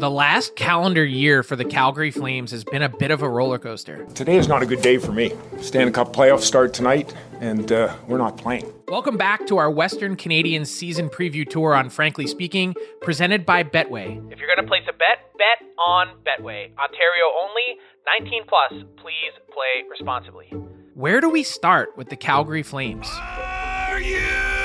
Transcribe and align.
The 0.00 0.10
last 0.10 0.56
calendar 0.56 1.04
year 1.04 1.42
for 1.42 1.56
the 1.56 1.64
Calgary 1.66 2.10
Flames 2.10 2.52
has 2.52 2.64
been 2.64 2.80
a 2.80 2.88
bit 2.88 3.10
of 3.10 3.20
a 3.20 3.28
roller 3.28 3.58
coaster. 3.58 4.06
Today 4.14 4.38
is 4.38 4.48
not 4.48 4.62
a 4.62 4.66
good 4.66 4.80
day 4.80 4.96
for 4.96 5.12
me. 5.12 5.34
Stanley 5.60 5.92
Cup 5.92 6.14
playoffs 6.14 6.44
start 6.44 6.72
tonight, 6.72 7.12
and 7.42 7.70
uh, 7.70 7.94
we're 8.08 8.16
not 8.16 8.38
playing. 8.38 8.72
Welcome 8.88 9.18
back 9.18 9.46
to 9.48 9.58
our 9.58 9.70
Western 9.70 10.16
Canadian 10.16 10.64
season 10.64 11.10
preview 11.10 11.46
tour 11.46 11.74
on 11.74 11.90
Frankly 11.90 12.26
Speaking, 12.26 12.74
presented 13.02 13.44
by 13.44 13.62
Betway. 13.62 14.16
If 14.32 14.38
you're 14.38 14.48
going 14.48 14.64
to 14.64 14.66
place 14.66 14.84
a 14.88 14.92
bet, 14.92 15.36
bet 15.36 15.68
on 15.86 16.06
Betway. 16.24 16.70
Ontario 16.78 17.26
only, 17.42 17.78
19 18.22 18.44
plus. 18.48 18.72
Please 19.02 19.34
play 19.52 19.86
responsibly. 19.90 20.46
Where 20.94 21.20
do 21.20 21.28
we 21.28 21.42
start 21.42 21.90
with 21.98 22.08
the 22.08 22.16
Calgary 22.16 22.62
Flames? 22.62 23.06
Are 23.10 24.00
you 24.00 24.16
ready? 24.16 24.59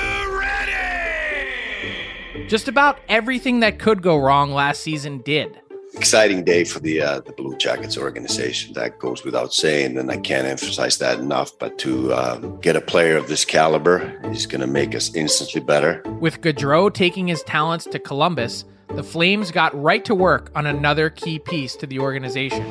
Just 2.48 2.68
about 2.68 3.00
everything 3.08 3.60
that 3.60 3.80
could 3.80 4.02
go 4.02 4.16
wrong 4.16 4.52
last 4.52 4.82
season 4.82 5.18
did. 5.18 5.58
exciting 5.94 6.44
day 6.44 6.62
for 6.62 6.78
the 6.78 7.00
uh, 7.00 7.20
the 7.20 7.32
Blue 7.32 7.56
Jackets 7.56 7.98
organization. 7.98 8.72
That 8.74 8.98
goes 8.98 9.24
without 9.24 9.52
saying, 9.52 9.98
and 9.98 10.10
I 10.10 10.18
can't 10.18 10.46
emphasize 10.46 10.98
that 10.98 11.18
enough. 11.18 11.58
But 11.58 11.78
to 11.78 12.12
um, 12.14 12.60
get 12.60 12.76
a 12.76 12.80
player 12.80 13.16
of 13.16 13.28
this 13.28 13.44
caliber 13.44 14.16
is 14.26 14.46
going 14.46 14.60
to 14.60 14.66
make 14.66 14.94
us 14.94 15.14
instantly 15.14 15.60
better. 15.60 16.02
With 16.20 16.40
Gaudreau 16.40 16.92
taking 16.92 17.26
his 17.26 17.42
talents 17.42 17.86
to 17.86 17.98
Columbus, 17.98 18.64
the 18.94 19.02
Flames 19.02 19.50
got 19.50 19.78
right 19.80 20.04
to 20.04 20.14
work 20.14 20.50
on 20.54 20.66
another 20.66 21.10
key 21.10 21.38
piece 21.38 21.76
to 21.76 21.86
the 21.86 21.98
organization. 21.98 22.64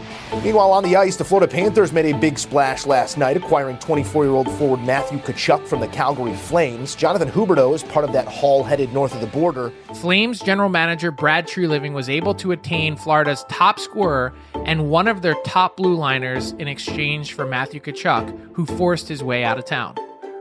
Meanwhile, 0.44 0.72
on 0.72 0.84
the 0.84 0.96
ice, 0.96 1.18
the 1.18 1.24
Florida 1.24 1.52
Panthers 1.52 1.92
made 1.92 2.06
a 2.14 2.18
big 2.18 2.40
splash 2.40 2.86
last 2.86 3.18
night, 3.18 3.38
acquiring 3.38 3.78
24 3.80 4.24
year 4.24 4.34
old 4.34 4.50
forward 4.54 4.82
Matthew 4.82 5.20
Tkachuk 5.20 5.68
from 5.68 5.82
the 5.82 5.88
Calgary 5.88 6.36
Flames. 6.36 6.96
Jonathan 6.96 7.30
Huberdeau 7.30 7.76
is 7.76 7.84
part 7.84 8.06
of 8.06 8.14
that 8.14 8.28
haul 8.28 8.64
headed 8.64 8.94
north 8.94 9.14
of 9.14 9.22
the 9.22 9.28
border. 9.28 9.72
Flames 9.96 10.40
general 10.40 10.70
manager 10.70 11.12
Brad 11.12 11.48
Treliving 11.48 11.94
was 11.94 12.10
able 12.10 12.34
to 12.36 12.52
attain 12.52 12.96
Florida's 12.96 13.46
top 13.50 13.80
scorer 13.80 14.34
and 14.66 14.90
one 14.90 15.08
of 15.08 15.22
their 15.22 15.36
top 15.46 15.78
blue 15.78 15.96
liners 15.96 16.54
in 16.54 16.68
exchange 16.68 17.34
for 17.34 17.46
Matthew 17.46 17.80
Tkachuk, 17.82 18.54
who 18.54 18.66
forced 18.66 19.08
his 19.08 19.24
way 19.24 19.44
out 19.44 19.58
of 19.58 19.66
town. 19.66 19.96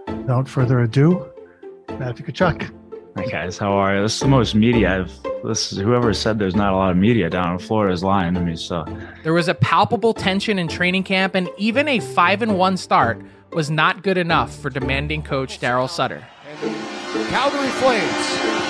Without 0.06 0.48
further 0.48 0.80
ado, 0.80 1.28
Matthew 1.98 2.26
Tkachuk. 2.26 2.70
Hi 3.16 3.26
guys, 3.26 3.58
how 3.58 3.72
are 3.72 3.96
you? 3.96 4.02
This 4.02 4.14
is 4.14 4.20
the 4.20 4.28
most 4.28 4.54
media 4.54 5.00
I've. 5.00 5.33
This 5.44 5.72
is 5.72 5.78
whoever 5.78 6.14
said 6.14 6.38
there's 6.38 6.56
not 6.56 6.72
a 6.72 6.76
lot 6.76 6.90
of 6.90 6.96
media 6.96 7.28
down 7.28 7.52
in 7.52 7.58
Florida 7.58 7.92
is 7.92 8.02
lying 8.02 8.32
to 8.32 8.40
me. 8.40 8.56
So 8.56 8.86
There 9.22 9.34
was 9.34 9.46
a 9.46 9.54
palpable 9.54 10.14
tension 10.14 10.58
in 10.58 10.68
training 10.68 11.02
camp, 11.02 11.34
and 11.34 11.50
even 11.58 11.86
a 11.86 12.00
5 12.00 12.42
and 12.42 12.58
1 12.58 12.76
start 12.78 13.20
was 13.52 13.70
not 13.70 14.02
good 14.02 14.16
enough 14.16 14.56
for 14.56 14.70
demanding 14.70 15.22
coach 15.22 15.60
Daryl 15.60 15.88
Sutter. 15.88 16.24
Calgary 17.28 17.68
Flames 17.68 18.26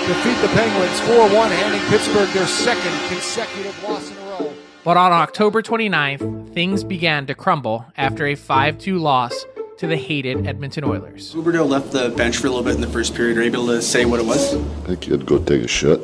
defeat 0.08 0.34
the 0.42 0.48
Penguins 0.48 1.00
4 1.00 1.32
1, 1.32 1.50
handing 1.52 1.80
Pittsburgh 1.90 2.28
their 2.30 2.46
second 2.46 2.92
consecutive 3.08 3.82
loss 3.84 4.10
in 4.10 4.16
a 4.16 4.20
row. 4.22 4.52
But 4.82 4.96
on 4.96 5.12
October 5.12 5.62
29th, 5.62 6.52
things 6.52 6.82
began 6.82 7.26
to 7.26 7.36
crumble 7.36 7.86
after 7.96 8.26
a 8.26 8.34
5 8.34 8.78
2 8.78 8.98
loss 8.98 9.46
to 9.78 9.86
the 9.86 9.96
hated 9.96 10.46
Edmonton 10.46 10.82
Oilers. 10.82 11.34
Huberdeau 11.34 11.68
left 11.68 11.92
the 11.92 12.10
bench 12.10 12.38
for 12.38 12.48
a 12.48 12.50
little 12.50 12.64
bit 12.64 12.74
in 12.74 12.80
the 12.80 12.88
first 12.88 13.14
period. 13.14 13.38
Are 13.38 13.42
you 13.42 13.46
able 13.46 13.66
to 13.68 13.80
say 13.80 14.04
what 14.04 14.18
it 14.18 14.26
was? 14.26 14.54
I 14.54 14.86
think 14.86 15.06
you 15.06 15.12
had 15.12 15.20
to 15.20 15.26
go 15.26 15.38
take 15.38 15.62
a 15.62 15.68
shit. 15.68 16.00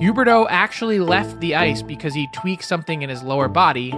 Huberdeau 0.00 0.46
actually 0.48 1.00
left 1.00 1.40
the 1.40 1.56
ice 1.56 1.82
because 1.82 2.14
he 2.14 2.28
tweaked 2.28 2.62
something 2.62 3.02
in 3.02 3.10
his 3.10 3.24
lower 3.24 3.48
body, 3.48 3.92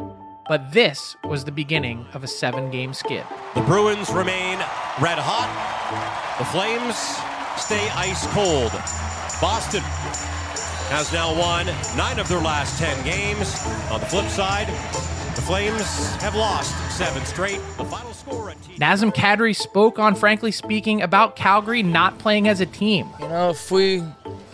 but 0.48 0.72
this 0.72 1.14
was 1.24 1.44
the 1.44 1.52
beginning 1.52 2.06
of 2.14 2.24
a 2.24 2.26
seven 2.26 2.70
game 2.70 2.94
skid. 2.94 3.22
The 3.54 3.60
Bruins 3.60 4.08
remain 4.08 4.56
red 4.98 5.18
hot. 5.20 5.50
The 6.38 6.46
Flames 6.46 6.96
stay 7.60 7.86
ice 7.90 8.26
cold. 8.28 8.72
Boston 9.42 9.82
has 10.88 11.12
now 11.12 11.38
won 11.38 11.66
nine 11.98 12.18
of 12.18 12.28
their 12.28 12.40
last 12.40 12.78
ten 12.78 12.96
games. 13.04 13.66
On 13.90 14.00
the 14.00 14.06
flip 14.06 14.28
side, 14.30 14.68
the 15.34 15.42
Flames 15.42 16.16
have 16.16 16.34
lost 16.34 16.74
seven 16.96 17.24
straight. 17.24 17.60
The 17.76 17.84
final 17.84 18.12
score 18.12 18.50
at 18.50 18.62
T- 18.62 18.74
Nazem 18.74 19.14
Kadri 19.14 19.54
spoke 19.54 19.98
on 19.98 20.14
Frankly 20.14 20.50
Speaking 20.50 21.02
about 21.02 21.36
Calgary 21.36 21.82
not 21.82 22.18
playing 22.18 22.48
as 22.48 22.60
a 22.60 22.66
team. 22.66 23.08
You 23.20 23.28
know, 23.28 23.50
if 23.50 23.70
we 23.70 24.02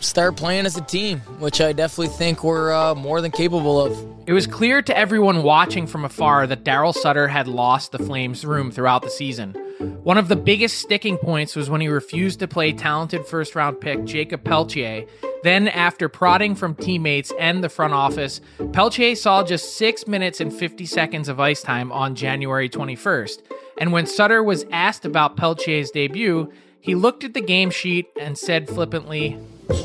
start 0.00 0.36
playing 0.36 0.66
as 0.66 0.76
a 0.76 0.82
team, 0.82 1.20
which 1.38 1.60
I 1.60 1.72
definitely 1.72 2.14
think 2.14 2.44
we're 2.44 2.72
uh, 2.72 2.94
more 2.94 3.20
than 3.20 3.30
capable 3.30 3.80
of. 3.80 3.96
It 4.26 4.32
was 4.32 4.46
clear 4.46 4.82
to 4.82 4.96
everyone 4.96 5.42
watching 5.42 5.86
from 5.86 6.04
afar 6.04 6.46
that 6.46 6.64
Daryl 6.64 6.94
Sutter 6.94 7.28
had 7.28 7.48
lost 7.48 7.92
the 7.92 7.98
Flames' 7.98 8.44
room 8.44 8.70
throughout 8.70 9.02
the 9.02 9.10
season. 9.10 9.56
One 9.78 10.16
of 10.18 10.28
the 10.28 10.36
biggest 10.36 10.78
sticking 10.78 11.18
points 11.18 11.54
was 11.54 11.68
when 11.68 11.80
he 11.80 11.88
refused 11.88 12.38
to 12.40 12.48
play 12.48 12.72
talented 12.72 13.26
first 13.26 13.54
round 13.54 13.80
pick 13.80 14.04
Jakob 14.04 14.42
Pelletier. 14.44 15.06
Then, 15.42 15.68
after 15.68 16.08
prodding 16.08 16.54
from 16.54 16.74
teammates 16.74 17.32
and 17.38 17.62
the 17.62 17.68
front 17.68 17.92
office, 17.92 18.40
Pelletier 18.72 19.14
saw 19.14 19.44
just 19.44 19.76
6 19.76 20.06
minutes 20.06 20.40
and 20.40 20.52
50 20.52 20.86
seconds 20.86 21.28
of 21.28 21.38
ice 21.38 21.62
time 21.62 21.92
on 21.92 22.14
January 22.14 22.68
21st. 22.68 23.42
And 23.78 23.92
when 23.92 24.06
Sutter 24.06 24.42
was 24.42 24.64
asked 24.72 25.04
about 25.04 25.36
Pelletier's 25.36 25.90
debut, 25.90 26.50
he 26.80 26.94
looked 26.94 27.22
at 27.24 27.34
the 27.34 27.42
game 27.42 27.70
sheet 27.70 28.06
and 28.18 28.38
said 28.38 28.68
flippantly, 28.68 29.32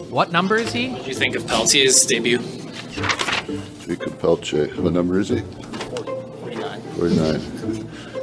What 0.10 0.32
number 0.32 0.56
is 0.56 0.72
he? 0.72 0.90
What 0.90 1.04
do 1.04 1.10
you 1.10 1.16
think 1.16 1.36
of 1.36 1.46
Pelletier's 1.48 2.06
debut? 2.06 2.38
Jacob 2.38 4.14
Pelche. 4.20 4.74
What 4.78 4.94
number 4.94 5.20
is 5.20 5.30
he? 5.30 5.40
49. 5.40 6.82
49. 6.82 7.81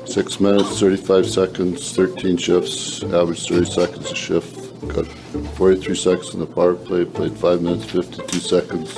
Six 0.08 0.40
minutes, 0.40 0.81
35 0.81 1.26
seconds, 1.28 1.93
13 1.94 2.38
shifts, 2.38 3.02
average 3.05 3.46
30 3.46 3.66
seconds 3.66 4.10
a 4.10 4.14
shift. 4.14 4.88
Got 4.88 5.06
43 5.06 5.94
seconds 5.94 6.32
in 6.32 6.40
the 6.40 6.46
power 6.46 6.75
play, 6.75 7.05
played 7.05 7.37
5 7.37 7.60
minutes 7.60 7.84
52 7.84 8.38
seconds, 8.38 8.96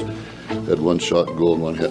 had 0.69 0.79
one 0.79 1.01
shot, 1.01 1.27
goal, 1.37 1.55
and 1.55 1.63
one 1.63 1.75
hit. 1.75 1.91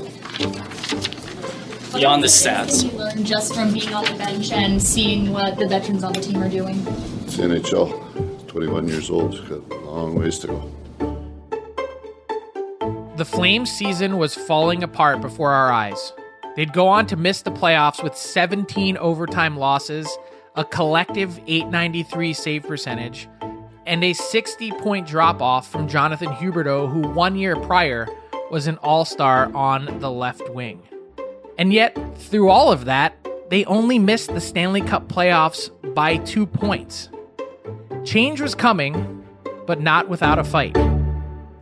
Beyond 1.94 2.24
the 2.24 2.28
stats. 2.28 2.86
What 2.86 2.94
you 2.94 2.98
learn 2.98 3.26
just 3.26 3.54
from 3.54 3.74
being 3.74 3.94
on 3.94 4.06
the 4.06 4.14
bench 4.14 4.54
and 4.54 4.82
seeing 4.82 5.34
what 5.34 5.58
the 5.58 5.68
veterans 5.68 6.06
on 6.06 6.14
the 6.14 6.22
team 6.22 6.42
are 6.42 6.50
doing? 6.50 6.78
It's 7.26 7.36
the 7.36 7.44
NHL, 7.44 8.48
21 8.48 8.88
years 8.88 9.10
old, 9.10 9.34
got 9.50 9.70
a 9.70 9.82
long 9.82 10.16
ways 10.16 10.40
to 10.40 10.48
go. 10.48 10.72
The 13.18 13.26
Flames 13.26 13.70
season 13.70 14.18
was 14.18 14.34
falling 14.34 14.82
apart 14.82 15.20
before 15.20 15.52
our 15.52 15.74
eyes. 15.74 16.14
They'd 16.60 16.74
go 16.74 16.90
on 16.90 17.08
to 17.08 17.16
mm-hmm. 17.16 17.24
miss 17.24 17.42
the 17.42 17.52
playoffs 17.52 18.04
with 18.04 18.18
17 18.18 18.98
overtime 18.98 19.56
losses, 19.56 20.10
a 20.56 20.66
collective 20.66 21.40
893 21.48 22.34
save 22.34 22.64
percentage, 22.64 23.30
and 23.86 24.04
a 24.04 24.12
60 24.12 24.72
point 24.74 25.08
drop 25.08 25.42
off 25.42 25.72
from 25.72 25.88
Jonathan 25.88 26.28
Huberdeau, 26.28 26.92
who 26.92 27.08
one 27.12 27.38
year 27.38 27.56
prior 27.56 28.10
was 28.52 28.68
an 28.68 28.76
all 28.80 29.06
star 29.06 29.50
on 29.56 30.00
the 30.02 30.12
left 30.12 30.50
wing. 30.50 30.84
And 31.58 31.72
yet, 31.72 31.98
through 32.18 32.50
all 32.50 32.74
of 32.74 32.84
that, 32.84 33.16
they 33.50 33.64
only 33.64 33.98
missed 33.98 34.34
the 34.34 34.42
Stanley 34.42 34.82
Cup 34.82 35.08
playoffs 35.08 35.72
by 35.96 36.18
two 36.18 36.46
points. 36.46 37.08
Change 38.04 38.42
was 38.42 38.54
coming, 38.54 39.26
but 39.66 39.80
not 39.80 40.10
without 40.10 40.38
a 40.38 40.44
fight. 40.44 40.76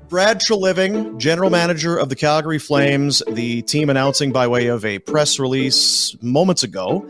Brad 0.09 0.39
Treliving, 0.39 1.17
general 1.17 1.49
manager 1.49 1.97
of 1.97 2.07
the 2.07 2.15
Calgary 2.15 2.59
Flames, 2.59 3.21
the 3.29 3.61
team 3.63 3.89
announcing 3.89 4.31
by 4.31 4.47
way 4.47 4.67
of 4.67 4.85
a 4.85 4.99
press 4.99 5.37
release 5.37 6.15
moments 6.21 6.63
ago 6.63 7.05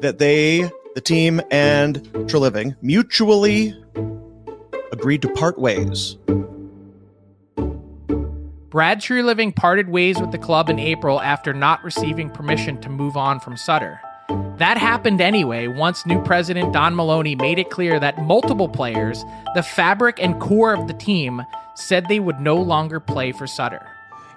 that 0.00 0.18
they, 0.18 0.70
the 0.94 1.02
team 1.02 1.42
and 1.50 2.02
Treliving, 2.26 2.74
mutually 2.80 3.74
agreed 4.92 5.20
to 5.22 5.28
part 5.34 5.58
ways. 5.58 6.16
Brad 8.70 9.00
Treliving 9.00 9.54
parted 9.54 9.90
ways 9.90 10.18
with 10.18 10.32
the 10.32 10.38
club 10.38 10.70
in 10.70 10.78
April 10.78 11.20
after 11.20 11.52
not 11.52 11.84
receiving 11.84 12.30
permission 12.30 12.80
to 12.80 12.88
move 12.88 13.18
on 13.18 13.40
from 13.40 13.58
Sutter. 13.58 14.00
That 14.56 14.78
happened 14.78 15.20
anyway 15.20 15.68
once 15.68 16.06
new 16.06 16.22
president 16.24 16.72
Don 16.72 16.96
Maloney 16.96 17.34
made 17.34 17.58
it 17.58 17.70
clear 17.70 18.00
that 18.00 18.22
multiple 18.22 18.68
players, 18.68 19.22
the 19.54 19.62
fabric 19.62 20.18
and 20.20 20.40
core 20.40 20.74
of 20.74 20.88
the 20.88 20.94
team, 20.94 21.42
said 21.78 22.06
they 22.08 22.20
would 22.20 22.40
no 22.40 22.56
longer 22.56 22.98
play 23.00 23.32
for 23.32 23.46
Sutter. 23.46 23.86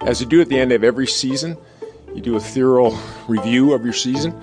As 0.01 0.21
you 0.21 0.27
do 0.27 0.41
at 0.41 0.49
the 0.49 0.59
end 0.59 0.71
of 0.71 0.83
every 0.83 1.07
season, 1.07 1.57
you 2.13 2.21
do 2.21 2.35
a 2.35 2.39
thorough 2.39 2.97
review 3.27 3.73
of 3.73 3.83
your 3.83 3.93
season. 3.93 4.39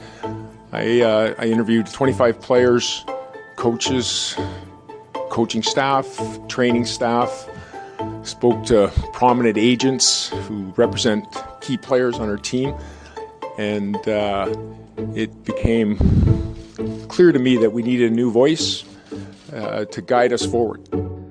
I, 0.73 1.01
uh, 1.01 1.35
I 1.39 1.47
interviewed 1.47 1.87
25 1.87 2.41
players, 2.41 3.05
coaches, 3.57 4.37
coaching 5.31 5.63
staff, 5.63 6.07
training 6.49 6.85
staff, 6.85 7.49
spoke 8.23 8.65
to 8.67 8.93
prominent 9.13 9.57
agents 9.57 10.29
who 10.29 10.73
represent 10.77 11.25
key 11.61 11.77
players 11.77 12.19
on 12.19 12.29
our 12.29 12.37
team, 12.37 12.75
and 13.59 13.97
uh, 14.09 14.53
it 15.15 15.45
became 15.45 15.97
clear 17.09 17.33
to 17.33 17.39
me 17.39 17.57
that 17.57 17.71
we 17.71 17.83
needed 17.83 18.13
a 18.13 18.15
new 18.15 18.31
voice 18.31 18.85
uh, 19.53 19.85
to 19.87 20.03
guide 20.03 20.33
us 20.33 20.45
forward. 20.45 20.87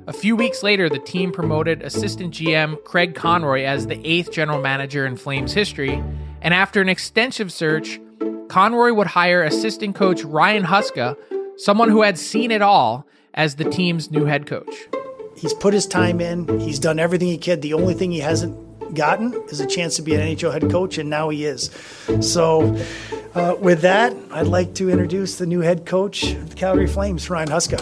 A 0.07 0.13
few 0.13 0.37
weeks 0.37 0.63
later, 0.63 0.87
the 0.87 0.99
team 0.99 1.33
promoted 1.33 1.81
assistant 1.81 2.33
GM 2.33 2.81
Craig 2.85 3.13
Conroy 3.13 3.63
as 3.63 3.87
the 3.87 3.99
eighth 4.07 4.31
general 4.31 4.61
manager 4.61 5.05
in 5.05 5.17
Flames 5.17 5.51
history, 5.51 6.01
and 6.41 6.53
after 6.53 6.79
an 6.79 6.87
extensive 6.87 7.51
search, 7.51 7.99
Conroy 8.47 8.93
would 8.93 9.07
hire 9.07 9.43
assistant 9.43 9.95
coach 9.95 10.23
Ryan 10.23 10.63
Huska, 10.63 11.17
someone 11.57 11.89
who 11.89 12.03
had 12.03 12.17
seen 12.17 12.51
it 12.51 12.61
all, 12.61 13.05
as 13.33 13.55
the 13.55 13.65
team's 13.65 14.09
new 14.09 14.23
head 14.23 14.47
coach. 14.47 14.87
He's 15.35 15.53
put 15.53 15.73
his 15.73 15.85
time 15.85 16.21
in, 16.21 16.57
he's 16.57 16.79
done 16.79 16.99
everything 16.99 17.27
he 17.27 17.37
could. 17.37 17.61
The 17.61 17.73
only 17.73 17.93
thing 17.93 18.13
he 18.13 18.19
hasn't 18.19 18.57
gotten 18.93 19.33
is 19.49 19.59
a 19.59 19.65
chance 19.67 19.95
to 19.97 20.01
be 20.01 20.15
an 20.15 20.21
NHL 20.21 20.51
head 20.51 20.69
coach, 20.69 20.97
and 20.97 21.09
now 21.09 21.29
he 21.29 21.45
is. 21.45 21.69
So, 22.21 22.75
uh, 23.35 23.55
with 23.59 23.81
that, 23.81 24.15
I'd 24.31 24.47
like 24.47 24.73
to 24.75 24.89
introduce 24.89 25.37
the 25.37 25.45
new 25.45 25.61
head 25.61 25.85
coach 25.85 26.31
of 26.31 26.49
the 26.49 26.55
Calgary 26.55 26.87
Flames, 26.87 27.29
Ryan 27.29 27.49
Huska. 27.49 27.77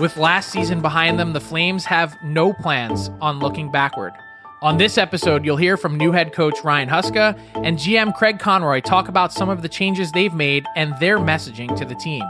With 0.00 0.16
last 0.16 0.50
season 0.52 0.80
behind 0.80 1.18
them, 1.18 1.32
the 1.32 1.40
Flames 1.40 1.84
have 1.86 2.16
no 2.22 2.52
plans 2.52 3.10
on 3.20 3.40
looking 3.40 3.70
backward. 3.70 4.12
On 4.60 4.76
this 4.76 4.98
episode, 4.98 5.44
you'll 5.44 5.56
hear 5.56 5.76
from 5.76 5.96
new 5.96 6.10
head 6.10 6.32
coach 6.32 6.64
Ryan 6.64 6.88
Huska 6.88 7.38
and 7.54 7.78
GM 7.78 8.12
Craig 8.14 8.38
Conroy 8.38 8.80
talk 8.80 9.08
about 9.08 9.32
some 9.32 9.48
of 9.48 9.62
the 9.62 9.68
changes 9.68 10.10
they've 10.10 10.34
made 10.34 10.64
and 10.74 10.94
their 10.98 11.18
messaging 11.18 11.76
to 11.76 11.84
the 11.84 11.94
team. 11.94 12.24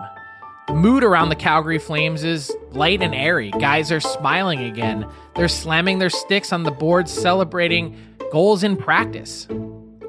Mood 0.70 1.02
around 1.02 1.30
the 1.30 1.36
Calgary 1.36 1.78
Flames 1.78 2.24
is 2.24 2.54
light 2.72 3.02
and 3.02 3.14
airy. 3.14 3.50
Guys 3.52 3.90
are 3.90 4.00
smiling 4.00 4.60
again. 4.60 5.06
They're 5.34 5.48
slamming 5.48 5.98
their 5.98 6.10
sticks 6.10 6.52
on 6.52 6.64
the 6.64 6.70
boards, 6.70 7.10
celebrating 7.10 7.96
goals 8.30 8.62
in 8.62 8.76
practice. 8.76 9.48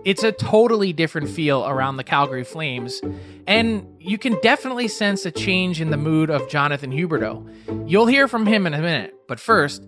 It's 0.03 0.23
a 0.23 0.33
totally 0.33 0.91
different 0.91 1.29
feel 1.29 1.65
around 1.65 1.95
the 1.95 2.03
Calgary 2.03 2.43
Flames, 2.43 3.01
and 3.47 3.87
you 3.99 4.17
can 4.17 4.37
definitely 4.41 4.89
sense 4.89 5.25
a 5.25 5.31
change 5.31 5.79
in 5.79 5.91
the 5.91 5.97
mood 5.97 6.29
of 6.29 6.49
Jonathan 6.49 6.91
Huberdeau. 6.91 7.89
You'll 7.89 8.07
hear 8.07 8.27
from 8.27 8.45
him 8.45 8.67
in 8.67 8.73
a 8.73 8.81
minute, 8.81 9.13
but 9.27 9.39
first, 9.39 9.87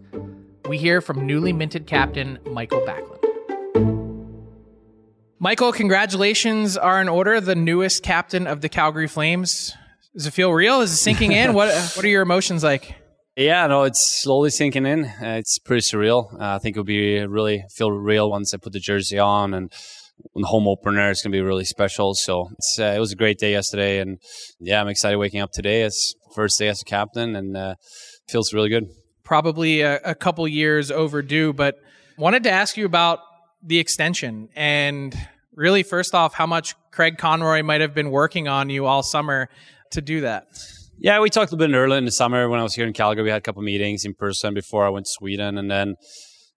we 0.69 0.77
hear 0.77 1.01
from 1.01 1.27
newly 1.27 1.51
minted 1.51 1.85
captain 1.85 2.39
Mikael 2.49 2.81
Backlund. 2.81 3.17
Mikael, 5.39 5.73
congratulations 5.73 6.77
are 6.77 7.01
in 7.01 7.09
order, 7.09 7.41
the 7.41 7.55
newest 7.55 8.03
captain 8.03 8.47
of 8.47 8.61
the 8.61 8.69
Calgary 8.69 9.07
Flames. 9.07 9.75
Does 10.13 10.27
it 10.27 10.31
feel 10.31 10.51
real? 10.51 10.81
Is 10.81 10.91
it 10.91 10.97
sinking 10.97 11.31
in? 11.31 11.53
what 11.53 11.73
What 11.95 12.03
are 12.03 12.09
your 12.09 12.21
emotions 12.21 12.63
like? 12.63 12.95
Yeah, 13.37 13.65
no, 13.67 13.83
it's 13.83 14.21
slowly 14.21 14.49
sinking 14.49 14.85
in. 14.85 15.05
Uh, 15.05 15.37
it's 15.39 15.57
pretty 15.57 15.81
surreal. 15.81 16.33
Uh, 16.33 16.55
I 16.55 16.59
think 16.59 16.75
it'll 16.75 16.83
be 16.83 17.25
really 17.25 17.63
feel 17.73 17.91
real 17.91 18.29
once 18.29 18.53
I 18.53 18.57
put 18.57 18.73
the 18.73 18.79
jersey 18.79 19.17
on 19.17 19.53
and 19.53 19.71
the 20.35 20.47
home 20.47 20.67
opener. 20.67 21.09
It's 21.09 21.21
gonna 21.21 21.31
be 21.31 21.41
really 21.41 21.63
special. 21.63 22.13
So 22.13 22.49
uh, 22.77 22.83
it 22.83 22.99
was 22.99 23.13
a 23.13 23.15
great 23.15 23.39
day 23.39 23.51
yesterday, 23.51 23.99
and 23.99 24.19
yeah, 24.59 24.81
I'm 24.81 24.89
excited 24.89 25.17
waking 25.17 25.39
up 25.39 25.51
today. 25.53 25.83
It's 25.83 26.13
first 26.35 26.59
day 26.59 26.67
as 26.67 26.81
a 26.81 26.85
captain, 26.85 27.35
and 27.37 27.55
uh, 27.55 27.75
feels 28.27 28.53
really 28.53 28.69
good. 28.69 28.87
Probably 29.23 29.79
a, 29.79 30.01
a 30.03 30.15
couple 30.15 30.45
years 30.45 30.91
overdue, 30.91 31.53
but 31.53 31.75
wanted 32.17 32.43
to 32.43 32.51
ask 32.51 32.75
you 32.75 32.85
about 32.85 33.19
the 33.63 33.79
extension 33.79 34.49
and 34.55 35.15
really 35.55 35.83
first 35.83 36.13
off 36.13 36.33
how 36.33 36.45
much 36.45 36.75
Craig 36.91 37.17
Conroy 37.17 37.63
might 37.63 37.79
have 37.79 37.93
been 37.93 38.11
working 38.11 38.47
on 38.49 38.69
you 38.69 38.85
all 38.85 39.03
summer 39.03 39.49
to 39.91 40.01
do 40.01 40.21
that. 40.21 40.47
Yeah, 40.97 41.19
we 41.19 41.29
talked 41.29 41.51
a 41.51 41.55
little 41.55 41.71
bit 41.71 41.75
earlier 41.75 41.97
in 41.97 42.05
the 42.05 42.11
summer 42.11 42.47
when 42.47 42.59
I 42.59 42.63
was 42.63 42.75
here 42.75 42.85
in 42.85 42.93
Calgary. 42.93 43.23
We 43.23 43.29
had 43.31 43.39
a 43.39 43.41
couple 43.41 43.63
meetings 43.63 44.05
in 44.05 44.13
person 44.13 44.53
before 44.53 44.85
I 44.85 44.89
went 44.89 45.07
to 45.07 45.11
Sweden, 45.11 45.57
and 45.57 45.69
then 45.69 45.95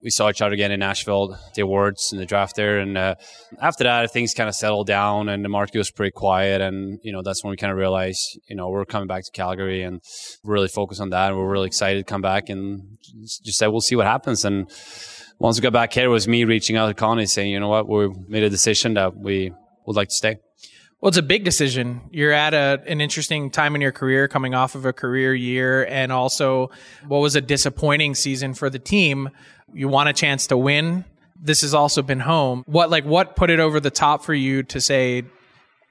we 0.02 0.10
saw 0.10 0.28
each 0.28 0.42
other 0.42 0.52
again 0.52 0.70
in 0.70 0.80
Nashville, 0.80 1.38
the 1.54 1.62
awards 1.62 2.12
and 2.12 2.20
the 2.20 2.26
draft 2.26 2.56
there. 2.56 2.78
And 2.78 2.98
uh, 2.98 3.14
after 3.58 3.84
that, 3.84 4.12
things 4.12 4.34
kind 4.34 4.50
of 4.50 4.54
settled 4.54 4.86
down, 4.86 5.30
and 5.30 5.42
the 5.42 5.48
market 5.48 5.78
was 5.78 5.90
pretty 5.90 6.10
quiet. 6.10 6.60
And 6.60 7.00
you 7.02 7.10
know, 7.10 7.22
that's 7.22 7.42
when 7.42 7.52
we 7.52 7.56
kind 7.56 7.72
of 7.72 7.78
realized, 7.78 8.38
you 8.46 8.54
know, 8.54 8.68
we're 8.68 8.84
coming 8.84 9.08
back 9.08 9.24
to 9.24 9.30
Calgary 9.32 9.82
and 9.82 10.02
really 10.44 10.68
focus 10.68 11.00
on 11.00 11.08
that. 11.10 11.28
And 11.28 11.38
we're 11.38 11.50
really 11.50 11.68
excited 11.68 12.06
to 12.06 12.12
come 12.12 12.20
back 12.20 12.50
and 12.50 12.98
just 13.42 13.58
said 13.58 13.68
we'll 13.68 13.80
see 13.80 13.96
what 13.96 14.06
happens. 14.06 14.44
And 14.44 14.70
once 15.38 15.58
we 15.58 15.62
got 15.62 15.72
back 15.72 15.94
here, 15.94 16.04
it 16.04 16.08
was 16.08 16.28
me 16.28 16.44
reaching 16.44 16.76
out 16.76 16.88
to 16.88 16.94
Connie 16.94 17.24
saying, 17.24 17.50
you 17.50 17.60
know 17.60 17.68
what, 17.68 17.88
we 17.88 18.10
made 18.28 18.42
a 18.42 18.50
decision 18.50 18.92
that 18.94 19.16
we 19.16 19.52
would 19.86 19.96
like 19.96 20.08
to 20.08 20.14
stay. 20.14 20.36
Well, 21.04 21.10
it's 21.10 21.18
a 21.18 21.22
big 21.22 21.44
decision. 21.44 22.00
You're 22.12 22.32
at 22.32 22.54
a, 22.54 22.82
an 22.86 23.02
interesting 23.02 23.50
time 23.50 23.74
in 23.74 23.82
your 23.82 23.92
career, 23.92 24.26
coming 24.26 24.54
off 24.54 24.74
of 24.74 24.86
a 24.86 24.92
career 24.94 25.34
year, 25.34 25.84
and 25.84 26.10
also 26.10 26.70
what 27.06 27.18
was 27.18 27.36
a 27.36 27.42
disappointing 27.42 28.14
season 28.14 28.54
for 28.54 28.70
the 28.70 28.78
team. 28.78 29.28
You 29.74 29.88
want 29.88 30.08
a 30.08 30.14
chance 30.14 30.46
to 30.46 30.56
win. 30.56 31.04
This 31.38 31.60
has 31.60 31.74
also 31.74 32.00
been 32.00 32.20
home. 32.20 32.64
What 32.64 32.88
like 32.88 33.04
what 33.04 33.36
put 33.36 33.50
it 33.50 33.60
over 33.60 33.80
the 33.80 33.90
top 33.90 34.24
for 34.24 34.32
you 34.32 34.62
to 34.62 34.80
say, 34.80 35.24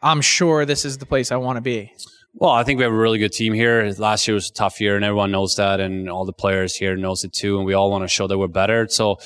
"I'm 0.02 0.22
sure 0.22 0.66
this 0.66 0.84
is 0.84 0.98
the 0.98 1.06
place 1.06 1.32
I 1.32 1.36
want 1.36 1.58
to 1.58 1.62
be." 1.62 1.92
Well, 2.34 2.50
I 2.50 2.64
think 2.64 2.80
we 2.80 2.84
have 2.84 2.92
a 2.92 2.98
really 2.98 3.20
good 3.20 3.34
team 3.34 3.54
here. 3.54 3.94
Last 4.00 4.28
year 4.28 4.34
was 4.34 4.50
a 4.50 4.54
tough 4.54 4.82
year, 4.82 4.96
and 4.96 5.06
everyone 5.06 5.30
knows 5.30 5.58
that, 5.58 5.80
and 5.80 6.10
all 6.10 6.26
the 6.26 6.34
players 6.34 6.76
here 6.76 6.96
knows 6.96 7.24
it 7.24 7.34
too. 7.34 7.58
And 7.58 7.68
we 7.68 7.76
all 7.76 7.92
want 7.92 8.04
to 8.04 8.08
show 8.08 8.26
that 8.26 8.40
we're 8.40 8.48
better. 8.48 8.88
So, 8.88 9.20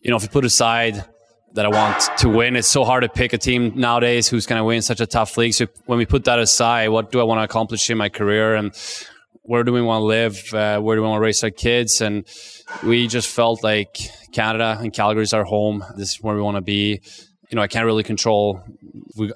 you 0.00 0.10
know, 0.10 0.16
if 0.16 0.24
you 0.24 0.30
put 0.30 0.44
aside 0.44 1.04
that 1.54 1.66
I 1.66 1.68
want 1.68 2.18
to 2.18 2.28
win. 2.28 2.56
It's 2.56 2.68
so 2.68 2.84
hard 2.84 3.02
to 3.02 3.08
pick 3.08 3.32
a 3.32 3.38
team 3.38 3.72
nowadays 3.74 4.28
who's 4.28 4.46
going 4.46 4.58
to 4.58 4.64
win 4.64 4.82
such 4.82 5.00
a 5.00 5.06
tough 5.06 5.36
league. 5.36 5.54
So 5.54 5.66
when 5.86 5.98
we 5.98 6.06
put 6.06 6.24
that 6.24 6.38
aside, 6.38 6.88
what 6.88 7.12
do 7.12 7.20
I 7.20 7.24
want 7.24 7.40
to 7.40 7.44
accomplish 7.44 7.90
in 7.90 7.98
my 7.98 8.08
career 8.08 8.54
and 8.54 8.74
where 9.42 9.64
do 9.64 9.72
we 9.72 9.82
want 9.82 10.02
to 10.02 10.06
live? 10.06 10.54
Uh, 10.54 10.80
where 10.80 10.96
do 10.96 11.02
we 11.02 11.08
want 11.08 11.18
to 11.18 11.24
raise 11.24 11.42
our 11.42 11.50
kids? 11.50 12.00
And 12.00 12.24
we 12.82 13.06
just 13.08 13.28
felt 13.28 13.62
like 13.62 13.98
Canada 14.32 14.78
and 14.80 14.92
Calgary 14.92 15.24
is 15.24 15.34
our 15.34 15.44
home. 15.44 15.84
This 15.96 16.12
is 16.12 16.22
where 16.22 16.34
we 16.34 16.40
want 16.40 16.56
to 16.56 16.62
be. 16.62 17.00
You 17.50 17.56
know, 17.56 17.62
I 17.62 17.66
can't 17.66 17.84
really 17.84 18.04
control 18.04 18.62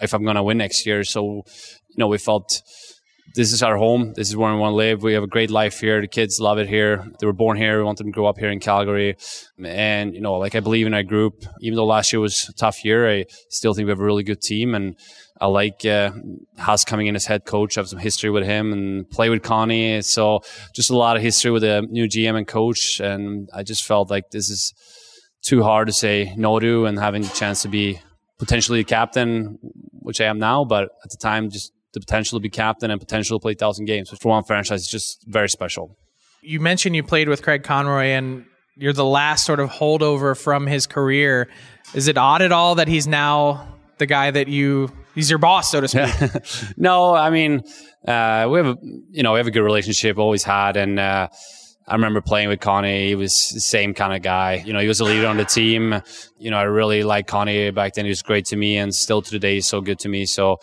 if 0.01 0.15
I'm 0.15 0.23
going 0.23 0.37
to 0.37 0.43
win 0.43 0.59
next 0.59 0.87
year. 0.87 1.05
So, 1.05 1.45
you 1.89 1.97
know, 1.99 2.09
we 2.09 2.19
felt 2.19 2.63
this 3.37 3.53
is 3.53 3.63
our 3.63 3.77
home. 3.77 4.15
This 4.15 4.31
is 4.31 4.37
where 4.37 4.51
we 4.51 4.59
want 4.59 4.73
to 4.73 4.77
live. 4.77 5.03
We 5.03 5.13
have 5.13 5.23
a 5.23 5.27
great 5.27 5.51
life 5.51 5.79
here. 5.81 6.01
The 6.01 6.09
kids 6.09 6.41
love 6.41 6.59
it 6.59 6.69
here. 6.69 7.07
They 7.21 7.27
were 7.27 7.35
born 7.35 7.59
here. 7.59 7.77
We 7.77 7.85
want 7.85 7.99
them 7.99 8.07
to 8.07 8.13
grow 8.13 8.25
up 8.25 8.39
here 8.39 8.51
in 8.51 8.61
Calgary. 8.61 9.17
And, 9.63 10.15
you 10.15 10.23
know, 10.23 10.39
like 10.39 10.55
I 10.55 10.61
believe 10.61 10.87
in 10.87 10.95
our 10.95 11.03
group. 11.03 11.45
Even 11.61 11.77
though 11.77 11.85
last 11.85 12.15
year 12.15 12.21
was 12.21 12.49
a 12.49 12.55
tough 12.55 12.83
year, 12.83 13.09
I 13.11 13.27
still 13.51 13.75
think 13.75 13.87
we 13.87 13.91
have 13.91 14.01
a 14.01 14.05
really 14.05 14.23
good 14.23 14.41
team. 14.41 14.75
And 14.75 14.97
I 15.39 15.47
like 15.49 15.85
uh, 15.85 16.13
Husk 16.57 16.89
coming 16.89 17.09
in 17.09 17.15
as 17.15 17.27
head 17.27 17.45
coach. 17.45 17.77
I 17.77 17.81
have 17.81 17.89
some 17.89 17.99
history 17.99 18.31
with 18.31 18.45
him 18.45 18.73
and 18.73 19.09
play 19.11 19.29
with 19.29 19.43
Connie. 19.43 20.01
So 20.01 20.41
just 20.75 20.89
a 20.89 20.97
lot 20.97 21.17
of 21.17 21.23
history 21.23 21.51
with 21.51 21.61
the 21.61 21.87
new 21.91 22.07
GM 22.07 22.39
and 22.39 22.49
coach. 22.49 23.01
And 23.01 23.51
I 23.53 23.63
just 23.63 23.85
felt 23.85 24.11
like 24.11 24.31
this 24.31 24.49
is 24.49 24.73
too 25.43 25.63
hard 25.63 25.89
to 25.89 25.93
say 25.93 26.33
no 26.39 26.59
to 26.59 26.87
and 26.87 26.99
having 26.99 27.21
the 27.21 27.29
chance 27.29 27.61
to 27.63 27.69
be 27.69 28.01
potentially 28.39 28.81
a 28.81 28.85
captain, 28.85 29.59
which 29.93 30.23
I 30.23 30.25
am 30.25 30.39
now, 30.39 30.65
but 30.65 30.85
at 31.05 31.11
the 31.11 31.17
time, 31.17 31.51
just 31.51 31.73
the 31.97 32.01
potential 32.01 32.39
to 32.39 32.43
be 32.43 32.51
captain 32.51 32.91
and 32.91 33.01
potential 33.01 33.39
to 33.39 33.43
play 33.43 33.55
thousand 33.55 33.87
games, 33.87 34.11
which 34.11 34.21
for 34.21 34.29
one 34.29 34.45
franchise 34.45 34.83
is 34.83 34.87
just 34.87 35.25
very 35.27 35.49
special. 35.49 35.97
You 36.43 36.61
mentioned 36.61 36.95
you 36.95 37.03
played 37.03 37.27
with 37.27 37.43
Craig 37.43 37.63
Conroy 37.63 38.09
and 38.09 38.45
you're 38.77 38.93
the 38.93 39.05
last 39.05 39.47
sort 39.47 39.61
of 39.61 39.71
holdover 39.71 40.39
from 40.39 40.67
his 40.67 40.87
career. 40.87 41.49
Is 41.95 42.07
it 42.07 42.19
odd 42.19 42.43
at 42.43 42.53
all 42.53 42.75
that 42.75 42.87
he's 42.87 43.07
now 43.07 43.67
the 43.97 44.05
guy 44.05 44.31
that 44.31 44.47
you 44.47 44.93
he's 45.15 45.31
your 45.31 45.39
boss, 45.39 45.71
so 45.71 45.81
to 45.81 45.89
speak? 45.89 46.75
no, 46.77 47.15
I 47.15 47.31
mean, 47.31 47.63
uh, 48.07 48.47
we 48.51 48.59
have 48.59 48.67
a 48.67 48.77
you 49.11 49.23
know 49.23 49.33
we 49.33 49.39
have 49.39 49.47
a 49.47 49.51
good 49.51 49.63
relationship, 49.65 50.19
always 50.19 50.45
had, 50.45 50.77
and 50.77 51.01
uh, 51.01 51.29
I 51.89 51.95
remember 51.95 52.21
playing 52.21 52.49
with 52.49 52.61
Connie. 52.61 53.09
He 53.09 53.15
was 53.15 53.51
the 53.51 53.61
same 53.61 53.95
kind 53.95 54.13
of 54.13 54.21
guy. 54.21 54.63
You 54.67 54.73
know, 54.73 54.81
he 54.81 54.89
was 54.89 54.99
a 54.99 55.05
leader 55.05 55.29
on 55.29 55.37
the 55.37 55.45
team. 55.45 56.03
You 56.37 56.51
know, 56.51 56.59
I 56.59 56.63
really 56.63 57.05
liked 57.05 57.29
Connie 57.29 57.71
back 57.71 57.95
then. 57.95 58.05
He 58.05 58.09
was 58.09 58.23
great 58.23 58.45
to 58.47 58.57
me, 58.57 58.77
and 58.77 58.93
still 58.93 59.23
to 59.23 59.31
today, 59.31 59.55
he's 59.55 59.69
so 59.69 59.81
good 59.81 60.01
to 60.01 60.09
me. 60.09 60.27
So, 60.27 60.55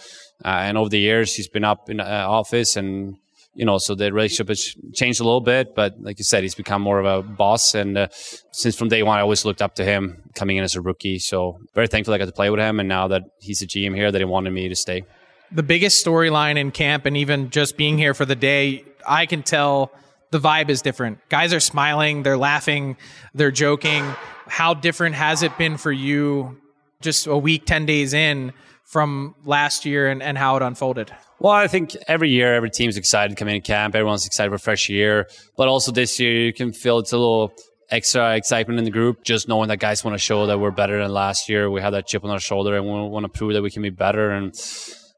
uh, 0.44 0.48
and 0.48 0.78
over 0.78 0.90
the 0.90 1.00
years, 1.00 1.34
he's 1.34 1.48
been 1.48 1.64
up 1.64 1.90
in 1.90 2.02
uh, 2.02 2.26
office, 2.28 2.76
and 2.76 3.18
you 3.56 3.66
know, 3.66 3.78
so 3.78 3.96
the 3.96 4.12
relationship 4.12 4.50
has 4.50 4.76
changed 4.94 5.22
a 5.22 5.24
little 5.24 5.40
bit. 5.40 5.76
But 5.76 5.96
like 6.02 6.20
you 6.20 6.26
said, 6.26 6.44
he's 6.44 6.56
become 6.56 6.82
more 6.82 7.00
of 7.00 7.06
a 7.06 7.22
boss. 7.26 7.76
And 7.76 7.98
uh, 7.98 8.08
since 8.52 8.76
from 8.76 8.90
day 8.90 9.04
one, 9.04 9.18
I 9.18 9.22
always 9.22 9.46
looked 9.46 9.62
up 9.62 9.76
to 9.76 9.86
him 9.86 10.24
coming 10.34 10.58
in 10.58 10.64
as 10.64 10.76
a 10.76 10.82
rookie. 10.82 11.20
So 11.20 11.60
very 11.74 11.88
thankful 11.88 12.14
I 12.14 12.18
got 12.18 12.26
to 12.26 12.32
play 12.32 12.50
with 12.50 12.60
him. 12.60 12.80
And 12.80 12.90
now 12.90 13.08
that 13.10 13.24
he's 13.40 13.62
a 13.62 13.68
GM 13.68 13.96
here, 13.96 14.12
that 14.12 14.20
he 14.20 14.26
wanted 14.26 14.52
me 14.52 14.70
to 14.70 14.76
stay. 14.76 15.04
The 15.52 15.64
biggest 15.64 16.04
storyline 16.04 16.58
in 16.58 16.72
camp, 16.72 17.06
and 17.06 17.16
even 17.16 17.52
just 17.52 17.78
being 17.78 17.98
here 18.00 18.16
for 18.16 18.26
the 18.26 18.36
day, 18.36 18.86
I 19.08 19.28
can 19.28 19.44
tell 19.44 19.92
the 20.34 20.40
vibe 20.40 20.70
is 20.70 20.82
different. 20.82 21.20
Guys 21.30 21.54
are 21.54 21.60
smiling, 21.62 22.24
they're 22.24 22.38
laughing, 22.38 22.98
they're 23.34 23.52
joking. 23.52 24.04
How 24.48 24.74
different 24.74 25.16
has 25.16 25.44
it 25.44 25.58
been 25.58 25.78
for 25.78 25.92
you 25.92 26.60
just 27.02 27.28
a 27.28 27.38
week, 27.38 27.66
10 27.66 27.86
days 27.86 28.14
in 28.14 28.52
from 28.84 29.36
last 29.46 29.86
year 29.86 30.10
and, 30.10 30.22
and 30.22 30.38
how 30.38 30.58
it 30.58 30.64
unfolded? 30.64 31.14
Well, 31.40 31.54
I 31.54 31.68
think 31.68 31.96
every 32.08 32.30
year, 32.30 32.56
every 32.56 32.72
team's 32.72 32.98
excited 32.98 33.30
to 33.30 33.40
come 33.40 33.48
in 33.48 33.62
camp. 33.62 33.96
Everyone's 33.96 34.26
excited 34.26 34.50
for 34.50 34.56
a 34.56 34.60
fresh 34.60 34.90
year. 34.90 35.28
But 35.56 35.68
also 35.68 35.92
this 35.92 36.20
year, 36.20 36.34
you 36.34 36.54
can 36.54 36.74
feel 36.74 36.98
it's 37.00 37.14
a 37.14 37.18
little 37.18 37.54
extra 37.90 38.36
excitement 38.36 38.80
in 38.80 38.86
the 38.86 38.92
group, 38.92 39.24
just 39.24 39.48
knowing 39.48 39.68
that 39.70 39.78
guys 39.78 40.04
want 40.04 40.16
to 40.16 40.20
show 40.20 40.48
that 40.48 40.60
we're 40.60 40.72
better 40.72 41.00
than 41.02 41.14
last 41.14 41.48
year. 41.48 41.70
We 41.70 41.82
have 41.82 41.94
that 41.94 42.08
chip 42.08 42.24
on 42.24 42.32
our 42.32 42.40
shoulder 42.40 42.76
and 42.76 42.86
we 42.86 42.92
want 42.92 43.24
to 43.26 43.30
prove 43.30 43.54
that 43.54 43.62
we 43.62 43.70
can 43.70 43.84
be 43.84 43.92
better. 43.92 44.32
And 44.32 44.56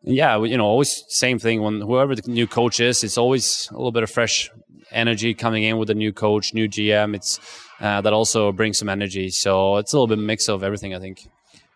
yeah, 0.04 0.44
you 0.44 0.58
know, 0.58 0.66
always 0.66 1.06
same 1.08 1.40
thing 1.40 1.62
when 1.62 1.80
whoever 1.80 2.16
the 2.16 2.30
new 2.30 2.48
coach 2.48 2.80
is, 2.80 3.04
it's 3.04 3.18
always 3.18 3.70
a 3.72 3.76
little 3.76 3.94
bit 3.94 4.04
of 4.04 4.12
fresh 4.12 4.52
energy 4.96 5.34
coming 5.34 5.64
in 5.64 5.78
with 5.78 5.90
a 5.90 5.94
new 5.94 6.14
coach, 6.14 6.54
new 6.54 6.68
GM. 6.68 7.16
It's 7.16 7.40
uh, 7.80 8.02
that 8.02 8.14
also 8.14 8.52
brings 8.52 8.80
some 8.80 8.90
energy. 8.90 9.30
So 9.30 9.78
it's 9.78 9.94
a 9.94 9.98
little 9.98 10.08
bit 10.08 10.20
mix 10.20 10.48
of 10.48 10.64
everything, 10.64 10.96
I 10.96 11.00
think. 11.00 11.28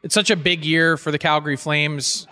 It's 0.02 0.14
such 0.14 0.30
a 0.30 0.38
big 0.38 0.64
year 0.64 0.96
for 0.96 1.12
the 1.12 1.18
Calgary 1.18 1.58
Flames. 1.58 2.26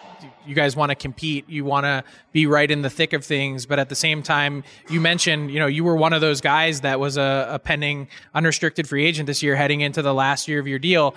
You 0.46 0.56
guys 0.56 0.78
want 0.78 0.90
to 0.90 0.96
compete. 0.96 1.50
You 1.50 1.66
want 1.66 1.84
to 1.84 2.06
be 2.32 2.46
right 2.46 2.72
in 2.72 2.82
the 2.82 2.90
thick 2.90 3.12
of 3.12 3.26
things, 3.26 3.66
but 3.66 3.78
at 3.78 3.90
the 3.90 3.96
same 3.96 4.24
time, 4.24 4.64
you 4.90 5.02
mentioned, 5.02 5.52
you 5.52 5.60
know, 5.60 5.68
you 5.68 5.84
were 5.84 5.96
one 5.98 6.14
of 6.14 6.22
those 6.22 6.40
guys 6.40 6.82
that 6.82 7.02
was 7.02 7.18
a, 7.18 7.48
a 7.52 7.60
pending 7.60 8.08
unrestricted 8.34 8.88
free 8.88 9.06
agent 9.06 9.28
this 9.28 9.44
year, 9.44 9.58
heading 9.58 9.82
into 9.82 10.02
the 10.02 10.14
last 10.14 10.48
year 10.48 10.60
of 10.60 10.68
your 10.68 10.80
deal. 10.80 11.14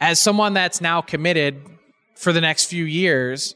As 0.00 0.20
someone 0.20 0.54
that's 0.54 0.80
now 0.80 1.02
committed 1.02 1.60
for 2.16 2.32
the 2.32 2.40
next 2.40 2.64
few 2.64 2.84
years, 2.84 3.54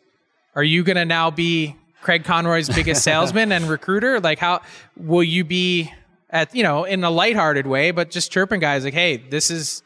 are 0.54 0.62
you 0.62 0.84
going 0.84 0.96
to 0.96 1.06
now 1.06 1.30
be 1.30 1.76
Craig 2.08 2.24
Conroy's 2.24 2.70
biggest 2.70 3.02
salesman 3.02 3.52
and 3.52 3.68
recruiter? 3.68 4.18
Like, 4.18 4.38
how 4.38 4.62
will 4.96 5.22
you 5.22 5.44
be 5.44 5.92
at, 6.30 6.54
you 6.54 6.62
know, 6.62 6.84
in 6.84 7.04
a 7.04 7.10
lighthearted 7.10 7.66
way, 7.66 7.90
but 7.90 8.10
just 8.10 8.32
chirping 8.32 8.60
guys 8.60 8.82
like, 8.82 8.94
hey, 8.94 9.18
this 9.18 9.50
is, 9.50 9.82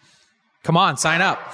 come 0.63 0.77
on, 0.77 0.97
sign 0.97 1.21
up? 1.21 1.53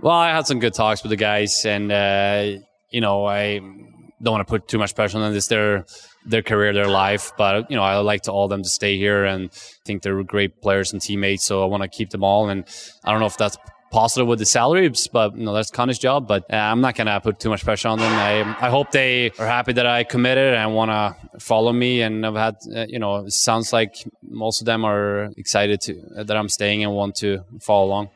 Well, 0.00 0.16
I 0.16 0.30
had 0.30 0.44
some 0.48 0.58
good 0.58 0.74
talks 0.74 1.04
with 1.04 1.10
the 1.10 1.16
guys, 1.16 1.64
and, 1.64 1.92
uh, 1.92 2.60
you 2.90 3.00
know, 3.00 3.26
I 3.26 3.60
don't 3.60 4.32
want 4.32 4.44
to 4.44 4.50
put 4.50 4.66
too 4.66 4.78
much 4.78 4.96
pressure 4.96 5.18
on 5.18 5.22
them. 5.22 5.36
It's 5.36 5.46
their, 5.46 5.86
their 6.26 6.42
career, 6.42 6.72
their 6.72 6.88
life, 6.88 7.30
but, 7.38 7.70
you 7.70 7.76
know, 7.76 7.84
I 7.84 7.98
like 7.98 8.22
to 8.22 8.32
all 8.32 8.48
them 8.48 8.64
to 8.64 8.68
stay 8.68 8.98
here 8.98 9.24
and 9.24 9.52
think 9.84 10.02
they're 10.02 10.24
great 10.24 10.60
players 10.60 10.92
and 10.92 11.00
teammates. 11.00 11.44
So 11.44 11.62
I 11.62 11.66
want 11.66 11.84
to 11.84 11.88
keep 11.88 12.10
them 12.10 12.24
all. 12.24 12.48
And 12.48 12.64
I 13.04 13.12
don't 13.12 13.20
know 13.20 13.26
if 13.26 13.36
that's 13.36 13.56
positive 13.90 14.26
with 14.26 14.38
the 14.38 14.46
salaries, 14.46 15.08
but 15.08 15.36
you 15.36 15.44
know 15.44 15.52
that's 15.52 15.70
Connor's 15.70 15.98
job. 15.98 16.28
But 16.28 16.44
uh, 16.52 16.56
I'm 16.56 16.80
not 16.80 16.94
gonna 16.94 17.20
put 17.20 17.40
too 17.40 17.50
much 17.50 17.64
pressure 17.64 17.88
on 17.88 17.98
them. 17.98 18.12
I 18.12 18.40
I 18.66 18.70
hope 18.70 18.90
they 18.90 19.30
are 19.38 19.46
happy 19.46 19.72
that 19.74 19.86
I 19.86 20.04
committed 20.04 20.54
and 20.54 20.74
want 20.74 20.90
to 20.90 21.40
follow 21.40 21.72
me. 21.72 22.02
And 22.02 22.24
I've 22.26 22.34
had 22.34 22.56
uh, 22.74 22.86
you 22.88 22.98
know 22.98 23.26
it 23.26 23.32
sounds 23.32 23.72
like 23.72 23.96
most 24.22 24.60
of 24.60 24.66
them 24.66 24.84
are 24.84 25.30
excited 25.36 25.80
to 25.82 26.00
uh, 26.16 26.22
that 26.24 26.36
I'm 26.36 26.48
staying 26.48 26.84
and 26.84 26.92
want 26.94 27.16
to 27.16 27.44
follow 27.60 27.86
along. 27.86 28.10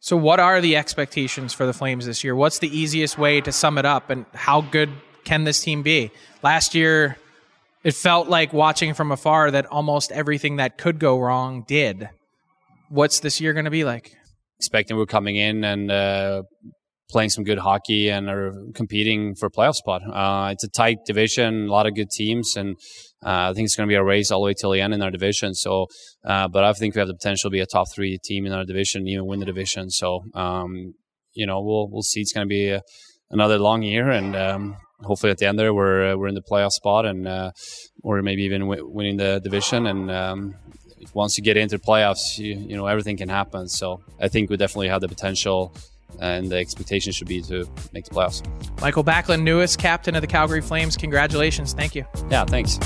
So, 0.00 0.16
what 0.18 0.38
are 0.38 0.60
the 0.60 0.76
expectations 0.76 1.54
for 1.54 1.64
the 1.64 1.72
Flames 1.72 2.04
this 2.04 2.22
year? 2.22 2.36
What's 2.36 2.58
the 2.58 2.68
easiest 2.68 3.16
way 3.16 3.40
to 3.40 3.50
sum 3.50 3.78
it 3.78 3.86
up, 3.86 4.10
and 4.10 4.26
how 4.34 4.60
good 4.60 4.90
can 5.24 5.44
this 5.44 5.60
team 5.62 5.82
be? 5.82 6.10
Last 6.42 6.74
year, 6.74 7.16
it 7.82 7.94
felt 7.94 8.28
like 8.28 8.52
watching 8.52 8.92
from 8.92 9.10
afar 9.10 9.50
that 9.50 9.64
almost 9.66 10.12
everything 10.12 10.56
that 10.56 10.76
could 10.76 10.98
go 10.98 11.18
wrong 11.18 11.64
did. 11.66 12.10
What's 12.90 13.20
this 13.20 13.40
year 13.40 13.54
going 13.54 13.64
to 13.64 13.70
be 13.70 13.84
like? 13.84 14.14
Expecting 14.58 14.96
we're 14.96 15.06
coming 15.06 15.36
in 15.36 15.64
and 15.64 15.90
uh, 15.90 16.42
playing 17.10 17.30
some 17.30 17.44
good 17.44 17.58
hockey 17.58 18.08
and 18.08 18.28
are 18.28 18.52
competing 18.74 19.34
for 19.34 19.46
a 19.46 19.50
playoff 19.50 19.74
spot. 19.74 20.02
Uh, 20.02 20.50
it's 20.52 20.64
a 20.64 20.68
tight 20.68 20.98
division, 21.06 21.68
a 21.68 21.70
lot 21.70 21.86
of 21.86 21.94
good 21.94 22.10
teams, 22.10 22.56
and 22.56 22.76
uh, 23.24 23.50
I 23.50 23.52
think 23.54 23.66
it's 23.66 23.76
going 23.76 23.88
to 23.88 23.92
be 23.92 23.96
a 23.96 24.04
race 24.04 24.30
all 24.30 24.40
the 24.40 24.46
way 24.46 24.54
till 24.54 24.70
the 24.70 24.80
end 24.80 24.94
in 24.94 25.02
our 25.02 25.10
division. 25.10 25.54
So, 25.54 25.86
uh, 26.24 26.48
but 26.48 26.64
I 26.64 26.72
think 26.72 26.94
we 26.94 26.98
have 27.00 27.08
the 27.08 27.14
potential 27.14 27.50
to 27.50 27.52
be 27.52 27.60
a 27.60 27.66
top 27.66 27.86
three 27.94 28.18
team 28.24 28.46
in 28.46 28.52
our 28.52 28.64
division, 28.64 29.06
even 29.06 29.26
win 29.26 29.40
the 29.40 29.46
division. 29.46 29.90
So, 29.90 30.24
um, 30.34 30.94
you 31.34 31.46
know, 31.46 31.62
we'll 31.62 31.88
we'll 31.90 32.02
see. 32.02 32.20
It's 32.20 32.32
going 32.32 32.46
to 32.46 32.48
be 32.48 32.70
a, 32.70 32.82
another 33.30 33.58
long 33.58 33.82
year, 33.82 34.10
and 34.10 34.36
um, 34.36 34.76
hopefully 35.02 35.30
at 35.30 35.38
the 35.38 35.46
end 35.46 35.58
there 35.58 35.74
we're 35.74 36.12
uh, 36.12 36.16
we're 36.16 36.28
in 36.28 36.34
the 36.34 36.42
playoff 36.42 36.72
spot 36.72 37.06
and 37.06 37.26
uh, 37.26 37.50
or 38.02 38.22
maybe 38.22 38.42
even 38.42 38.62
w- 38.62 38.88
winning 38.88 39.16
the 39.16 39.40
division 39.42 39.86
and 39.86 40.10
um, 40.10 40.54
once 41.12 41.36
you 41.36 41.44
get 41.44 41.56
into 41.56 41.78
the 41.78 41.84
playoffs, 41.84 42.38
you, 42.38 42.54
you 42.54 42.76
know 42.76 42.86
everything 42.86 43.16
can 43.16 43.28
happen. 43.28 43.68
So 43.68 44.00
I 44.20 44.28
think 44.28 44.50
we 44.50 44.56
definitely 44.56 44.88
have 44.88 45.00
the 45.00 45.08
potential, 45.08 45.74
and 46.20 46.50
the 46.50 46.56
expectation 46.56 47.12
should 47.12 47.28
be 47.28 47.42
to 47.42 47.68
make 47.92 48.04
the 48.04 48.14
playoffs. 48.14 48.42
Mikael 48.80 49.04
Backlund, 49.04 49.42
newest 49.42 49.78
captain 49.78 50.14
of 50.14 50.20
the 50.20 50.28
Calgary 50.28 50.60
Flames. 50.60 50.96
Congratulations! 50.96 51.72
Thank 51.74 51.94
you. 51.94 52.04
Yeah, 52.30 52.44
thanks. 52.44 52.78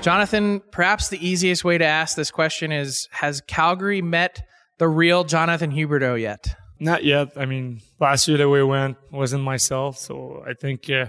Jonathan, 0.00 0.60
perhaps 0.70 1.08
the 1.08 1.26
easiest 1.26 1.64
way 1.64 1.76
to 1.76 1.84
ask 1.84 2.16
this 2.16 2.30
question 2.30 2.70
is 2.70 3.08
Has 3.10 3.40
Calgary 3.40 4.00
met 4.00 4.40
the 4.78 4.88
real 4.88 5.24
Jonathan 5.24 5.72
Huberdeau 5.72 6.20
yet? 6.20 6.54
Not 6.78 7.04
yet. 7.04 7.32
I 7.36 7.46
mean, 7.46 7.80
last 7.98 8.28
year 8.28 8.38
that 8.38 8.48
we 8.48 8.62
went 8.62 8.96
wasn't 9.10 9.42
myself. 9.42 9.98
So 9.98 10.44
I 10.46 10.54
think 10.54 10.88
uh, 10.88 11.06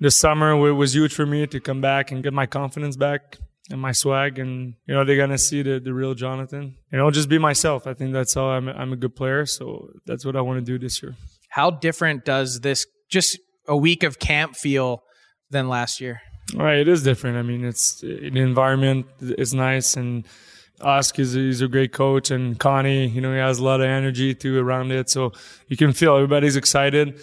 this 0.00 0.18
summer 0.18 0.50
it 0.66 0.72
was 0.72 0.94
huge 0.94 1.14
for 1.14 1.24
me 1.24 1.46
to 1.46 1.60
come 1.60 1.80
back 1.80 2.10
and 2.10 2.24
get 2.24 2.32
my 2.32 2.46
confidence 2.46 2.96
back 2.96 3.38
and 3.70 3.80
my 3.80 3.92
swag. 3.92 4.40
And, 4.40 4.74
you 4.86 4.94
know, 4.94 5.04
they're 5.04 5.16
going 5.16 5.30
to 5.30 5.38
see 5.38 5.62
the, 5.62 5.78
the 5.78 5.94
real 5.94 6.14
Jonathan. 6.14 6.76
You 6.90 6.98
know, 6.98 7.10
just 7.12 7.28
be 7.28 7.38
myself. 7.38 7.86
I 7.86 7.94
think 7.94 8.12
that's 8.12 8.34
how 8.34 8.46
I'm, 8.46 8.68
I'm 8.68 8.92
a 8.92 8.96
good 8.96 9.14
player. 9.14 9.46
So 9.46 9.90
that's 10.06 10.24
what 10.24 10.34
I 10.34 10.40
want 10.40 10.58
to 10.58 10.64
do 10.64 10.76
this 10.76 11.00
year. 11.00 11.14
How 11.50 11.70
different 11.70 12.24
does 12.24 12.60
this 12.60 12.84
just 13.08 13.38
a 13.68 13.76
week 13.76 14.02
of 14.02 14.18
camp 14.18 14.56
feel 14.56 15.04
than 15.50 15.68
last 15.68 16.00
year? 16.00 16.20
Right, 16.52 16.78
it 16.78 16.88
is 16.88 17.02
different. 17.02 17.38
I 17.38 17.42
mean, 17.42 17.64
it's 17.64 18.00
the 18.00 18.40
environment 18.40 19.06
is 19.20 19.54
nice, 19.54 19.96
and 19.96 20.26
Husk 20.80 21.18
is 21.18 21.32
he's 21.32 21.62
a 21.62 21.68
great 21.68 21.92
coach, 21.92 22.30
and 22.30 22.58
Connie, 22.58 23.06
you 23.06 23.20
know, 23.20 23.32
he 23.32 23.38
has 23.38 23.58
a 23.58 23.64
lot 23.64 23.80
of 23.80 23.86
energy 23.86 24.34
too 24.34 24.58
around 24.58 24.92
it. 24.92 25.08
So 25.08 25.32
you 25.68 25.76
can 25.76 25.92
feel 25.92 26.14
everybody's 26.14 26.56
excited. 26.56 27.20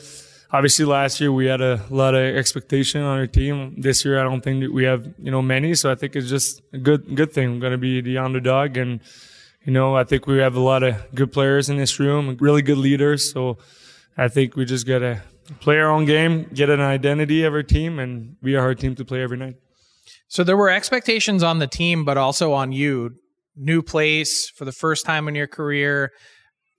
Obviously, 0.51 0.85
last 0.85 1.21
year 1.21 1.31
we 1.31 1.45
had 1.45 1.61
a 1.61 1.81
lot 1.89 2.15
of 2.15 2.35
expectation 2.35 3.01
on 3.01 3.19
our 3.19 3.27
team. 3.27 3.79
This 3.79 4.03
year, 4.03 4.19
I 4.19 4.23
don't 4.23 4.41
think 4.41 4.63
that 4.63 4.73
we 4.73 4.85
have 4.85 5.05
you 5.19 5.31
know 5.31 5.41
many. 5.41 5.75
So 5.75 5.91
I 5.91 5.95
think 5.95 6.15
it's 6.15 6.29
just 6.29 6.61
a 6.73 6.77
good 6.77 7.15
good 7.15 7.31
thing. 7.31 7.53
We're 7.53 7.59
going 7.59 7.71
to 7.73 7.77
be 7.77 8.01
the 8.01 8.17
underdog, 8.17 8.75
and 8.75 9.01
you 9.63 9.71
know, 9.71 9.95
I 9.95 10.03
think 10.03 10.25
we 10.25 10.39
have 10.39 10.55
a 10.55 10.59
lot 10.59 10.81
of 10.81 10.95
good 11.13 11.31
players 11.31 11.69
in 11.69 11.77
this 11.77 11.99
room, 11.99 12.35
really 12.39 12.63
good 12.63 12.79
leaders. 12.79 13.31
So 13.31 13.59
I 14.17 14.27
think 14.27 14.55
we 14.55 14.65
just 14.65 14.87
got 14.87 14.99
to 14.99 15.21
play 15.59 15.79
our 15.79 15.89
own 15.89 16.05
game, 16.05 16.49
get 16.53 16.69
an 16.69 16.79
identity 16.79 17.43
of 17.43 17.53
our 17.53 17.63
team, 17.63 17.99
and 17.99 18.39
be 18.41 18.55
a 18.55 18.59
hard 18.59 18.79
team 18.79 18.95
to 18.95 19.05
play 19.05 19.21
every 19.21 19.37
night. 19.37 19.55
So 20.27 20.43
there 20.43 20.57
were 20.57 20.69
expectations 20.69 21.43
on 21.43 21.59
the 21.59 21.67
team, 21.67 22.05
but 22.05 22.17
also 22.17 22.53
on 22.53 22.71
you. 22.71 23.15
New 23.55 23.81
place 23.81 24.49
for 24.49 24.63
the 24.63 24.71
first 24.71 25.05
time 25.05 25.27
in 25.27 25.35
your 25.35 25.47
career, 25.47 26.11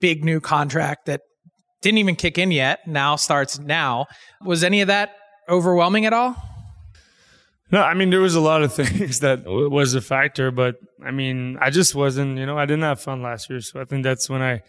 big 0.01 0.25
new 0.25 0.39
contract 0.39 1.05
that 1.05 1.21
didn't 1.81 1.99
even 1.99 2.15
kick 2.15 2.37
in 2.37 2.51
yet, 2.51 2.79
now 2.87 3.15
starts 3.15 3.59
now. 3.59 4.07
Was 4.43 4.63
any 4.63 4.81
of 4.81 4.87
that 4.87 5.11
overwhelming 5.47 6.05
at 6.05 6.13
all? 6.13 6.35
No, 7.71 7.81
I 7.81 7.93
mean 7.93 8.09
there 8.09 8.21
was 8.21 8.35
a 8.35 8.41
lot 8.41 8.63
of 8.63 8.73
things 8.81 9.19
that 9.19 9.43
oh, 9.45 9.69
was 9.69 9.93
a 9.93 10.01
factor, 10.01 10.49
but 10.49 10.75
I 11.05 11.11
mean 11.11 11.57
I 11.61 11.69
just 11.69 11.93
wasn't, 11.93 12.37
you 12.37 12.45
know, 12.45 12.57
I 12.57 12.65
didn't 12.65 12.83
have 12.83 13.01
fun 13.01 13.21
last 13.21 13.49
year, 13.49 13.61
so 13.61 13.79
I 13.79 13.85
think 13.85 14.03
that's 14.03 14.29
when 14.29 14.41
I 14.41 14.61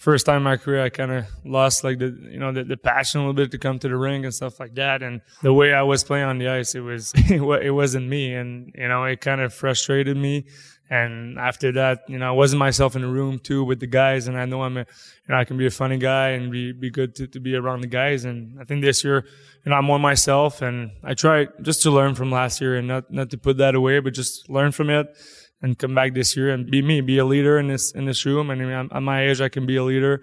first 0.00 0.24
time 0.24 0.38
in 0.38 0.42
my 0.42 0.56
career 0.56 0.82
I 0.82 0.88
kind 0.88 1.12
of 1.12 1.26
lost 1.44 1.84
like 1.84 1.98
the 1.98 2.06
you 2.30 2.38
know 2.38 2.52
the, 2.52 2.64
the, 2.64 2.78
passion 2.78 3.20
a 3.20 3.24
little 3.24 3.34
bit 3.34 3.50
to 3.50 3.58
come 3.58 3.78
to 3.80 3.88
the 3.88 3.96
ring 3.96 4.24
and 4.24 4.34
stuff 4.34 4.58
like 4.58 4.74
that, 4.74 5.02
and 5.02 5.20
the 5.42 5.52
way 5.52 5.74
I 5.74 5.82
was 5.82 6.02
playing 6.02 6.24
on 6.24 6.38
the 6.38 6.48
ice, 6.48 6.74
it 6.74 6.80
was 6.80 7.12
it 7.28 7.74
wasn't 7.74 8.08
me, 8.08 8.34
and 8.34 8.72
you 8.74 8.88
know 8.88 9.04
it 9.04 9.20
kind 9.20 9.40
of 9.40 9.52
frustrated 9.52 10.16
me. 10.16 10.46
And 10.92 11.38
after 11.38 11.70
that, 11.72 12.00
you 12.08 12.18
know, 12.18 12.26
I 12.26 12.32
wasn't 12.32 12.58
myself 12.58 12.96
in 12.96 13.02
the 13.02 13.08
room 13.08 13.38
too 13.38 13.62
with 13.62 13.78
the 13.78 13.86
guys, 13.86 14.26
and 14.26 14.36
I 14.36 14.44
know 14.46 14.62
I'm 14.62 14.76
a, 14.76 14.80
you 14.80 15.28
know, 15.28 15.36
I 15.36 15.44
can 15.44 15.56
be 15.56 15.66
a 15.66 15.70
funny 15.70 15.98
guy 15.98 16.30
and 16.30 16.50
be 16.50 16.72
be 16.72 16.90
good 16.90 17.14
to, 17.16 17.28
to 17.28 17.38
be 17.38 17.54
around 17.54 17.82
the 17.82 17.86
guys. 17.86 18.24
And 18.24 18.58
I 18.58 18.64
think 18.64 18.80
this 18.82 19.04
year, 19.04 19.24
you 19.64 19.70
know, 19.70 19.76
I'm 19.76 19.84
more 19.84 20.00
myself, 20.00 20.62
and 20.62 20.90
I 21.04 21.14
try 21.14 21.46
just 21.60 21.82
to 21.82 21.90
learn 21.90 22.14
from 22.14 22.32
last 22.32 22.60
year 22.60 22.76
and 22.76 22.88
not 22.88 23.12
not 23.12 23.30
to 23.30 23.38
put 23.38 23.58
that 23.58 23.74
away, 23.74 24.00
but 24.00 24.14
just 24.14 24.48
learn 24.48 24.72
from 24.72 24.88
it 24.88 25.14
and 25.62 25.78
come 25.78 25.94
back 25.94 26.14
this 26.14 26.36
year 26.36 26.50
and 26.50 26.70
be 26.70 26.82
me, 26.82 27.00
be 27.00 27.18
a 27.18 27.24
leader 27.24 27.58
in 27.58 27.68
this 27.68 27.92
in 27.92 28.04
this 28.04 28.24
room. 28.24 28.50
And 28.50 28.62
I 28.62 28.64
mean, 28.64 28.88
at 28.92 29.02
my 29.02 29.28
age, 29.28 29.40
I 29.40 29.48
can 29.48 29.66
be 29.66 29.76
a 29.76 29.84
leader 29.84 30.22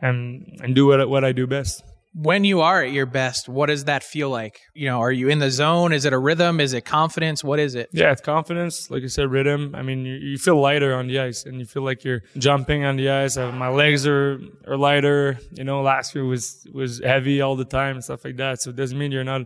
and 0.00 0.58
and 0.62 0.74
do 0.74 0.86
what 0.86 1.08
what 1.08 1.24
I 1.24 1.32
do 1.32 1.46
best 1.46 1.82
when 2.14 2.42
you 2.44 2.62
are 2.62 2.82
at 2.82 2.90
your 2.90 3.06
best, 3.06 3.48
what 3.48 3.66
does 3.66 3.84
that 3.84 4.02
feel 4.02 4.28
like? 4.28 4.60
You 4.74 4.88
know, 4.88 5.00
are 5.00 5.12
you 5.12 5.28
in 5.28 5.38
the 5.38 5.50
zone? 5.50 5.92
Is 5.92 6.04
it 6.04 6.12
a 6.12 6.18
rhythm? 6.18 6.58
Is 6.58 6.72
it 6.72 6.84
confidence? 6.84 7.44
What 7.44 7.60
is 7.60 7.76
it? 7.76 7.90
Yeah, 7.92 8.10
it's 8.10 8.20
confidence. 8.20 8.90
Like 8.90 9.04
I 9.04 9.06
said, 9.06 9.30
rhythm. 9.30 9.74
I 9.74 9.82
mean, 9.82 10.04
you, 10.04 10.14
you 10.14 10.38
feel 10.38 10.60
lighter 10.60 10.94
on 10.94 11.06
the 11.06 11.20
ice 11.20 11.44
and 11.44 11.60
you 11.60 11.66
feel 11.66 11.82
like 11.82 12.02
you're 12.04 12.22
jumping 12.36 12.84
on 12.84 12.96
the 12.96 13.08
ice. 13.10 13.36
Uh, 13.36 13.52
my 13.52 13.68
legs 13.68 14.06
are, 14.06 14.40
are 14.66 14.76
lighter. 14.76 15.38
You 15.52 15.64
know, 15.64 15.82
last 15.82 16.14
year 16.14 16.24
was, 16.24 16.66
was 16.72 17.00
heavy 17.00 17.40
all 17.40 17.54
the 17.54 17.64
time 17.64 17.96
and 17.96 18.04
stuff 18.04 18.24
like 18.24 18.36
that. 18.38 18.62
So 18.62 18.70
it 18.70 18.76
doesn't 18.76 18.98
mean 18.98 19.12
you're 19.12 19.22
not 19.22 19.42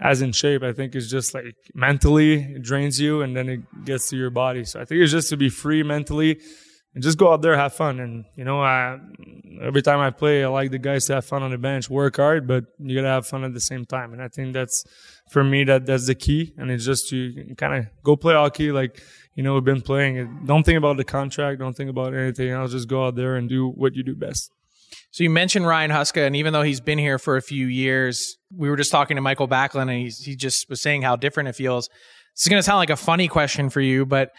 as 0.00 0.22
in 0.22 0.32
shape. 0.32 0.62
I 0.62 0.72
think 0.72 0.94
it's 0.94 1.08
just 1.08 1.34
like 1.34 1.56
mentally 1.74 2.58
drains 2.60 3.00
you 3.00 3.22
and 3.22 3.36
then 3.36 3.48
it 3.48 3.84
gets 3.84 4.08
to 4.10 4.16
your 4.16 4.30
body. 4.30 4.64
So 4.64 4.80
I 4.80 4.84
think 4.84 5.00
it's 5.00 5.12
just 5.12 5.28
to 5.30 5.36
be 5.36 5.48
free 5.48 5.82
mentally 5.82 6.40
and 6.94 7.02
just 7.02 7.18
go 7.18 7.32
out 7.32 7.42
there, 7.42 7.56
have 7.56 7.74
fun. 7.74 8.00
And, 8.00 8.24
you 8.36 8.44
know, 8.44 8.60
I, 8.60 8.98
every 9.62 9.82
time 9.82 10.00
I 10.00 10.10
play, 10.10 10.44
I 10.44 10.48
like 10.48 10.70
the 10.70 10.78
guys 10.78 11.06
to 11.06 11.14
have 11.14 11.24
fun 11.24 11.42
on 11.42 11.50
the 11.50 11.58
bench, 11.58 11.90
work 11.90 12.16
hard, 12.16 12.46
but 12.46 12.64
you 12.78 12.96
got 12.96 13.02
to 13.02 13.08
have 13.08 13.26
fun 13.26 13.44
at 13.44 13.52
the 13.52 13.60
same 13.60 13.84
time. 13.84 14.12
And 14.12 14.22
I 14.22 14.28
think 14.28 14.52
that's, 14.52 14.84
for 15.30 15.42
me, 15.42 15.64
that 15.64 15.86
that's 15.86 16.06
the 16.06 16.14
key. 16.14 16.54
And 16.56 16.70
it's 16.70 16.84
just 16.84 17.08
to 17.10 17.54
kind 17.56 17.74
of 17.74 17.86
go 18.02 18.16
play 18.16 18.34
hockey 18.34 18.72
like, 18.72 19.02
you 19.34 19.42
know, 19.42 19.54
we've 19.54 19.64
been 19.64 19.82
playing. 19.82 20.44
Don't 20.44 20.64
think 20.64 20.78
about 20.78 20.96
the 20.96 21.04
contract. 21.04 21.58
Don't 21.58 21.76
think 21.76 21.90
about 21.90 22.14
anything 22.14 22.50
else. 22.50 22.70
Just 22.70 22.88
go 22.88 23.06
out 23.06 23.16
there 23.16 23.36
and 23.36 23.48
do 23.48 23.68
what 23.68 23.96
you 23.96 24.04
do 24.04 24.14
best. 24.14 24.50
So 25.14 25.22
you 25.22 25.30
mentioned 25.30 25.64
Ryan 25.64 25.92
Huska, 25.92 26.26
and 26.26 26.34
even 26.34 26.52
though 26.52 26.62
he's 26.62 26.80
been 26.80 26.98
here 26.98 27.20
for 27.20 27.36
a 27.36 27.40
few 27.40 27.66
years, 27.66 28.36
we 28.52 28.68
were 28.68 28.74
just 28.74 28.90
talking 28.90 29.14
to 29.14 29.20
Mikael 29.20 29.46
Backlund, 29.46 29.82
and 29.82 30.12
he 30.12 30.34
just 30.34 30.68
was 30.68 30.82
saying 30.82 31.02
how 31.02 31.14
different 31.14 31.50
it 31.50 31.52
feels. 31.52 31.86
This 32.34 32.46
is 32.46 32.48
going 32.48 32.58
to 32.58 32.64
sound 32.64 32.78
like 32.78 32.90
a 32.90 32.96
funny 32.96 33.28
question 33.28 33.70
for 33.70 33.80
you, 33.80 34.06
but 34.06 34.32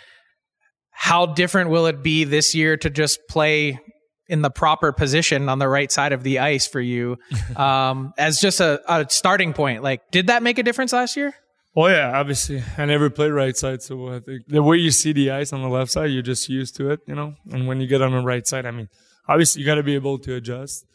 how 0.92 1.28
different 1.28 1.70
will 1.70 1.86
it 1.86 2.04
be 2.04 2.26
this 2.26 2.54
year 2.54 2.76
to 2.76 2.90
just 2.90 3.22
play 3.30 3.80
in 4.28 4.42
the 4.42 4.50
proper 4.50 4.92
position 4.92 5.48
on 5.48 5.60
the 5.60 5.70
right 5.70 5.90
side 5.90 6.12
of 6.12 6.24
the 6.24 6.40
ice 6.40 6.68
for 6.68 6.82
you 6.82 7.16
um, 7.56 8.14
as 8.18 8.40
just 8.40 8.60
a, 8.60 8.82
a, 8.94 9.06
starting 9.10 9.54
point? 9.54 9.82
Like, 9.82 10.02
did 10.12 10.28
that 10.28 10.44
make 10.44 10.58
a 10.58 10.64
difference 10.64 10.92
last 10.92 11.16
year? 11.16 11.34
Oh 11.78 11.88
yeah, 11.88 12.20
obviously. 12.20 12.62
I 12.78 12.84
never 12.84 13.10
played 13.10 13.32
right 13.32 13.56
side, 13.56 13.82
so 13.82 14.10
I 14.10 14.20
think 14.20 14.42
the 14.50 14.62
way 14.62 14.76
you 14.76 14.92
see 14.92 15.14
the 15.14 15.32
ice 15.32 15.54
on 15.54 15.62
the 15.62 15.70
left 15.70 15.92
side, 15.92 16.08
you're 16.08 16.22
just 16.22 16.50
used 16.50 16.76
to 16.76 16.90
it, 16.92 17.00
you 17.08 17.16
know. 17.16 17.36
And 17.50 17.66
when 17.66 17.80
you 17.80 17.88
get 17.88 18.02
on 18.02 18.12
the 18.12 18.20
right 18.20 18.46
side, 18.46 18.66
I 18.66 18.72
mean, 18.72 18.90
obviously 19.28 19.62
you 19.62 19.66
got 19.66 19.76
to 19.76 19.84
be 19.84 19.96
able 19.96 20.18
to 20.20 20.36
adjust. 20.36 20.86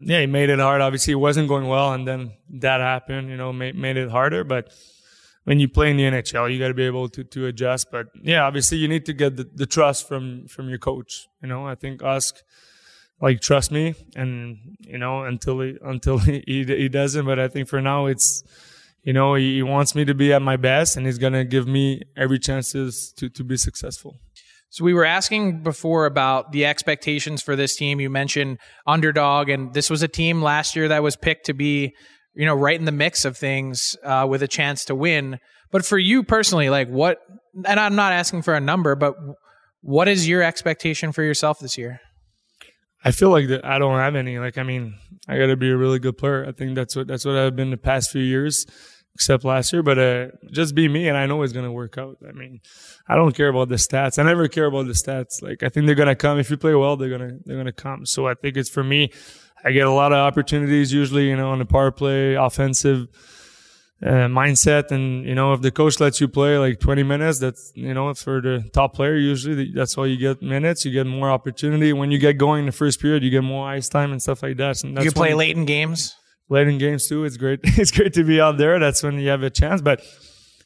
Yeah, 0.00 0.20
he 0.20 0.26
made 0.26 0.50
it 0.50 0.58
hard. 0.58 0.80
Obviously, 0.80 1.12
it 1.12 1.16
wasn't 1.16 1.48
going 1.48 1.68
well, 1.68 1.92
and 1.92 2.06
then 2.06 2.32
that 2.50 2.80
happened. 2.80 3.28
You 3.28 3.36
know, 3.36 3.52
made 3.52 3.76
made 3.76 3.96
it 3.96 4.10
harder, 4.10 4.42
but 4.42 4.72
when 5.44 5.58
you 5.58 5.68
play 5.68 5.90
in 5.90 5.96
the 5.96 6.04
NHL, 6.04 6.52
you 6.52 6.58
got 6.58 6.68
to 6.68 6.74
be 6.74 6.86
able 6.86 7.08
to 7.10 7.24
to 7.24 7.46
adjust. 7.46 7.90
But 7.90 8.08
yeah, 8.20 8.42
obviously 8.42 8.78
you 8.78 8.88
need 8.88 9.06
to 9.06 9.12
get 9.12 9.36
the, 9.36 9.48
the 9.54 9.66
trust 9.66 10.08
from 10.08 10.46
from 10.48 10.68
your 10.68 10.78
coach. 10.78 11.28
You 11.40 11.48
know, 11.48 11.66
I 11.66 11.74
think 11.74 12.02
ask 12.02 12.36
like 13.20 13.40
trust 13.40 13.70
me, 13.70 13.94
and 14.16 14.76
you 14.80 14.98
know 14.98 15.24
until 15.24 15.60
he 15.60 15.78
until 15.82 16.18
he 16.18 16.42
he 16.46 16.88
doesn't. 16.88 17.24
But 17.24 17.38
I 17.38 17.48
think 17.48 17.68
for 17.68 17.80
now 17.80 18.06
it's 18.06 18.42
you 19.02 19.12
know 19.12 19.34
he, 19.34 19.56
he 19.56 19.62
wants 19.62 19.94
me 19.94 20.04
to 20.04 20.14
be 20.14 20.32
at 20.32 20.42
my 20.42 20.56
best, 20.56 20.96
and 20.96 21.06
he's 21.06 21.18
gonna 21.18 21.44
give 21.44 21.66
me 21.66 22.02
every 22.16 22.38
chances 22.38 23.12
to 23.16 23.28
to 23.30 23.44
be 23.44 23.56
successful. 23.56 24.16
So 24.72 24.84
we 24.84 24.94
were 24.94 25.04
asking 25.04 25.62
before 25.62 26.06
about 26.06 26.50
the 26.50 26.66
expectations 26.66 27.42
for 27.42 27.56
this 27.56 27.76
team. 27.76 28.00
You 28.00 28.10
mentioned 28.10 28.58
underdog, 28.86 29.48
and 29.48 29.72
this 29.72 29.88
was 29.88 30.02
a 30.02 30.08
team 30.08 30.42
last 30.42 30.74
year 30.74 30.88
that 30.88 31.02
was 31.02 31.14
picked 31.14 31.46
to 31.46 31.52
be 31.54 31.94
you 32.34 32.46
know, 32.46 32.54
right 32.54 32.78
in 32.78 32.84
the 32.84 32.92
mix 32.92 33.24
of 33.24 33.36
things 33.36 33.96
uh, 34.04 34.26
with 34.28 34.42
a 34.42 34.48
chance 34.48 34.84
to 34.86 34.94
win. 34.94 35.38
But 35.70 35.84
for 35.84 35.98
you 35.98 36.22
personally, 36.22 36.70
like 36.70 36.88
what, 36.88 37.18
and 37.66 37.78
I'm 37.78 37.94
not 37.94 38.12
asking 38.12 38.42
for 38.42 38.54
a 38.54 38.60
number, 38.60 38.94
but 38.94 39.14
what 39.80 40.08
is 40.08 40.28
your 40.28 40.42
expectation 40.42 41.12
for 41.12 41.22
yourself 41.22 41.58
this 41.58 41.76
year? 41.76 42.00
I 43.04 43.10
feel 43.10 43.30
like 43.30 43.48
that 43.48 43.64
I 43.64 43.78
don't 43.78 43.98
have 43.98 44.14
any. 44.14 44.38
Like, 44.38 44.58
I 44.58 44.62
mean, 44.62 44.94
I 45.26 45.36
got 45.36 45.46
to 45.46 45.56
be 45.56 45.70
a 45.70 45.76
really 45.76 45.98
good 45.98 46.16
player. 46.16 46.46
I 46.46 46.52
think 46.52 46.76
that's 46.76 46.94
what 46.94 47.08
that's 47.08 47.24
what 47.24 47.36
I've 47.36 47.56
been 47.56 47.70
the 47.70 47.76
past 47.76 48.12
few 48.12 48.22
years, 48.22 48.64
except 49.14 49.44
last 49.44 49.72
year. 49.72 49.82
But 49.82 49.98
uh, 49.98 50.26
just 50.50 50.74
be 50.74 50.88
me, 50.88 51.08
and 51.08 51.16
I 51.16 51.26
know 51.26 51.42
it's 51.42 51.52
gonna 51.52 51.72
work 51.72 51.98
out. 51.98 52.18
I 52.26 52.32
mean, 52.32 52.60
I 53.08 53.16
don't 53.16 53.34
care 53.34 53.48
about 53.48 53.68
the 53.68 53.76
stats. 53.76 54.18
I 54.18 54.22
never 54.22 54.48
care 54.48 54.66
about 54.66 54.86
the 54.86 54.92
stats. 54.92 55.42
Like, 55.42 55.62
I 55.62 55.68
think 55.68 55.86
they're 55.86 55.94
gonna 55.94 56.14
come 56.14 56.38
if 56.38 56.50
you 56.50 56.56
play 56.56 56.74
well. 56.74 56.96
They're 56.96 57.10
gonna 57.10 57.38
they're 57.44 57.58
gonna 57.58 57.72
come. 57.72 58.06
So 58.06 58.26
I 58.26 58.34
think 58.34 58.56
it's 58.56 58.70
for 58.70 58.84
me. 58.84 59.10
I 59.64 59.70
get 59.70 59.86
a 59.86 59.92
lot 59.92 60.12
of 60.12 60.18
opportunities 60.18 60.92
usually, 60.92 61.28
you 61.28 61.36
know, 61.36 61.50
on 61.50 61.58
the 61.58 61.64
power 61.64 61.92
play, 61.92 62.34
offensive 62.34 63.06
uh, 64.04 64.26
mindset. 64.26 64.90
And, 64.90 65.24
you 65.24 65.34
know, 65.34 65.52
if 65.52 65.60
the 65.60 65.70
coach 65.70 66.00
lets 66.00 66.20
you 66.20 66.28
play 66.28 66.58
like 66.58 66.80
20 66.80 67.02
minutes, 67.04 67.38
that's, 67.38 67.72
you 67.74 67.94
know, 67.94 68.12
for 68.14 68.40
the 68.40 68.68
top 68.72 68.94
player, 68.94 69.16
usually 69.16 69.70
that's 69.72 69.96
all 69.96 70.06
you 70.06 70.16
get 70.16 70.42
minutes. 70.42 70.84
You 70.84 70.92
get 70.92 71.06
more 71.06 71.30
opportunity. 71.30 71.92
When 71.92 72.10
you 72.10 72.18
get 72.18 72.38
going 72.38 72.60
in 72.60 72.66
the 72.66 72.72
first 72.72 73.00
period, 73.00 73.22
you 73.22 73.30
get 73.30 73.44
more 73.44 73.68
ice 73.68 73.88
time 73.88 74.10
and 74.10 74.20
stuff 74.20 74.42
like 74.42 74.56
that. 74.56 74.82
And 74.82 74.96
that's 74.96 75.04
you 75.04 75.12
play 75.12 75.34
late 75.34 75.56
in 75.56 75.64
games? 75.64 76.16
Late 76.48 76.68
in 76.68 76.78
games 76.78 77.08
too. 77.08 77.24
It's 77.24 77.36
great. 77.36 77.60
it's 77.62 77.90
great 77.90 78.12
to 78.14 78.24
be 78.24 78.40
out 78.40 78.58
there. 78.58 78.78
That's 78.78 79.02
when 79.02 79.18
you 79.18 79.28
have 79.28 79.42
a 79.42 79.50
chance. 79.50 79.80
But, 79.80 80.02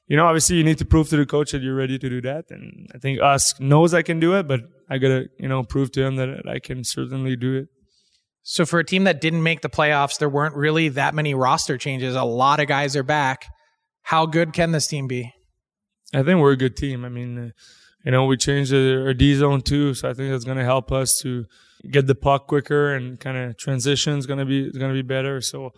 you 0.08 0.16
know, 0.16 0.26
obviously 0.26 0.56
you 0.56 0.64
need 0.64 0.78
to 0.78 0.84
prove 0.84 1.08
to 1.10 1.16
the 1.16 1.26
coach 1.26 1.52
that 1.52 1.62
you're 1.62 1.74
ready 1.74 1.98
to 1.98 2.08
do 2.08 2.20
that. 2.22 2.46
And 2.50 2.88
I 2.94 2.98
think 2.98 3.20
us 3.20 3.58
knows 3.60 3.94
I 3.94 4.02
can 4.02 4.18
do 4.20 4.34
it, 4.34 4.48
but 4.48 4.60
I 4.88 4.98
gotta, 4.98 5.28
you 5.38 5.48
know, 5.48 5.62
prove 5.62 5.92
to 5.92 6.04
him 6.04 6.16
that 6.16 6.48
I 6.48 6.58
can 6.58 6.84
certainly 6.84 7.36
do 7.36 7.56
it. 7.56 7.68
So 8.42 8.64
for 8.64 8.78
a 8.78 8.84
team 8.84 9.04
that 9.04 9.20
didn't 9.20 9.42
make 9.42 9.62
the 9.62 9.68
playoffs, 9.68 10.18
there 10.18 10.28
weren't 10.28 10.54
really 10.54 10.88
that 10.90 11.14
many 11.14 11.34
roster 11.34 11.76
changes. 11.76 12.14
A 12.14 12.22
lot 12.22 12.60
of 12.60 12.68
guys 12.68 12.94
are 12.94 13.02
back. 13.02 13.46
How 14.02 14.24
good 14.24 14.52
can 14.52 14.70
this 14.70 14.86
team 14.86 15.08
be? 15.08 15.32
I 16.14 16.22
think 16.22 16.40
we're 16.40 16.52
a 16.52 16.56
good 16.56 16.76
team. 16.76 17.04
I 17.04 17.08
mean, 17.08 17.38
uh, 17.38 17.50
you 18.04 18.12
know, 18.12 18.26
we 18.26 18.36
changed 18.36 18.72
our 18.72 19.12
D 19.12 19.34
zone 19.34 19.62
too, 19.62 19.94
so 19.94 20.08
I 20.08 20.14
think 20.14 20.30
that's 20.30 20.44
going 20.44 20.58
to 20.58 20.64
help 20.64 20.92
us 20.92 21.18
to 21.22 21.44
get 21.90 22.06
the 22.06 22.14
puck 22.14 22.46
quicker 22.46 22.94
and 22.94 23.18
kind 23.18 23.36
of 23.36 23.56
transition 23.56 24.18
is 24.18 24.26
going 24.26 24.38
to 24.38 24.44
be 24.44 24.70
going 24.70 24.90
to 24.90 25.02
be 25.02 25.06
better. 25.06 25.40
So 25.40 25.72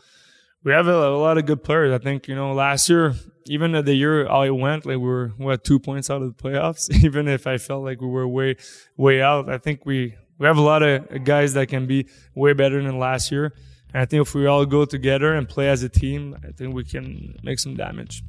we 0.64 0.72
have 0.72 0.86
a, 0.86 0.92
a, 0.92 1.16
lot 1.16 1.38
of 1.38 1.46
good 1.46 1.62
players. 1.62 1.92
I 1.92 2.02
think 2.02 2.28
you 2.28 2.34
know 2.34 2.52
last 2.52 2.88
year, 2.88 3.14
even 3.46 3.74
at 3.74 3.84
the 3.84 3.94
year 3.94 4.28
I 4.28 4.50
went, 4.50 4.86
like 4.86 4.96
we 4.96 5.04
were 5.04 5.28
what 5.36 5.64
two 5.64 5.78
points 5.78 6.10
out 6.10 6.22
of 6.22 6.36
the 6.36 6.42
playoffs. 6.42 6.92
even 7.04 7.28
if 7.28 7.46
I 7.46 7.58
felt 7.58 7.84
like 7.84 8.00
we 8.00 8.08
were 8.08 8.26
way 8.26 8.56
way 8.96 9.22
out, 9.22 9.48
I 9.48 9.58
think 9.58 9.86
we 9.86 10.14
we 10.38 10.46
have 10.46 10.58
a 10.58 10.62
lot 10.62 10.82
of 10.82 11.24
guys 11.24 11.54
that 11.54 11.68
can 11.68 11.86
be 11.86 12.08
way 12.34 12.52
better 12.52 12.82
than 12.82 12.98
last 12.98 13.30
year. 13.30 13.54
And 13.92 14.02
I 14.02 14.04
think 14.04 14.22
if 14.22 14.34
we 14.34 14.46
all 14.46 14.66
go 14.66 14.84
together 14.84 15.34
and 15.34 15.48
play 15.48 15.68
as 15.68 15.82
a 15.82 15.88
team, 15.88 16.36
I 16.46 16.52
think 16.52 16.74
we 16.74 16.84
can 16.84 17.36
make 17.42 17.58
some 17.58 17.74
damage. 17.74 18.22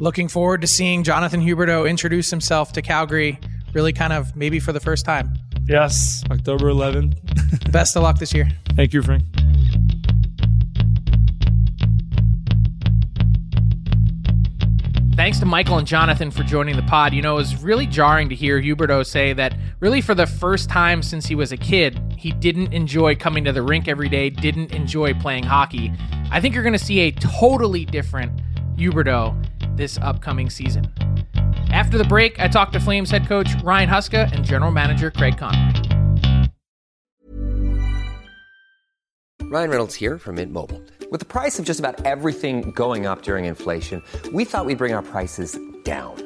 Looking 0.00 0.28
forward 0.28 0.60
to 0.60 0.66
seeing 0.66 1.04
Jonathan 1.04 1.40
Huberdeau 1.40 1.88
introduce 1.88 2.28
himself 2.28 2.72
to 2.72 2.82
Calgary, 2.82 3.38
really 3.72 3.92
kind 3.92 4.12
of 4.12 4.36
maybe 4.36 4.60
for 4.60 4.72
the 4.72 4.80
first 4.80 5.04
time. 5.04 5.32
Yes, 5.68 6.22
October 6.30 6.66
11th. 6.66 7.72
Best 7.72 7.96
of 7.96 8.04
luck 8.04 8.18
this 8.18 8.32
year. 8.32 8.48
Thank 8.76 8.92
you, 8.92 9.02
Frank. 9.02 9.24
Thanks 15.16 15.40
to 15.40 15.46
Mikael 15.46 15.78
and 15.78 15.86
Jonathan 15.86 16.30
for 16.30 16.42
joining 16.44 16.76
the 16.76 16.82
pod. 16.82 17.14
You 17.14 17.22
know, 17.22 17.32
it 17.32 17.38
was 17.38 17.62
really 17.62 17.86
jarring 17.86 18.28
to 18.28 18.34
hear 18.34 18.60
Huberdeau 18.60 19.04
say 19.04 19.32
that 19.32 19.56
really 19.80 20.00
for 20.00 20.14
the 20.14 20.26
first 20.26 20.68
time 20.68 21.02
since 21.02 21.26
he 21.26 21.34
was 21.34 21.52
a 21.52 21.56
kid, 21.56 21.98
he 22.16 22.32
didn't 22.32 22.72
enjoy 22.72 23.16
coming 23.16 23.42
to 23.44 23.52
the 23.52 23.62
rink 23.62 23.88
every 23.88 24.10
day, 24.10 24.30
didn't 24.30 24.72
enjoy 24.72 25.14
playing 25.14 25.42
hockey. 25.42 25.90
I 26.30 26.40
think 26.40 26.54
you're 26.54 26.62
going 26.62 26.74
to 26.74 26.78
see 26.78 27.00
a 27.00 27.10
totally 27.12 27.86
different 27.86 28.40
Huberdeau 28.76 29.34
this 29.76 29.98
upcoming 29.98 30.50
season. 30.50 30.92
After 31.76 31.98
the 31.98 32.04
break, 32.04 32.40
I 32.40 32.48
talked 32.48 32.72
to 32.72 32.80
Flames 32.80 33.10
head 33.10 33.28
coach 33.28 33.54
Ryan 33.62 33.90
Huska 33.90 34.32
and 34.32 34.42
general 34.42 34.70
manager 34.70 35.10
Craig 35.10 35.36
Conroy. 35.36 35.74
Ryan 39.42 39.68
Reynolds 39.68 39.94
here 39.94 40.16
from 40.16 40.36
Mint 40.36 40.54
Mobile. 40.54 40.80
With 41.10 41.20
the 41.20 41.26
price 41.26 41.58
of 41.58 41.66
just 41.66 41.78
about 41.78 42.02
everything 42.06 42.70
going 42.70 43.04
up 43.04 43.20
during 43.20 43.44
inflation, 43.44 44.02
we 44.32 44.42
thought 44.46 44.64
we'd 44.64 44.78
bring 44.78 44.94
our 44.94 45.02
prices 45.02 45.58
down. 45.84 46.25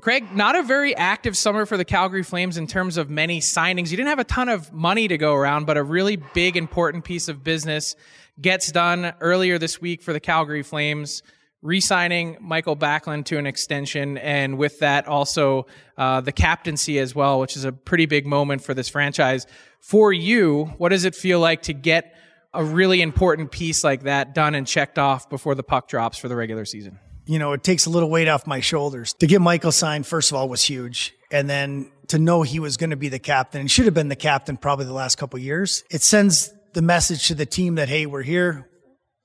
Craig, 0.00 0.34
not 0.34 0.56
a 0.56 0.62
very 0.62 0.96
active 0.96 1.36
summer 1.36 1.66
for 1.66 1.76
the 1.76 1.84
Calgary 1.84 2.22
Flames 2.22 2.56
in 2.56 2.66
terms 2.66 2.96
of 2.96 3.10
many 3.10 3.38
signings. 3.38 3.90
You 3.90 3.98
didn't 3.98 4.08
have 4.08 4.18
a 4.18 4.24
ton 4.24 4.48
of 4.48 4.72
money 4.72 5.08
to 5.08 5.18
go 5.18 5.34
around, 5.34 5.66
but 5.66 5.76
a 5.76 5.82
really 5.82 6.16
big, 6.16 6.56
important 6.56 7.04
piece 7.04 7.28
of 7.28 7.44
business 7.44 7.96
gets 8.40 8.72
done 8.72 9.12
earlier 9.20 9.58
this 9.58 9.78
week 9.78 10.00
for 10.00 10.14
the 10.14 10.20
Calgary 10.20 10.62
Flames, 10.62 11.22
re 11.60 11.80
signing 11.80 12.38
Mikael 12.40 12.76
Backlund 12.76 13.26
to 13.26 13.36
an 13.36 13.46
extension, 13.46 14.16
and 14.16 14.56
with 14.56 14.78
that, 14.78 15.06
also 15.06 15.66
uh, 15.98 16.22
the 16.22 16.32
captaincy 16.32 16.98
as 16.98 17.14
well, 17.14 17.38
which 17.38 17.54
is 17.54 17.66
a 17.66 17.72
pretty 17.72 18.06
big 18.06 18.26
moment 18.26 18.64
for 18.64 18.72
this 18.72 18.88
franchise. 18.88 19.46
For 19.80 20.14
you, 20.14 20.72
what 20.78 20.88
does 20.88 21.04
it 21.04 21.14
feel 21.14 21.40
like 21.40 21.62
to 21.62 21.74
get 21.74 22.14
a 22.54 22.64
really 22.64 23.02
important 23.02 23.50
piece 23.50 23.84
like 23.84 24.04
that 24.04 24.34
done 24.34 24.54
and 24.54 24.66
checked 24.66 24.98
off 24.98 25.28
before 25.28 25.54
the 25.54 25.62
puck 25.62 25.88
drops 25.88 26.16
for 26.16 26.28
the 26.28 26.36
regular 26.36 26.64
season? 26.64 26.98
You 27.30 27.38
know, 27.38 27.52
it 27.52 27.62
takes 27.62 27.86
a 27.86 27.90
little 27.90 28.10
weight 28.10 28.26
off 28.26 28.44
my 28.44 28.58
shoulders. 28.58 29.12
To 29.20 29.26
get 29.28 29.40
Mikael 29.40 29.70
signed, 29.70 30.04
first 30.04 30.32
of 30.32 30.36
all, 30.36 30.48
was 30.48 30.64
huge. 30.64 31.14
And 31.30 31.48
then 31.48 31.92
to 32.08 32.18
know 32.18 32.42
he 32.42 32.58
was 32.58 32.76
going 32.76 32.90
to 32.90 32.96
be 32.96 33.08
the 33.08 33.20
captain 33.20 33.60
and 33.60 33.70
should 33.70 33.84
have 33.84 33.94
been 33.94 34.08
the 34.08 34.16
captain 34.16 34.56
probably 34.56 34.86
the 34.86 34.92
last 34.92 35.16
couple 35.16 35.38
years. 35.38 35.84
It 35.92 36.02
sends 36.02 36.52
the 36.72 36.82
message 36.82 37.28
to 37.28 37.36
the 37.36 37.46
team 37.46 37.76
that, 37.76 37.88
hey, 37.88 38.04
we're 38.04 38.24
here. 38.24 38.68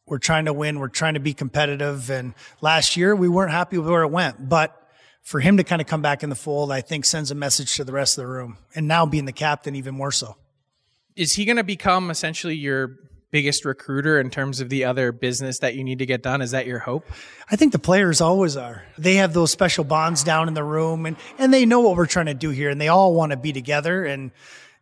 We're 0.05 0.19
trying 0.19 0.45
to 0.45 0.53
win. 0.53 0.77
We're 0.77 0.87
trying 0.87 1.15
to 1.15 1.19
be 1.19 1.33
competitive. 1.33 2.11
And 2.11 2.35
last 2.61 2.95
year 2.95 3.15
we 3.15 3.27
weren't 3.27 3.51
happy 3.51 3.79
with 3.79 3.89
where 3.89 4.03
it 4.03 4.11
went, 4.11 4.49
but 4.49 4.79
for 5.23 5.39
him 5.39 5.57
to 5.57 5.63
kind 5.63 5.81
of 5.81 5.87
come 5.87 6.03
back 6.03 6.21
in 6.21 6.29
the 6.29 6.35
fold, 6.35 6.71
I 6.71 6.81
think 6.81 7.05
sends 7.05 7.31
a 7.31 7.35
message 7.35 7.75
to 7.77 7.83
the 7.83 7.91
rest 7.91 8.19
of 8.19 8.23
the 8.23 8.27
room. 8.27 8.59
And 8.75 8.87
now 8.87 9.07
being 9.07 9.25
the 9.25 9.33
captain, 9.33 9.75
even 9.75 9.95
more 9.95 10.11
so. 10.11 10.37
Is 11.15 11.33
he 11.33 11.43
going 11.43 11.57
to 11.57 11.63
become 11.63 12.11
essentially 12.11 12.55
your 12.55 12.97
biggest 13.35 13.65
recruiter 13.65 14.17
in 14.17 14.29
terms 14.29 14.61
of 14.61 14.69
the 14.69 14.85
other 14.85 15.11
business 15.11 15.59
that 15.59 15.75
you 15.75 15.83
need 15.83 15.99
to 15.99 16.05
get 16.05 16.23
done? 16.23 16.41
Is 16.41 16.51
that 16.51 16.65
your 16.65 16.79
hope? 16.79 17.05
I 17.51 17.57
think 17.57 17.73
the 17.73 17.79
players 17.79 18.21
always 18.21 18.55
are. 18.55 18.85
They 18.97 19.15
have 19.15 19.33
those 19.33 19.51
special 19.51 19.83
bonds 19.83 20.23
down 20.23 20.47
in 20.47 20.53
the 20.53 20.63
room 20.63 21.05
and, 21.05 21.17
and 21.37 21.53
they 21.53 21.65
know 21.65 21.81
what 21.81 21.97
we're 21.97 22.05
trying 22.05 22.27
to 22.27 22.33
do 22.33 22.49
here 22.51 22.69
and 22.69 22.79
they 22.79 22.87
all 22.87 23.13
want 23.13 23.33
to 23.33 23.37
be 23.37 23.51
together 23.51 24.05
and, 24.05 24.31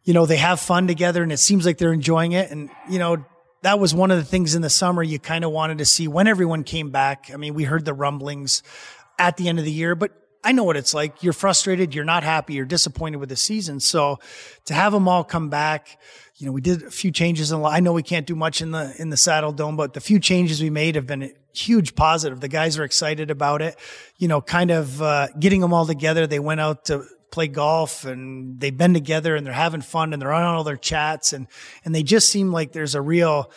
you 0.04 0.14
know, 0.14 0.28
they 0.28 0.38
have 0.38 0.60
fun 0.60 0.86
together 0.86 1.24
and 1.24 1.32
it 1.32 1.38
seems 1.38 1.66
like 1.66 1.80
they're 1.80 1.94
enjoying 1.94 2.34
it. 2.34 2.52
And, 2.52 2.70
you 2.88 3.00
know, 3.00 3.26
that 3.64 3.80
was 3.80 3.96
one 3.96 4.12
of 4.12 4.18
the 4.18 4.24
things 4.24 4.54
in 4.54 4.62
the 4.62 4.70
summer 4.70 5.02
you 5.02 5.18
kind 5.18 5.44
of 5.44 5.50
wanted 5.50 5.80
to 5.80 5.86
see 5.86 6.08
when 6.08 6.28
everyone 6.28 6.64
came 6.64 6.92
back. 6.92 7.32
I 7.34 7.38
mean, 7.38 7.56
we 7.56 7.64
heard 7.64 7.86
the 7.86 7.94
rumblings 7.96 8.62
at 9.18 9.36
the 9.36 9.50
end 9.50 9.58
of 9.58 9.66
the 9.66 9.72
year, 9.72 9.96
but 9.96 10.12
I 10.44 10.52
know 10.52 10.64
what 10.64 10.78
it's 10.78 10.94
like. 10.94 11.24
You're 11.24 11.34
frustrated. 11.34 11.96
You're 11.96 12.06
not 12.06 12.22
happy. 12.22 12.54
You're 12.54 12.66
disappointed 12.66 13.18
with 13.18 13.30
the 13.30 13.36
season. 13.36 13.80
So 13.80 14.20
to 14.66 14.76
have 14.76 14.94
them 14.94 15.08
all 15.08 15.24
come 15.24 15.50
back, 15.50 15.98
you 16.36 16.48
know, 16.48 16.52
we 16.52 16.62
did 16.62 16.84
a 16.84 16.92
few 16.92 17.12
changes 17.12 17.52
in. 17.52 17.64
I 17.64 17.80
know 17.80 17.94
we 17.94 18.04
can't 18.04 18.26
do 18.26 18.36
much 18.36 18.62
in 18.62 18.72
the 18.72 18.94
in 18.98 19.10
the 19.10 19.16
Saddledome, 19.16 19.78
but 19.78 19.94
the 19.94 20.02
few 20.02 20.20
changes 20.20 20.62
we 20.62 20.70
made 20.70 20.96
have 20.96 21.06
been 21.06 21.24
a 21.24 21.32
huge 21.54 21.96
positive. 21.96 22.40
The 22.40 22.48
guys 22.48 22.78
are 22.80 22.84
excited 22.84 23.30
about 23.30 23.62
it. 23.62 23.78
You 24.18 24.28
know, 24.28 24.42
kind 24.42 24.72
of 24.72 25.02
uh, 25.02 25.28
getting 25.40 25.62
them 25.62 25.74
all 25.74 25.86
together. 25.86 26.26
They 26.26 26.40
went 26.40 26.60
out 26.60 26.86
to 26.86 27.06
play 27.30 27.48
golf 27.48 28.06
and 28.06 28.60
they've 28.60 28.78
been 28.78 28.94
together 28.94 29.36
and 29.36 29.46
they're 29.46 29.54
having 29.54 29.82
fun 29.82 30.14
and 30.14 30.22
they're 30.22 30.32
on 30.32 30.44
all 30.44 30.64
their 30.64 30.78
chats 30.78 31.34
and 31.34 31.48
and 31.84 31.94
they 31.94 32.04
just 32.04 32.30
seem 32.30 32.52
like 32.52 32.72
there's 32.74 32.94
a 32.94 33.02
real 33.02 33.52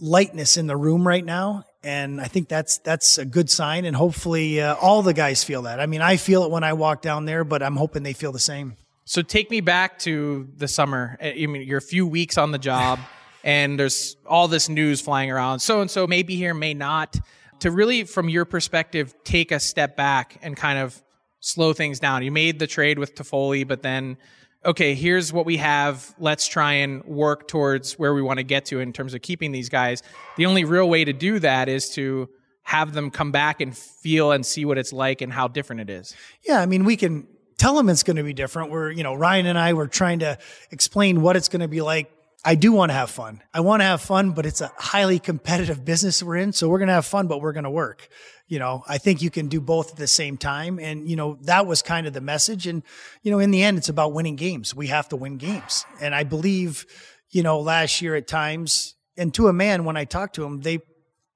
lightness 0.00 0.56
in 0.56 0.66
the 0.66 0.76
room 0.76 1.06
right 1.06 1.24
now 1.24 1.62
and 1.84 2.20
I 2.20 2.24
think 2.24 2.48
that's 2.48 2.78
that's 2.78 3.16
a 3.16 3.24
good 3.24 3.48
sign 3.48 3.84
and 3.84 3.94
hopefully 3.94 4.60
uh, 4.60 4.74
all 4.74 5.02
the 5.02 5.14
guys 5.14 5.44
feel 5.44 5.62
that. 5.62 5.78
I 5.78 5.86
mean, 5.86 6.02
I 6.02 6.16
feel 6.16 6.42
it 6.42 6.50
when 6.50 6.64
I 6.64 6.72
walk 6.72 7.00
down 7.00 7.26
there, 7.26 7.44
but 7.44 7.62
I'm 7.62 7.76
hoping 7.76 8.02
they 8.02 8.12
feel 8.12 8.32
the 8.32 8.40
same. 8.40 8.76
So 9.08 9.22
take 9.22 9.52
me 9.52 9.60
back 9.60 10.00
to 10.00 10.48
the 10.56 10.66
summer. 10.66 11.16
Eh, 11.20 11.44
I 11.44 11.46
mean, 11.46 11.62
you're 11.62 11.78
a 11.78 11.82
few 11.82 12.06
weeks 12.06 12.36
on 12.36 12.50
the 12.50 12.58
job, 12.58 12.98
and 13.44 13.78
there's 13.78 14.16
all 14.26 14.48
this 14.48 14.68
news 14.68 15.00
flying 15.00 15.30
around. 15.30 15.60
So 15.60 15.80
and 15.80 15.90
so, 15.90 16.06
may 16.06 16.22
be 16.22 16.36
here, 16.36 16.52
may 16.52 16.74
not. 16.74 17.16
To 17.60 17.70
really, 17.70 18.04
from 18.04 18.28
your 18.28 18.44
perspective, 18.44 19.14
take 19.24 19.50
a 19.52 19.60
step 19.60 19.96
back 19.96 20.38
and 20.42 20.56
kind 20.56 20.78
of 20.78 21.00
slow 21.40 21.72
things 21.72 22.00
down. 22.00 22.22
You 22.22 22.32
made 22.32 22.58
the 22.58 22.66
trade 22.66 22.98
with 22.98 23.14
Toffoli, 23.14 23.66
but 23.66 23.82
then, 23.82 24.18
okay, 24.64 24.94
here's 24.94 25.32
what 25.32 25.46
we 25.46 25.56
have. 25.58 26.14
Let's 26.18 26.48
try 26.48 26.72
and 26.74 27.02
work 27.04 27.48
towards 27.48 27.98
where 27.98 28.12
we 28.12 28.20
want 28.20 28.40
to 28.40 28.42
get 28.42 28.66
to 28.66 28.80
in 28.80 28.92
terms 28.92 29.14
of 29.14 29.22
keeping 29.22 29.52
these 29.52 29.68
guys. 29.68 30.02
The 30.36 30.44
only 30.44 30.64
real 30.64 30.88
way 30.88 31.04
to 31.04 31.12
do 31.12 31.38
that 31.38 31.68
is 31.68 31.88
to 31.90 32.28
have 32.64 32.92
them 32.92 33.12
come 33.12 33.30
back 33.30 33.60
and 33.60 33.78
feel 33.78 34.32
and 34.32 34.44
see 34.44 34.64
what 34.64 34.76
it's 34.76 34.92
like 34.92 35.20
and 35.22 35.32
how 35.32 35.46
different 35.46 35.82
it 35.82 35.88
is. 35.88 36.14
Yeah, 36.44 36.60
I 36.60 36.66
mean, 36.66 36.84
we 36.84 36.96
can 36.96 37.26
tell 37.58 37.74
them 37.74 37.88
it's 37.88 38.02
going 38.02 38.16
to 38.16 38.22
be 38.22 38.32
different. 38.32 38.70
We're, 38.70 38.90
you 38.90 39.02
know, 39.02 39.14
Ryan 39.14 39.46
and 39.46 39.58
I 39.58 39.72
were 39.72 39.88
trying 39.88 40.20
to 40.20 40.38
explain 40.70 41.22
what 41.22 41.36
it's 41.36 41.48
going 41.48 41.60
to 41.60 41.68
be 41.68 41.80
like. 41.80 42.10
I 42.44 42.54
do 42.54 42.70
want 42.70 42.90
to 42.90 42.94
have 42.94 43.10
fun. 43.10 43.42
I 43.52 43.60
want 43.60 43.80
to 43.80 43.84
have 43.84 44.00
fun, 44.00 44.30
but 44.30 44.46
it's 44.46 44.60
a 44.60 44.70
highly 44.76 45.18
competitive 45.18 45.84
business 45.84 46.22
we're 46.22 46.36
in. 46.36 46.52
So 46.52 46.68
we're 46.68 46.78
going 46.78 46.88
to 46.88 46.94
have 46.94 47.06
fun, 47.06 47.26
but 47.26 47.40
we're 47.40 47.52
going 47.52 47.64
to 47.64 47.70
work. 47.70 48.08
You 48.46 48.60
know, 48.60 48.84
I 48.86 48.98
think 48.98 49.20
you 49.20 49.30
can 49.30 49.48
do 49.48 49.60
both 49.60 49.90
at 49.90 49.96
the 49.96 50.06
same 50.06 50.36
time. 50.36 50.78
And, 50.78 51.08
you 51.08 51.16
know, 51.16 51.38
that 51.42 51.66
was 51.66 51.82
kind 51.82 52.06
of 52.06 52.12
the 52.12 52.20
message. 52.20 52.68
And, 52.68 52.84
you 53.22 53.32
know, 53.32 53.40
in 53.40 53.50
the 53.50 53.64
end, 53.64 53.78
it's 53.78 53.88
about 53.88 54.12
winning 54.12 54.36
games. 54.36 54.76
We 54.76 54.86
have 54.88 55.08
to 55.08 55.16
win 55.16 55.38
games. 55.38 55.84
And 56.00 56.14
I 56.14 56.22
believe, 56.22 56.86
you 57.30 57.42
know, 57.42 57.58
last 57.58 58.00
year 58.00 58.14
at 58.14 58.28
times, 58.28 58.94
and 59.16 59.34
to 59.34 59.48
a 59.48 59.52
man, 59.52 59.84
when 59.84 59.96
I 59.96 60.04
talked 60.04 60.36
to 60.36 60.44
him, 60.44 60.60
they 60.60 60.78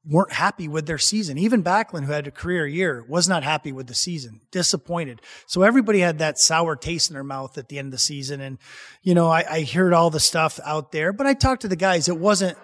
weren't 0.04 0.32
happy 0.32 0.66
with 0.66 0.86
their 0.86 0.98
season. 0.98 1.36
Even 1.36 1.62
Backlund, 1.62 2.04
who 2.04 2.12
had 2.12 2.26
a 2.26 2.30
career 2.30 2.66
year, 2.66 3.04
was 3.06 3.28
not 3.28 3.42
happy 3.42 3.70
with 3.70 3.86
the 3.86 3.94
season, 3.94 4.40
disappointed. 4.50 5.20
So 5.46 5.62
everybody 5.62 6.00
had 6.00 6.18
that 6.18 6.38
sour 6.38 6.74
taste 6.74 7.10
in 7.10 7.14
their 7.14 7.24
mouth 7.24 7.58
at 7.58 7.68
the 7.68 7.78
end 7.78 7.88
of 7.88 7.92
the 7.92 7.98
season. 7.98 8.40
And, 8.40 8.58
you 9.02 9.14
know, 9.14 9.28
I, 9.28 9.44
I 9.48 9.64
heard 9.64 9.92
all 9.92 10.08
the 10.08 10.20
stuff 10.20 10.58
out 10.64 10.90
there, 10.90 11.12
but 11.12 11.26
I 11.26 11.34
talked 11.34 11.62
to 11.62 11.68
the 11.68 11.76
guys. 11.76 12.08
It 12.08 12.18
wasn't 12.18 12.56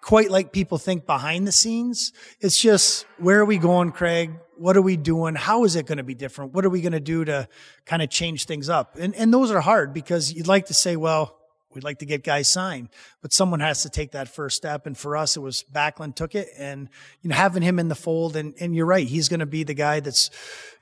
quite 0.00 0.30
like 0.30 0.52
people 0.52 0.78
think 0.78 1.04
behind 1.04 1.46
the 1.46 1.52
scenes. 1.52 2.12
It's 2.40 2.58
just, 2.58 3.04
where 3.18 3.40
are 3.40 3.44
we 3.44 3.58
going, 3.58 3.92
Craig? 3.92 4.32
What 4.56 4.76
are 4.76 4.82
we 4.82 4.96
doing? 4.96 5.34
How 5.34 5.64
is 5.64 5.76
it 5.76 5.86
going 5.86 5.98
to 5.98 6.04
be 6.04 6.14
different? 6.14 6.54
What 6.54 6.64
are 6.64 6.70
we 6.70 6.80
going 6.80 6.92
to 6.92 7.00
do 7.00 7.24
to 7.24 7.48
kind 7.84 8.00
of 8.00 8.08
change 8.08 8.46
things 8.46 8.68
up? 8.68 8.96
And, 8.98 9.14
and 9.14 9.32
those 9.32 9.50
are 9.50 9.60
hard 9.60 9.92
because 9.92 10.32
you'd 10.32 10.46
like 10.46 10.66
to 10.66 10.74
say, 10.74 10.96
well, 10.96 11.38
We'd 11.74 11.84
like 11.84 11.98
to 11.98 12.06
get 12.06 12.24
guys 12.24 12.50
signed, 12.50 12.88
but 13.20 13.32
someone 13.32 13.60
has 13.60 13.82
to 13.82 13.90
take 13.90 14.12
that 14.12 14.28
first 14.28 14.56
step. 14.56 14.86
And 14.86 14.96
for 14.96 15.16
us, 15.16 15.36
it 15.36 15.40
was 15.40 15.64
Backlund 15.72 16.14
took 16.14 16.34
it 16.34 16.48
and, 16.58 16.88
you 17.22 17.30
know, 17.30 17.36
having 17.36 17.62
him 17.62 17.78
in 17.78 17.88
the 17.88 17.94
fold. 17.94 18.36
And, 18.36 18.54
and 18.60 18.74
you're 18.74 18.86
right. 18.86 19.06
He's 19.06 19.28
going 19.28 19.40
to 19.40 19.46
be 19.46 19.64
the 19.64 19.74
guy 19.74 20.00
that's, 20.00 20.30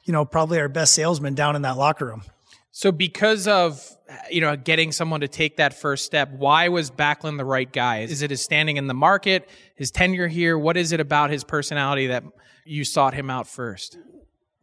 you 0.05 0.13
know, 0.13 0.25
probably 0.25 0.59
our 0.59 0.69
best 0.69 0.95
salesman 0.95 1.35
down 1.35 1.57
in 1.57 1.63
that 1.63 1.77
locker 1.77 2.07
room. 2.07 2.23
So 2.73 2.93
because 2.93 3.49
of 3.49 3.85
you 4.31 4.41
know 4.41 4.57
getting 4.57 4.93
someone 4.93 5.21
to 5.21 5.29
take 5.29 5.57
that 5.57 5.75
first 5.75 6.07
step, 6.07 6.31
why 6.31 6.69
was 6.69 6.91
Backlund 6.91 7.37
the 7.37 7.45
right 7.45 7.71
guy? 7.71 7.99
Is 7.99 8.23
it 8.23 8.31
his 8.31 8.43
standing 8.43 8.77
in 8.77 8.87
the 8.87 8.95
market, 8.95 9.49
his 9.75 9.91
tenure 9.91 10.29
here? 10.29 10.57
What 10.57 10.77
is 10.77 10.93
it 10.93 11.01
about 11.01 11.31
his 11.31 11.45
personality 11.45 12.07
that 12.09 12.25
you 12.65 12.85
sought 12.85 13.15
him 13.15 13.29
out 13.29 13.47
first? 13.47 13.99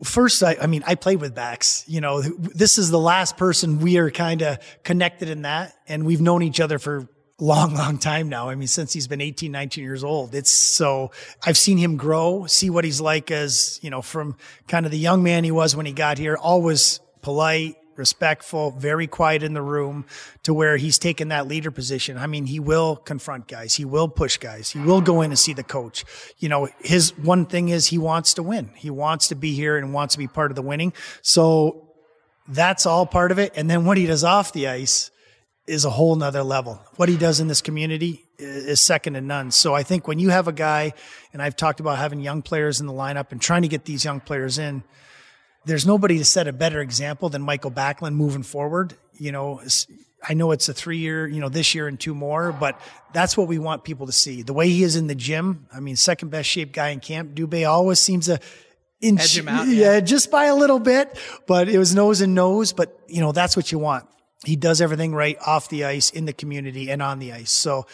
First, 0.04 0.44
I, 0.44 0.58
I 0.62 0.68
mean, 0.68 0.84
I 0.86 0.96
played 0.96 1.22
with 1.22 1.34
backs. 1.34 1.84
You 1.88 2.02
know, 2.02 2.22
this 2.22 2.78
is 2.78 2.92
the 2.92 3.00
last 3.00 3.36
person 3.36 3.80
we 3.80 3.98
are 3.98 4.12
kind 4.12 4.44
of 4.44 4.60
connected 4.84 5.30
in 5.30 5.42
that, 5.42 5.74
and 5.88 6.06
we've 6.06 6.22
known 6.22 6.44
each 6.44 6.60
other 6.60 6.78
for 6.78 7.08
long, 7.40 7.74
long 7.74 7.98
time 7.98 8.30
now. 8.30 8.50
I 8.50 8.56
mean, 8.56 8.68
since 8.68 8.94
he's 8.94 9.08
been 9.08 9.22
18, 9.22 9.52
19 9.52 9.84
years 9.84 10.04
old. 10.04 10.36
It's 10.36 10.52
so 10.52 11.12
I've 11.46 11.58
seen 11.58 11.78
him 11.78 11.98
grow, 11.98 12.46
see 12.48 12.70
what 12.70 12.84
he's 12.84 13.02
like 13.02 13.32
as, 13.32 13.80
you 13.82 13.90
know, 13.90 14.02
from 14.02 14.38
kind 14.68 14.86
of 14.86 14.92
the 14.92 14.98
young 14.98 15.24
man 15.24 15.44
he 15.44 15.52
was 15.52 15.76
when 15.76 15.86
he 15.86 15.94
got 15.94 16.18
here, 16.18 16.36
always 16.36 17.00
polite, 17.22 17.76
respectful, 17.98 18.72
very 18.72 19.08
quiet 19.08 19.44
in 19.44 19.54
the 19.54 19.62
room 19.62 20.06
to 20.44 20.54
where 20.54 20.78
he's 20.78 20.98
taken 20.98 21.30
that 21.30 21.48
leader 21.48 21.72
position. 21.72 22.18
I 22.18 22.28
mean, 22.28 22.46
he 22.46 22.60
will 22.60 22.96
confront 22.96 23.48
guys. 23.48 23.76
He 23.76 23.86
will 23.86 24.08
push 24.08 24.38
guys. 24.38 24.72
He 24.72 24.80
will 24.80 25.02
go 25.02 25.22
in 25.22 25.32
and 25.32 25.40
see 25.40 25.54
the 25.54 25.64
coach. 25.64 26.06
You 26.38 26.50
know, 26.50 26.70
his 26.80 27.18
one 27.18 27.46
thing 27.46 27.70
is 27.70 27.88
he 27.88 27.98
wants 27.98 28.34
to 28.36 28.44
win. 28.44 28.72
He 28.76 28.90
wants 28.90 29.30
to 29.30 29.36
be 29.36 29.54
here 29.54 29.78
and 29.78 29.94
wants 29.94 30.16
to 30.16 30.20
be 30.20 30.28
part 30.28 30.52
of 30.52 30.56
the 30.56 30.62
winning. 30.62 30.94
So 31.22 31.90
that's 32.48 32.86
all 32.86 33.06
part 33.06 33.32
of 33.32 33.40
it. 33.40 33.54
And 33.56 33.70
then 33.70 33.86
what 33.86 33.98
he 33.98 34.06
does 34.06 34.24
off 34.24 34.54
the 34.54 34.68
ice 34.68 35.12
is 35.68 35.84
a 35.84 35.90
whole 35.90 36.16
nother 36.16 36.44
level. 36.44 36.82
What 36.96 37.10
he 37.10 37.18
does 37.18 37.42
in 37.42 37.48
this 37.48 37.62
community 37.62 38.24
is 38.40 38.80
second 38.80 39.14
to 39.14 39.22
none. 39.22 39.52
So 39.52 39.74
I 39.74 39.84
think 39.84 40.08
when 40.08 40.18
you 40.18 40.30
have 40.30 40.48
a 40.48 40.54
guy, 40.54 40.94
and 41.34 41.42
I've 41.42 41.58
talked 41.58 41.80
about 41.80 41.98
having 41.98 42.22
young 42.22 42.42
players 42.42 42.80
in 42.80 42.88
the 42.88 42.94
lineup 42.94 43.32
and 43.32 43.42
trying 43.42 43.64
to 43.64 43.68
get 43.68 43.84
these 43.84 44.06
young 44.06 44.22
players 44.22 44.58
in, 44.58 44.84
there's 45.68 45.86
nobody 45.86 46.18
to 46.18 46.26
set 46.26 46.48
a 46.48 46.54
better 46.54 46.82
example 46.82 47.30
than 47.30 47.44
Mikael 47.44 47.72
Backlund 47.72 48.16
moving 48.16 48.44
forward. 48.44 48.96
You 49.14 49.34
know, 49.34 49.62
I 50.28 50.34
know 50.34 50.52
it's 50.52 50.70
a 50.70 50.74
three 50.74 50.98
year, 50.98 51.28
you 51.28 51.42
know, 51.42 51.50
this 51.50 51.76
year 51.76 51.88
and 51.88 52.00
two 52.00 52.16
more, 52.16 52.54
but 52.54 52.80
that's 53.14 53.38
what 53.38 53.48
we 53.48 53.60
want 53.60 53.84
people 53.84 54.06
to 54.06 54.14
see. 54.14 54.42
The 54.42 54.54
way 54.54 54.70
he 54.70 54.84
is 54.84 54.96
in 54.96 55.08
the 55.08 55.16
gym, 55.16 55.68
I 55.74 55.82
mean, 55.82 55.98
second 55.98 56.30
best 56.30 56.50
shape 56.50 56.72
guy 56.72 56.90
in 56.90 57.02
camp. 57.02 57.36
Dubé 57.36 57.70
always 57.70 58.00
seems 58.00 58.28
to 58.28 58.40
inch, 59.02 59.38
him 59.38 59.50
out, 59.50 59.68
yeah. 59.68 59.94
yeah, 59.94 60.00
just 60.00 60.32
by 60.32 60.46
a 60.46 60.56
little 60.56 60.80
bit, 60.80 61.20
but 61.46 61.68
it 61.68 61.78
was 61.78 61.94
nose 61.94 62.22
and 62.22 62.34
nose. 62.34 62.72
But 62.72 62.98
you 63.08 63.20
know, 63.20 63.34
that's 63.34 63.56
what 63.56 63.72
you 63.72 63.78
want. 63.78 64.08
He 64.46 64.56
does 64.56 64.80
everything 64.80 65.14
right 65.14 65.38
off 65.46 65.68
the 65.68 65.84
ice, 65.84 66.12
in 66.12 66.26
the 66.26 66.34
community, 66.34 66.90
and 66.90 67.02
on 67.02 67.20
the 67.20 67.34
ice. 67.34 67.52
So 67.52 67.88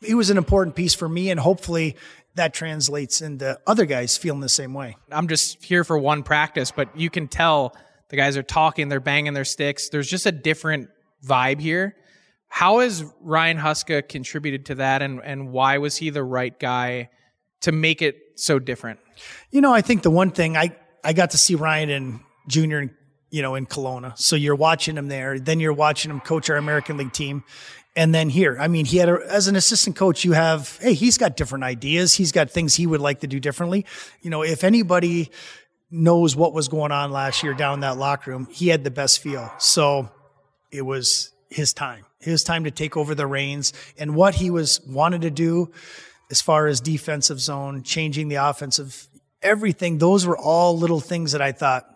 he 0.00 0.14
was 0.14 0.30
an 0.30 0.38
important 0.38 0.76
piece 0.76 0.94
for 0.94 1.08
me, 1.08 1.30
and 1.30 1.40
hopefully 1.40 1.96
that 2.36 2.54
translates 2.54 3.20
into 3.20 3.58
other 3.66 3.84
guys 3.84 4.16
feeling 4.16 4.40
the 4.40 4.48
same 4.48 4.72
way. 4.72 4.96
I'm 5.10 5.28
just 5.28 5.64
here 5.64 5.84
for 5.84 5.98
one 5.98 6.22
practice, 6.22 6.70
but 6.70 6.98
you 6.98 7.10
can 7.10 7.28
tell 7.28 7.74
the 8.08 8.16
guys 8.16 8.36
are 8.36 8.42
talking, 8.42 8.88
they're 8.88 9.00
banging 9.00 9.34
their 9.34 9.44
sticks. 9.44 9.88
There's 9.88 10.08
just 10.08 10.26
a 10.26 10.32
different 10.32 10.88
vibe 11.24 11.60
here. 11.60 11.96
How 12.48 12.78
has 12.78 13.04
Ryan 13.20 13.58
Huska 13.58 14.08
contributed 14.08 14.66
to 14.66 14.76
that, 14.76 15.02
and, 15.02 15.20
and 15.22 15.50
why 15.50 15.78
was 15.78 15.96
he 15.96 16.10
the 16.10 16.22
right 16.22 16.58
guy 16.58 17.10
to 17.62 17.72
make 17.72 18.02
it 18.02 18.16
so 18.36 18.58
different? 18.58 19.00
You 19.50 19.60
know, 19.60 19.74
I 19.74 19.80
think 19.80 20.02
the 20.02 20.10
one 20.10 20.30
thing 20.30 20.56
I, 20.56 20.76
I 21.02 21.12
got 21.12 21.30
to 21.30 21.38
see 21.38 21.54
Ryan 21.54 21.90
in 21.90 22.20
junior, 22.48 22.96
you 23.36 23.42
know, 23.42 23.54
in 23.54 23.66
Kelowna. 23.66 24.16
So 24.16 24.34
you're 24.34 24.56
watching 24.56 24.96
him 24.96 25.08
there. 25.08 25.38
Then 25.38 25.60
you're 25.60 25.74
watching 25.74 26.10
him 26.10 26.20
coach 26.20 26.48
our 26.48 26.56
American 26.56 26.96
League 26.96 27.12
team 27.12 27.44
and 27.94 28.14
then 28.14 28.30
here. 28.30 28.56
I 28.58 28.66
mean, 28.66 28.86
he 28.86 28.96
had 28.96 29.10
a, 29.10 29.18
as 29.28 29.46
an 29.46 29.56
assistant 29.56 29.94
coach, 29.94 30.24
you 30.24 30.32
have, 30.32 30.78
hey, 30.80 30.94
he's 30.94 31.18
got 31.18 31.36
different 31.36 31.62
ideas. 31.62 32.14
He's 32.14 32.32
got 32.32 32.50
things 32.50 32.74
he 32.74 32.86
would 32.86 33.02
like 33.02 33.20
to 33.20 33.26
do 33.26 33.38
differently. 33.38 33.84
You 34.22 34.30
know, 34.30 34.40
if 34.40 34.64
anybody 34.64 35.30
knows 35.90 36.34
what 36.34 36.54
was 36.54 36.68
going 36.68 36.92
on 36.92 37.12
last 37.12 37.42
year 37.42 37.52
down 37.52 37.80
that 37.80 37.98
locker 37.98 38.30
room, 38.30 38.48
he 38.50 38.68
had 38.68 38.84
the 38.84 38.90
best 38.90 39.18
feel. 39.18 39.52
So 39.58 40.08
it 40.72 40.80
was 40.80 41.30
his 41.50 41.74
time, 41.74 42.06
his 42.18 42.42
time 42.42 42.64
to 42.64 42.70
take 42.70 42.96
over 42.96 43.14
the 43.14 43.26
reins 43.26 43.74
and 43.98 44.16
what 44.16 44.34
he 44.34 44.48
was 44.48 44.80
wanted 44.88 45.20
to 45.20 45.30
do 45.30 45.70
as 46.30 46.40
far 46.40 46.68
as 46.68 46.80
defensive 46.80 47.38
zone, 47.38 47.82
changing 47.82 48.28
the 48.28 48.36
offensive, 48.36 49.08
everything. 49.42 49.98
Those 49.98 50.26
were 50.26 50.38
all 50.38 50.78
little 50.78 51.00
things 51.00 51.32
that 51.32 51.42
I 51.42 51.52
thought, 51.52 51.86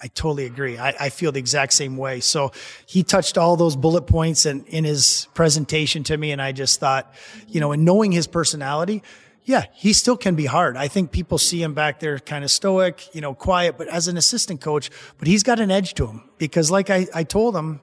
I 0.00 0.08
totally 0.08 0.44
agree. 0.44 0.76
I, 0.76 0.94
I, 1.00 1.08
feel 1.08 1.32
the 1.32 1.38
exact 1.38 1.72
same 1.72 1.96
way. 1.96 2.20
So 2.20 2.52
he 2.84 3.02
touched 3.02 3.38
all 3.38 3.56
those 3.56 3.76
bullet 3.76 4.02
points 4.02 4.44
and 4.44 4.66
in 4.66 4.84
his 4.84 5.28
presentation 5.34 6.02
to 6.04 6.16
me. 6.16 6.32
And 6.32 6.42
I 6.42 6.52
just 6.52 6.80
thought, 6.80 7.14
you 7.48 7.60
know, 7.60 7.72
and 7.72 7.84
knowing 7.84 8.12
his 8.12 8.26
personality, 8.26 9.02
yeah, 9.44 9.64
he 9.72 9.92
still 9.92 10.16
can 10.16 10.34
be 10.34 10.46
hard. 10.46 10.76
I 10.76 10.88
think 10.88 11.12
people 11.12 11.38
see 11.38 11.62
him 11.62 11.74
back 11.74 12.00
there 12.00 12.18
kind 12.18 12.44
of 12.44 12.50
stoic, 12.50 13.14
you 13.14 13.20
know, 13.20 13.34
quiet, 13.34 13.78
but 13.78 13.88
as 13.88 14.08
an 14.08 14.16
assistant 14.16 14.60
coach, 14.60 14.90
but 15.18 15.28
he's 15.28 15.42
got 15.42 15.60
an 15.60 15.70
edge 15.70 15.94
to 15.94 16.06
him 16.06 16.28
because 16.38 16.70
like 16.70 16.90
I, 16.90 17.06
I 17.14 17.24
told 17.24 17.54
him, 17.54 17.80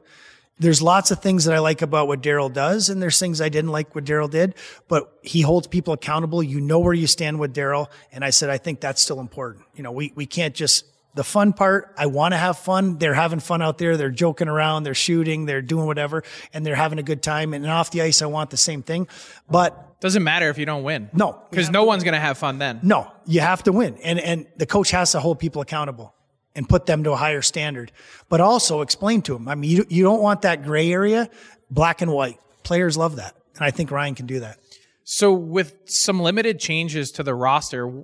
there's 0.59 0.81
lots 0.81 1.09
of 1.09 1.23
things 1.23 1.45
that 1.45 1.55
I 1.55 1.59
like 1.59 1.81
about 1.81 2.07
what 2.07 2.21
Daryl 2.21 2.53
does, 2.53 2.89
and 2.89 3.01
there's 3.01 3.19
things 3.19 3.41
I 3.41 3.49
didn't 3.49 3.71
like 3.71 3.95
what 3.95 4.03
Daryl 4.03 4.29
did, 4.29 4.53
but 4.87 5.17
he 5.23 5.41
holds 5.41 5.65
people 5.65 5.95
accountable. 5.95 6.43
You 6.43 6.61
know 6.61 6.77
where 6.77 6.93
you 6.93 7.07
stand 7.07 7.39
with 7.39 7.55
Daryl. 7.55 7.87
And 8.11 8.23
I 8.23 8.29
said, 8.29 8.51
I 8.51 8.59
think 8.59 8.79
that's 8.79 9.01
still 9.01 9.19
important. 9.19 9.65
You 9.73 9.81
know, 9.81 9.91
we, 9.91 10.13
we 10.15 10.27
can't 10.27 10.53
just 10.53 10.85
the 11.13 11.23
fun 11.23 11.53
part, 11.53 11.93
I 11.97 12.05
want 12.05 12.33
to 12.33 12.37
have 12.37 12.57
fun. 12.57 12.97
They're 12.97 13.13
having 13.13 13.39
fun 13.39 13.61
out 13.61 13.77
there. 13.77 13.97
They're 13.97 14.09
joking 14.09 14.47
around. 14.47 14.83
They're 14.83 14.93
shooting. 14.93 15.45
They're 15.45 15.61
doing 15.61 15.85
whatever 15.85 16.23
and 16.53 16.65
they're 16.65 16.75
having 16.75 16.99
a 16.99 17.03
good 17.03 17.21
time. 17.21 17.53
And 17.53 17.65
off 17.67 17.91
the 17.91 18.01
ice, 18.01 18.21
I 18.21 18.27
want 18.27 18.49
the 18.49 18.57
same 18.57 18.81
thing. 18.81 19.07
But 19.49 19.99
doesn't 19.99 20.23
matter 20.23 20.49
if 20.49 20.57
you 20.57 20.65
don't 20.65 20.83
win. 20.83 21.09
No, 21.13 21.41
because 21.49 21.69
no 21.69 21.83
one's 21.83 22.03
going 22.03 22.13
to 22.13 22.19
have 22.19 22.37
fun 22.37 22.57
then. 22.57 22.79
No, 22.81 23.11
you 23.25 23.41
have 23.41 23.63
to 23.63 23.71
win. 23.71 23.97
And, 24.03 24.19
and 24.19 24.47
the 24.57 24.65
coach 24.65 24.91
has 24.91 25.11
to 25.11 25.19
hold 25.19 25.37
people 25.37 25.61
accountable 25.61 26.15
and 26.55 26.67
put 26.67 26.85
them 26.85 27.03
to 27.03 27.11
a 27.11 27.15
higher 27.15 27.41
standard, 27.41 27.91
but 28.27 28.41
also 28.41 28.81
explain 28.81 29.21
to 29.23 29.33
them. 29.33 29.47
I 29.47 29.55
mean, 29.55 29.69
you, 29.69 29.85
you 29.89 30.03
don't 30.03 30.21
want 30.21 30.41
that 30.41 30.63
gray 30.63 30.91
area, 30.91 31.29
black 31.69 32.01
and 32.01 32.11
white. 32.11 32.39
Players 32.63 32.97
love 32.97 33.17
that. 33.17 33.35
And 33.55 33.65
I 33.65 33.71
think 33.71 33.91
Ryan 33.91 34.15
can 34.15 34.25
do 34.25 34.39
that. 34.41 34.57
So 35.03 35.33
with 35.33 35.77
some 35.85 36.19
limited 36.19 36.59
changes 36.59 37.11
to 37.13 37.23
the 37.23 37.35
roster, 37.35 38.03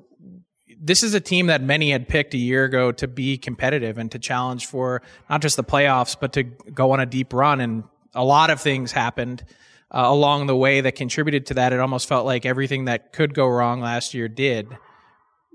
this 0.79 1.03
is 1.03 1.13
a 1.13 1.19
team 1.19 1.47
that 1.47 1.61
many 1.61 1.91
had 1.91 2.07
picked 2.07 2.33
a 2.33 2.37
year 2.37 2.63
ago 2.63 2.91
to 2.93 3.07
be 3.07 3.37
competitive 3.37 3.97
and 3.97 4.11
to 4.11 4.19
challenge 4.19 4.67
for 4.67 5.01
not 5.29 5.41
just 5.41 5.55
the 5.55 5.63
playoffs, 5.63 6.15
but 6.19 6.33
to 6.33 6.43
go 6.43 6.91
on 6.91 6.99
a 6.99 7.05
deep 7.05 7.33
run. 7.33 7.61
And 7.61 7.83
a 8.13 8.23
lot 8.23 8.49
of 8.49 8.61
things 8.61 8.91
happened 8.91 9.43
uh, 9.91 10.03
along 10.05 10.47
the 10.47 10.55
way 10.55 10.81
that 10.81 10.95
contributed 10.95 11.45
to 11.47 11.55
that. 11.55 11.73
It 11.73 11.79
almost 11.79 12.07
felt 12.07 12.25
like 12.25 12.45
everything 12.45 12.85
that 12.85 13.13
could 13.13 13.33
go 13.33 13.47
wrong 13.47 13.81
last 13.81 14.13
year 14.13 14.27
did. 14.27 14.67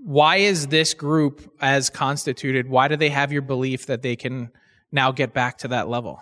Why 0.05 0.37
is 0.37 0.69
this 0.69 0.95
group 0.95 1.53
as 1.61 1.89
constituted? 1.89 2.69
Why 2.69 2.89
do 2.89 2.97
they 2.97 3.11
have 3.11 3.33
your 3.33 3.43
belief 3.43 3.87
that 3.87 4.03
they 4.03 4.17
can 4.17 4.51
now 4.91 5.13
get 5.13 5.33
back 5.33 5.59
to 5.59 5.69
that 5.69 5.89
level? 5.89 6.21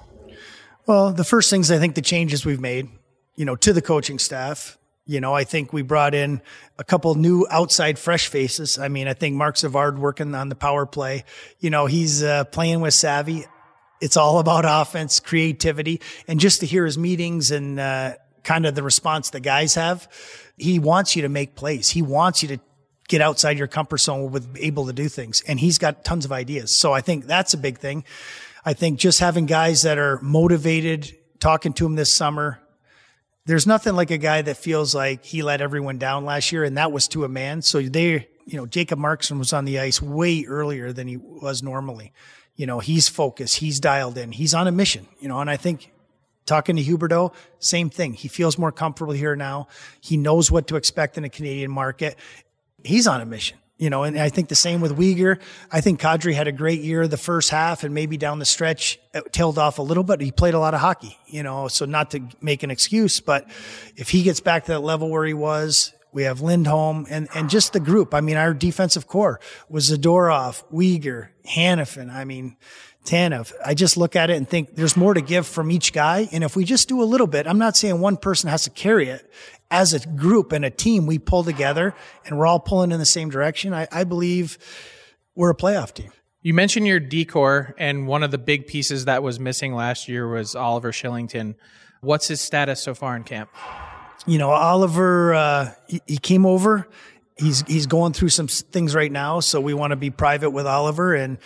Well, 0.86 1.12
the 1.12 1.24
first 1.24 1.50
things 1.50 1.70
I 1.70 1.78
think 1.78 1.94
the 1.94 2.02
changes 2.02 2.44
we've 2.44 2.60
made, 2.60 2.88
you 3.36 3.44
know, 3.44 3.56
to 3.56 3.72
the 3.72 3.80
coaching 3.80 4.18
staff, 4.18 4.76
you 5.11 5.20
know, 5.20 5.35
I 5.35 5.42
think 5.42 5.73
we 5.73 5.83
brought 5.83 6.14
in 6.14 6.40
a 6.79 6.85
couple 6.85 7.12
new 7.16 7.44
outside 7.51 7.99
fresh 7.99 8.29
faces. 8.29 8.79
I 8.79 8.87
mean, 8.87 9.09
I 9.09 9.12
think 9.12 9.35
Marc 9.35 9.57
Savard 9.57 9.99
working 9.99 10.37
on 10.37 10.51
the 10.51 10.55
power 10.55 10.87
play. 10.87 11.25
You 11.59 11.68
know, 11.68 11.87
he's 11.87 12.23
uh, 12.23 12.44
playing 12.44 12.81
with 12.81 12.94
savvy. 12.94 13.44
It's 14.01 14.16
all 14.16 14.38
about 14.38 14.64
offense, 14.64 15.18
creativity, 15.18 16.01
and 16.29 16.38
just 16.38 16.61
to 16.61 16.66
hear 16.66 16.85
his 16.85 16.96
meetings 16.96 17.51
and 17.51 17.81
uh, 17.81 18.14
kind 18.44 18.66
of 18.66 18.77
the 18.77 18.85
response 18.85 19.31
the 19.31 19.40
guys 19.40 19.75
have. 19.75 20.07
He 20.57 20.79
wants 20.79 21.16
you 21.16 21.23
to 21.23 21.29
make 21.29 21.57
plays. 21.57 21.90
He 21.90 22.03
wants 22.03 22.44
you 22.44 22.49
to 22.51 22.61
get 23.09 23.20
outside 23.20 23.59
your 23.59 23.66
comfort 23.66 23.99
zone 23.99 24.31
with 24.31 24.57
able 24.61 24.87
to 24.87 24.92
do 24.92 25.09
things, 25.09 25.42
and 25.44 25.59
he's 25.59 25.79
got 25.79 26.05
tons 26.05 26.25
of 26.25 26.31
ideas. 26.31 26.73
So 26.77 26.92
I 26.92 27.01
think 27.01 27.27
that's 27.27 27.53
a 27.53 27.59
big 27.59 27.79
thing. 27.79 28.05
I 28.64 28.75
think 28.75 29.01
just 29.01 29.18
having 29.18 29.46
guys 29.46 29.83
that 29.83 29.99
are 29.99 30.20
motivated, 30.23 31.12
talking 31.40 31.73
to 31.73 31.85
him 31.85 31.96
this 31.96 32.14
summer, 32.14 32.60
there's 33.46 33.66
nothing 33.66 33.94
like 33.94 34.11
a 34.11 34.18
guy 34.18 34.42
that 34.42 34.57
feels 34.57 34.94
like 34.94 35.24
he 35.24 35.42
let 35.42 35.61
everyone 35.61 35.98
down 35.98 36.24
last 36.24 36.53
year, 36.53 36.64
and 36.64 36.76
that 36.76 36.92
was 36.92 37.09
to 37.09 37.24
a 37.24 37.29
man. 37.29 37.62
So 37.62 37.81
they, 37.81 38.29
you 38.44 38.57
know, 38.57 38.66
Jacob 38.66 38.98
Markstrom 38.98 39.38
was 39.38 39.53
on 39.53 39.64
the 39.64 39.81
ice 39.81 40.00
way 40.00 40.44
earlier 40.46 40.92
than 40.92 41.09
he 41.09 41.16
was 41.16 41.62
normally. 41.62 42.12
You 42.57 42.66
know, 42.66 42.79
he's 42.79 43.09
focused, 43.09 43.57
he's 43.57 43.81
dialed 43.81 44.18
in, 44.18 44.33
he's 44.33 44.53
on 44.53 44.66
a 44.66 44.72
mission. 44.72 45.07
You 45.20 45.29
know, 45.29 45.40
and 45.40 45.48
I 45.48 45.57
think 45.57 45.90
talking 46.44 46.76
to 46.76 46.83
Huberdeau, 46.83 47.33
same 47.59 47.88
thing. 47.88 48.12
He 48.12 48.29
feels 48.29 48.59
more 48.59 48.72
comfortable 48.72 49.14
here 49.14 49.37
now. 49.37 49.68
He 50.00 50.16
knows 50.16 50.50
what 50.50 50.66
to 50.68 50.76
expect 50.76 51.16
in 51.16 51.24
a 51.24 51.31
Canadian 51.31 51.70
market. 51.70 52.18
He's 52.85 53.07
on 53.07 53.20
a 53.20 53.26
mission 53.26 53.59
you 53.80 53.88
know, 53.88 54.02
and 54.02 54.20
I 54.20 54.28
think 54.28 54.50
the 54.50 54.54
same 54.54 54.82
with 54.82 54.94
Weegar. 54.94 55.40
I 55.72 55.80
think 55.80 56.00
Kadri 56.00 56.34
had 56.34 56.46
a 56.46 56.52
great 56.52 56.82
year 56.82 57.08
the 57.08 57.16
first 57.16 57.48
half 57.48 57.82
and 57.82 57.94
maybe 57.94 58.18
down 58.18 58.38
the 58.38 58.44
stretch 58.44 59.00
it 59.14 59.32
tailed 59.32 59.58
off 59.58 59.78
a 59.78 59.82
little 59.82 60.04
bit. 60.04 60.20
He 60.20 60.30
played 60.30 60.52
a 60.52 60.58
lot 60.58 60.74
of 60.74 60.80
hockey, 60.80 61.18
you 61.26 61.42
know, 61.42 61.66
so 61.66 61.86
not 61.86 62.10
to 62.10 62.20
make 62.42 62.62
an 62.62 62.70
excuse, 62.70 63.20
but 63.20 63.48
if 63.96 64.10
he 64.10 64.22
gets 64.22 64.40
back 64.40 64.66
to 64.66 64.72
that 64.72 64.80
level 64.80 65.08
where 65.08 65.24
he 65.24 65.32
was, 65.32 65.94
we 66.12 66.24
have 66.24 66.42
Lindholm 66.42 67.06
and, 67.08 67.28
and 67.34 67.48
just 67.48 67.72
the 67.72 67.80
group. 67.80 68.12
I 68.12 68.20
mean, 68.20 68.36
our 68.36 68.52
defensive 68.52 69.06
core 69.06 69.40
was 69.70 69.90
Zadorov, 69.90 70.62
Weegar, 70.70 71.28
Hanifin. 71.46 72.12
I 72.12 72.24
mean, 72.24 72.58
Tanev. 73.04 73.52
I 73.64 73.74
just 73.74 73.96
look 73.96 74.14
at 74.16 74.30
it 74.30 74.36
and 74.36 74.48
think 74.48 74.76
there's 74.76 74.96
more 74.96 75.14
to 75.14 75.20
give 75.20 75.46
from 75.46 75.70
each 75.70 75.92
guy. 75.92 76.28
And 76.32 76.44
if 76.44 76.54
we 76.54 76.64
just 76.64 76.88
do 76.88 77.02
a 77.02 77.04
little 77.04 77.26
bit, 77.26 77.46
I'm 77.46 77.58
not 77.58 77.76
saying 77.76 78.00
one 78.00 78.16
person 78.16 78.50
has 78.50 78.64
to 78.64 78.70
carry 78.70 79.08
it 79.08 79.30
as 79.70 79.94
a 79.94 80.06
group 80.08 80.52
and 80.52 80.64
a 80.64 80.70
team, 80.70 81.06
we 81.06 81.18
pull 81.18 81.44
together 81.44 81.94
and 82.26 82.38
we're 82.38 82.46
all 82.46 82.60
pulling 82.60 82.92
in 82.92 82.98
the 82.98 83.06
same 83.06 83.30
direction. 83.30 83.72
I, 83.72 83.86
I 83.92 84.04
believe 84.04 84.58
we're 85.34 85.50
a 85.50 85.56
playoff 85.56 85.94
team. 85.94 86.10
You 86.42 86.54
mentioned 86.54 86.86
your 86.86 87.00
decor, 87.00 87.74
and 87.78 88.06
one 88.06 88.22
of 88.22 88.30
the 88.30 88.38
big 88.38 88.66
pieces 88.66 89.04
that 89.04 89.22
was 89.22 89.38
missing 89.38 89.74
last 89.74 90.08
year 90.08 90.26
was 90.26 90.54
Oliver 90.54 90.90
Kylington. 90.90 91.54
What's 92.00 92.28
his 92.28 92.40
status 92.40 92.82
so 92.82 92.94
far 92.94 93.14
in 93.14 93.24
camp? 93.24 93.50
You 94.26 94.38
know, 94.38 94.50
Oliver, 94.50 95.34
uh, 95.34 95.72
he, 95.86 96.00
he 96.06 96.16
came 96.16 96.46
over. 96.46 96.88
He's 97.36 97.62
he's 97.66 97.86
going 97.86 98.14
through 98.14 98.30
some 98.30 98.48
things 98.48 98.94
right 98.94 99.12
now, 99.12 99.40
so 99.40 99.60
we 99.60 99.74
want 99.74 99.90
to 99.90 99.96
be 99.96 100.10
private 100.10 100.50
with 100.50 100.66
Oliver, 100.66 101.14
and 101.14 101.36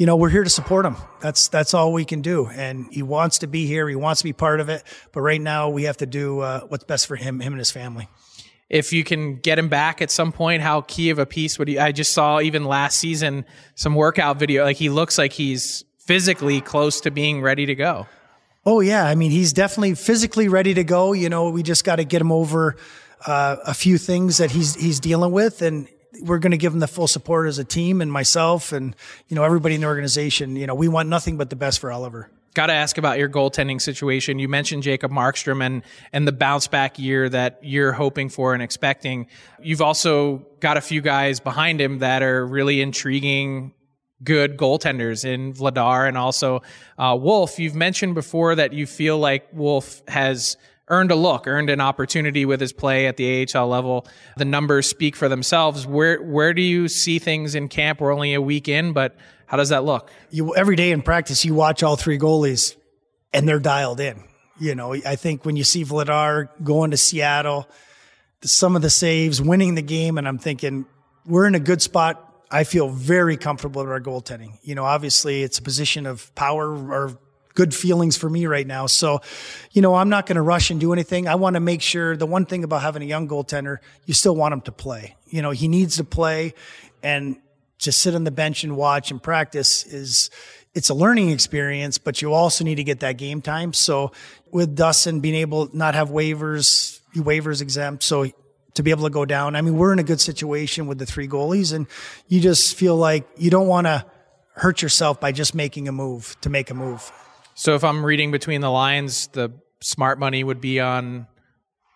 you 0.00 0.06
know 0.06 0.16
we're 0.16 0.30
here 0.30 0.44
to 0.44 0.48
support 0.48 0.86
him. 0.86 0.96
That's 1.20 1.48
that's 1.48 1.74
all 1.74 1.92
we 1.92 2.06
can 2.06 2.22
do, 2.22 2.46
and 2.46 2.86
he 2.90 3.02
wants 3.02 3.40
to 3.40 3.46
be 3.46 3.66
here. 3.66 3.86
He 3.86 3.96
wants 3.96 4.22
to 4.22 4.24
be 4.24 4.32
part 4.32 4.58
of 4.60 4.70
it, 4.70 4.82
but 5.12 5.20
right 5.20 5.40
now 5.40 5.68
we 5.68 5.82
have 5.82 5.98
to 5.98 6.06
do 6.06 6.40
uh, 6.40 6.60
what's 6.60 6.84
best 6.84 7.06
for 7.06 7.16
him, 7.16 7.38
him 7.38 7.52
and 7.52 7.60
his 7.60 7.70
family. 7.70 8.08
If 8.70 8.94
you 8.94 9.04
can 9.04 9.36
get 9.36 9.58
him 9.58 9.68
back 9.68 10.00
at 10.00 10.10
some 10.10 10.32
point, 10.32 10.62
how 10.62 10.80
key 10.80 11.10
of 11.10 11.18
a 11.18 11.26
piece 11.26 11.58
would 11.58 11.68
he? 11.68 11.78
I 11.78 11.92
just 11.92 12.14
saw 12.14 12.40
even 12.40 12.64
last 12.64 12.98
season 12.98 13.44
some 13.74 13.94
workout 13.94 14.38
video. 14.38 14.64
Like 14.64 14.78
he 14.78 14.88
looks 14.88 15.18
like 15.18 15.34
he's 15.34 15.84
physically 15.98 16.62
close 16.62 17.02
to 17.02 17.10
being 17.10 17.42
ready 17.42 17.66
to 17.66 17.74
go. 17.74 18.06
Oh 18.64 18.80
yeah, 18.80 19.04
I 19.04 19.14
mean 19.14 19.30
he's 19.30 19.52
definitely 19.52 19.96
physically 19.96 20.48
ready 20.48 20.72
to 20.72 20.82
go. 20.82 21.12
You 21.12 21.28
know, 21.28 21.50
we 21.50 21.62
just 21.62 21.84
got 21.84 21.96
to 21.96 22.04
get 22.04 22.22
him 22.22 22.32
over 22.32 22.76
uh, 23.26 23.56
a 23.66 23.74
few 23.74 23.98
things 23.98 24.38
that 24.38 24.50
he's 24.50 24.76
he's 24.76 24.98
dealing 24.98 25.32
with, 25.32 25.60
and 25.60 25.88
we're 26.22 26.38
going 26.38 26.52
to 26.52 26.58
give 26.58 26.72
him 26.72 26.80
the 26.80 26.88
full 26.88 27.08
support 27.08 27.48
as 27.48 27.58
a 27.58 27.64
team 27.64 28.00
and 28.00 28.10
myself 28.10 28.72
and 28.72 28.96
you 29.28 29.36
know 29.36 29.44
everybody 29.44 29.74
in 29.74 29.80
the 29.82 29.86
organization. 29.86 30.56
You 30.56 30.66
know, 30.66 30.74
we 30.74 30.88
want 30.88 31.08
nothing 31.08 31.36
but 31.36 31.50
the 31.50 31.56
best 31.56 31.78
for 31.78 31.90
Oliver. 31.90 32.30
Got 32.54 32.66
to 32.66 32.72
ask 32.72 32.98
about 32.98 33.18
your 33.18 33.28
goaltending 33.28 33.80
situation. 33.80 34.40
You 34.40 34.48
mentioned 34.48 34.82
Jacob 34.82 35.12
Markstrom 35.12 35.64
and 35.64 35.82
and 36.12 36.26
the 36.26 36.32
bounce 36.32 36.66
back 36.66 36.98
year 36.98 37.28
that 37.28 37.60
you're 37.62 37.92
hoping 37.92 38.28
for 38.28 38.54
and 38.54 38.62
expecting. 38.62 39.28
You've 39.62 39.82
also 39.82 40.38
got 40.58 40.76
a 40.76 40.80
few 40.80 41.00
guys 41.00 41.38
behind 41.38 41.80
him 41.80 42.00
that 42.00 42.24
are 42.24 42.44
really 42.44 42.80
intriguing, 42.80 43.72
good 44.24 44.56
goaltenders 44.56 45.24
in 45.24 45.52
Vladar 45.54 46.08
and 46.08 46.18
also 46.18 46.62
uh, 46.98 47.16
Wolf. 47.18 47.60
You've 47.60 47.76
mentioned 47.76 48.14
before 48.14 48.56
that 48.56 48.72
you 48.72 48.84
feel 48.84 49.18
like 49.18 49.46
Wolf 49.52 50.02
has 50.08 50.56
earned 50.90 51.10
a 51.10 51.14
look, 51.14 51.46
earned 51.46 51.70
an 51.70 51.80
opportunity 51.80 52.44
with 52.44 52.60
his 52.60 52.72
play 52.72 53.06
at 53.06 53.16
the 53.16 53.46
AHL 53.54 53.68
level. 53.68 54.06
The 54.36 54.44
numbers 54.44 54.88
speak 54.88 55.16
for 55.16 55.28
themselves. 55.28 55.86
Where 55.86 56.20
where 56.20 56.52
do 56.52 56.60
you 56.60 56.88
see 56.88 57.18
things 57.18 57.54
in 57.54 57.68
camp? 57.68 58.00
We're 58.00 58.12
only 58.12 58.34
a 58.34 58.42
week 58.42 58.68
in, 58.68 58.92
but 58.92 59.16
how 59.46 59.56
does 59.56 59.70
that 59.70 59.84
look? 59.84 60.10
You 60.30 60.54
every 60.54 60.76
day 60.76 60.90
in 60.90 61.02
practice, 61.02 61.44
you 61.44 61.54
watch 61.54 61.82
all 61.82 61.96
three 61.96 62.18
goalies, 62.18 62.76
and 63.32 63.48
they're 63.48 63.60
dialed 63.60 64.00
in. 64.00 64.24
You 64.58 64.74
know, 64.74 64.92
I 64.92 65.16
think 65.16 65.46
when 65.46 65.56
you 65.56 65.64
see 65.64 65.84
Vladar 65.84 66.50
going 66.62 66.90
to 66.90 66.98
Seattle, 66.98 67.66
some 68.42 68.76
of 68.76 68.82
the 68.82 68.90
saves, 68.90 69.40
winning 69.40 69.74
the 69.74 69.82
game, 69.82 70.18
and 70.18 70.28
I'm 70.28 70.38
thinking 70.38 70.84
we're 71.24 71.46
in 71.46 71.54
a 71.54 71.60
good 71.60 71.80
spot. 71.80 72.26
I 72.50 72.64
feel 72.64 72.88
very 72.88 73.36
comfortable 73.36 73.82
with 73.82 73.92
our 73.92 74.00
goaltending. 74.00 74.58
You 74.62 74.74
know, 74.74 74.84
obviously 74.84 75.44
it's 75.44 75.58
a 75.58 75.62
position 75.62 76.04
of 76.04 76.34
power 76.34 76.68
or 76.68 77.18
good 77.60 77.74
feelings 77.74 78.16
for 78.16 78.30
me 78.30 78.46
right 78.46 78.66
now. 78.66 78.86
So, 78.86 79.20
you 79.72 79.82
know, 79.82 79.94
I'm 79.94 80.08
not 80.08 80.24
going 80.24 80.36
to 80.36 80.42
rush 80.42 80.70
and 80.70 80.80
do 80.80 80.94
anything. 80.94 81.28
I 81.28 81.34
want 81.34 81.54
to 81.54 81.60
make 81.60 81.82
sure 81.82 82.16
the 82.16 82.24
one 82.24 82.46
thing 82.46 82.64
about 82.64 82.80
having 82.80 83.02
a 83.02 83.04
young 83.04 83.28
goaltender, 83.28 83.80
you 84.06 84.14
still 84.14 84.34
want 84.34 84.54
him 84.54 84.62
to 84.62 84.72
play. 84.72 85.14
You 85.26 85.42
know, 85.42 85.50
he 85.50 85.68
needs 85.68 85.98
to 85.98 86.04
play 86.04 86.54
and 87.02 87.36
just 87.76 87.98
sit 87.98 88.14
on 88.14 88.24
the 88.24 88.30
bench 88.30 88.64
and 88.64 88.78
watch 88.78 89.10
and 89.10 89.22
practice 89.22 89.84
is 89.84 90.30
it's 90.72 90.88
a 90.88 90.94
learning 90.94 91.28
experience, 91.28 91.98
but 91.98 92.22
you 92.22 92.32
also 92.32 92.64
need 92.64 92.76
to 92.76 92.84
get 92.84 93.00
that 93.00 93.18
game 93.18 93.42
time. 93.42 93.74
So 93.74 94.12
with 94.50 94.74
Dustin 94.74 95.20
being 95.20 95.34
able 95.34 95.68
not 95.76 95.94
have 95.94 96.08
waivers, 96.08 97.00
waivers 97.14 97.60
exempt, 97.60 98.04
so 98.04 98.24
to 98.72 98.82
be 98.82 98.90
able 98.90 99.04
to 99.04 99.10
go 99.10 99.26
down. 99.26 99.54
I 99.54 99.60
mean, 99.60 99.76
we're 99.76 99.92
in 99.92 99.98
a 99.98 100.02
good 100.02 100.22
situation 100.22 100.86
with 100.86 100.98
the 100.98 101.04
three 101.04 101.28
goalies 101.28 101.74
and 101.74 101.86
you 102.26 102.40
just 102.40 102.74
feel 102.74 102.96
like 102.96 103.28
you 103.36 103.50
don't 103.50 103.66
want 103.66 103.86
to 103.86 104.06
hurt 104.54 104.80
yourself 104.80 105.20
by 105.20 105.32
just 105.32 105.54
making 105.54 105.88
a 105.88 105.92
move 105.92 106.40
to 106.40 106.48
make 106.48 106.70
a 106.70 106.74
move. 106.74 107.12
So 107.54 107.74
if 107.74 107.84
I'm 107.84 108.04
reading 108.04 108.30
between 108.30 108.60
the 108.60 108.70
lines, 108.70 109.26
the 109.28 109.52
smart 109.80 110.18
money 110.18 110.42
would 110.42 110.60
be 110.60 110.80
on 110.80 111.26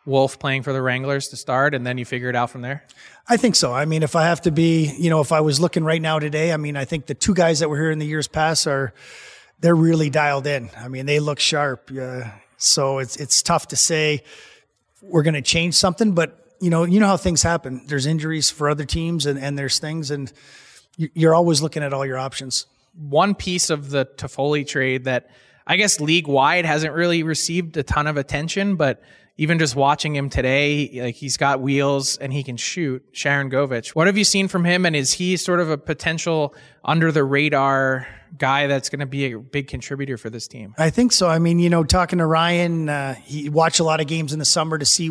Wolf 0.07 0.39
playing 0.39 0.63
for 0.63 0.73
the 0.73 0.83
Wranglers 0.83 1.29
to 1.29 1.37
start, 1.37 1.75
and 1.75 1.87
then 1.87 1.97
you 1.97 2.05
figure 2.05 2.29
it 2.29 2.37
out 2.37 2.51
from 2.51 2.61
there. 2.61 2.85
I 3.27 3.39
think 3.39 3.57
so. 3.57 3.73
I 3.73 3.87
mean, 3.87 4.03
if 4.03 4.15
I 4.17 4.25
have 4.25 4.43
to 4.43 4.51
be, 4.51 4.93
you 4.99 5.09
know, 5.09 5.21
if 5.21 5.33
I 5.33 5.41
was 5.41 5.61
looking 5.61 5.83
right 5.85 6.03
now 6.03 6.19
today, 6.19 6.53
I 6.53 6.59
mean, 6.59 6.77
I 6.77 6.85
think 6.85 7.07
the 7.07 7.15
two 7.15 7.33
guys 7.33 7.61
that 7.61 7.71
were 7.71 7.77
here 7.79 7.91
in 7.91 7.99
the 7.99 8.07
years 8.07 8.29
past 8.29 8.67
are, 8.67 8.93
they're 9.61 9.75
really 9.75 10.11
dialed 10.11 10.47
in. 10.47 10.69
I 10.77 10.89
mean, 10.89 11.07
they 11.07 11.21
look 11.21 11.41
sharp. 11.41 11.91
Uh, 11.99 12.25
so 12.59 12.99
it's 12.99 13.17
it's 13.17 13.43
tough 13.43 13.69
to 13.69 13.77
say 13.77 14.23
we're 15.01 15.23
going 15.23 15.35
to 15.35 15.43
change 15.43 15.75
something, 15.75 16.13
but 16.13 16.39
you 16.61 16.69
know, 16.69 16.85
you 16.85 17.01
know 17.01 17.07
how 17.07 17.17
things 17.17 17.43
happen. 17.43 17.83
There's 17.87 18.05
injuries 18.05 18.51
for 18.51 18.69
other 18.69 18.85
teams, 18.85 19.25
and 19.25 19.39
and 19.39 19.59
there's 19.59 19.79
things, 19.79 20.11
and 20.11 20.31
you- 20.99 21.11
you're 21.15 21.35
always 21.35 21.63
looking 21.63 21.83
at 21.83 21.93
all 21.95 22.05
your 22.05 22.19
options. 22.19 22.67
One 22.97 23.35
piece 23.35 23.71
of 23.71 23.91
the 23.91 24.07
Toffoli 24.07 24.67
trade 24.67 25.05
that 25.05 25.31
I 25.67 25.77
guess 25.77 26.01
league 26.01 26.29
wide 26.29 26.65
hasn't 26.65 26.95
really 26.95 27.23
received 27.23 27.77
a 27.77 27.83
ton 27.83 28.07
of 28.07 28.17
attention, 28.17 28.77
but 28.77 29.03
even 29.37 29.59
just 29.59 29.75
watching 29.75 30.15
him 30.15 30.31
today, 30.31 30.91
like 31.03 31.15
he's 31.17 31.37
got 31.37 31.61
wheels 31.61 32.17
and 32.19 32.33
he 32.33 32.45
can 32.45 32.57
shoot. 32.57 33.03
Sharangovich. 33.13 33.89
What 33.89 34.07
have 34.07 34.17
you 34.17 34.25
seen 34.25 34.47
from 34.47 34.65
him? 34.65 34.87
And 34.87 34.95
is 34.95 35.13
he 35.13 35.37
sort 35.37 35.61
of 35.61 35.71
a 35.71 35.79
potential 35.79 36.55
under 36.85 37.11
the 37.11 37.25
radar 37.25 38.07
guy 38.37 38.67
that's 38.67 38.89
going 38.91 39.01
to 39.01 39.07
be 39.07 39.33
a 39.33 39.39
big 39.39 39.67
contributor 39.67 40.17
for 40.17 40.31
this 40.31 40.47
team? 40.47 40.75
I 40.79 40.91
think 40.91 41.13
so. 41.13 41.29
I 41.29 41.39
mean, 41.41 41.59
you 41.59 41.71
know, 41.71 41.83
talking 41.83 42.19
to 42.21 42.27
Ryan, 42.27 42.89
uh, 42.89 43.15
he 43.15 43.49
watched 43.49 43.81
a 43.81 43.85
lot 43.85 44.01
of 44.01 44.07
games 44.07 44.33
in 44.33 44.39
the 44.39 44.45
summer 44.45 44.79
to 44.79 44.87
see 44.87 45.11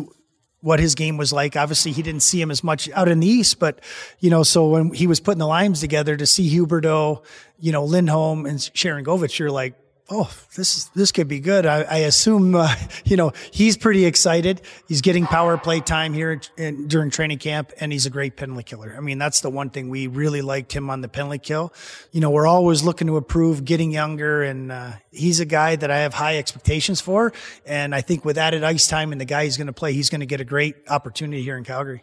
what 0.64 0.80
his 0.80 0.94
game 0.94 1.18
was 1.18 1.30
like. 1.30 1.56
Obviously, 1.56 1.92
he 1.92 2.00
didn't 2.00 2.22
see 2.22 2.40
him 2.40 2.50
as 2.50 2.64
much 2.64 2.88
out 2.92 3.06
in 3.06 3.20
the 3.20 3.26
East, 3.26 3.58
but, 3.58 3.80
you 4.20 4.30
know, 4.30 4.42
so 4.42 4.66
when 4.70 4.94
he 4.94 5.06
was 5.06 5.20
putting 5.20 5.38
the 5.38 5.46
lines 5.46 5.78
together 5.78 6.16
to 6.16 6.24
see 6.24 6.48
Huberdeau, 6.56 7.22
you 7.60 7.70
know, 7.70 7.84
Lindholm 7.84 8.46
and 8.46 8.58
Sharangovich, 8.58 9.38
you're 9.38 9.50
like, 9.50 9.74
oh, 10.10 10.30
this 10.54 10.76
is, 10.76 10.90
this 10.94 11.12
could 11.12 11.28
be 11.28 11.40
good. 11.40 11.64
I, 11.64 11.82
I 11.82 11.96
assume, 11.98 12.54
uh, 12.54 12.74
you 13.04 13.16
know, 13.16 13.32
he's 13.50 13.76
pretty 13.76 14.04
excited. 14.04 14.60
He's 14.86 15.00
getting 15.00 15.26
power 15.26 15.56
play 15.56 15.80
time 15.80 16.12
here 16.12 16.40
in, 16.56 16.88
during 16.88 17.10
training 17.10 17.38
camp, 17.38 17.72
and 17.80 17.92
he's 17.92 18.06
a 18.06 18.10
great 18.10 18.36
penalty 18.36 18.64
killer. 18.64 18.94
I 18.96 19.00
mean, 19.00 19.18
that's 19.18 19.40
the 19.40 19.50
one 19.50 19.70
thing 19.70 19.88
we 19.88 20.06
really 20.06 20.42
liked 20.42 20.72
him 20.72 20.90
on 20.90 21.00
the 21.00 21.08
penalty 21.08 21.38
kill. 21.38 21.72
You 22.12 22.20
know, 22.20 22.30
we're 22.30 22.46
always 22.46 22.82
looking 22.82 23.06
to 23.06 23.16
improve, 23.16 23.64
getting 23.64 23.90
younger, 23.90 24.42
and 24.42 24.70
uh, 24.70 24.92
he's 25.10 25.40
a 25.40 25.46
guy 25.46 25.76
that 25.76 25.90
I 25.90 25.98
have 25.98 26.14
high 26.14 26.38
expectations 26.38 27.00
for. 27.00 27.32
And 27.66 27.94
I 27.94 28.00
think 28.00 28.24
with 28.24 28.38
added 28.38 28.64
ice 28.64 28.86
time 28.86 29.12
and 29.12 29.20
the 29.20 29.24
guy 29.24 29.44
he's 29.44 29.56
going 29.56 29.68
to 29.68 29.72
play, 29.72 29.92
he's 29.92 30.10
going 30.10 30.20
to 30.20 30.26
get 30.26 30.40
a 30.40 30.44
great 30.44 30.76
opportunity 30.88 31.42
here 31.42 31.56
in 31.56 31.64
Calgary. 31.64 32.02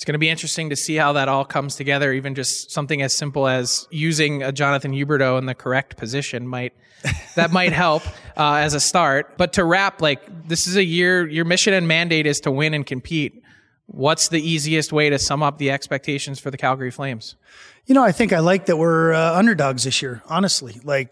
It's 0.00 0.06
going 0.06 0.14
to 0.14 0.18
be 0.18 0.30
interesting 0.30 0.70
to 0.70 0.76
see 0.76 0.96
how 0.96 1.12
that 1.12 1.28
all 1.28 1.44
comes 1.44 1.76
together. 1.76 2.10
Even 2.10 2.34
just 2.34 2.70
something 2.70 3.02
as 3.02 3.12
simple 3.12 3.46
as 3.46 3.86
using 3.90 4.42
a 4.42 4.50
Jonathan 4.50 4.92
Huberdeau 4.92 5.38
in 5.38 5.44
the 5.44 5.54
correct 5.54 5.98
position 5.98 6.48
might 6.48 6.72
that 7.36 7.52
might 7.52 7.74
help 7.74 8.06
uh, 8.34 8.54
as 8.54 8.72
a 8.72 8.80
start. 8.80 9.36
But 9.36 9.52
to 9.52 9.64
wrap, 9.64 10.00
like 10.00 10.48
this 10.48 10.66
is 10.66 10.76
a 10.76 10.82
year. 10.82 11.28
Your 11.28 11.44
mission 11.44 11.74
and 11.74 11.86
mandate 11.86 12.24
is 12.24 12.40
to 12.40 12.50
win 12.50 12.72
and 12.72 12.86
compete. 12.86 13.42
What's 13.88 14.28
the 14.28 14.40
easiest 14.40 14.90
way 14.90 15.10
to 15.10 15.18
sum 15.18 15.42
up 15.42 15.58
the 15.58 15.70
expectations 15.70 16.40
for 16.40 16.50
the 16.50 16.56
Calgary 16.56 16.90
Flames? 16.90 17.36
You 17.84 17.94
know, 17.94 18.02
I 18.02 18.12
think 18.12 18.32
I 18.32 18.38
like 18.38 18.64
that 18.66 18.78
we're 18.78 19.12
uh, 19.12 19.36
underdogs 19.36 19.84
this 19.84 20.00
year, 20.00 20.22
honestly. 20.24 20.80
Like, 20.82 21.10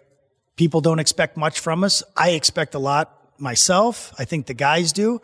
people 0.57 0.81
don't 0.81 0.99
expect 0.99 1.37
much 1.37 1.61
from 1.61 1.85
us. 1.85 2.03
I 2.17 2.31
expect 2.31 2.75
a 2.75 2.79
lot 2.79 3.19
myself. 3.39 4.15
I 4.19 4.25
think 4.25 4.47
the 4.47 4.55
guys 4.55 4.93
do. 4.95 5.21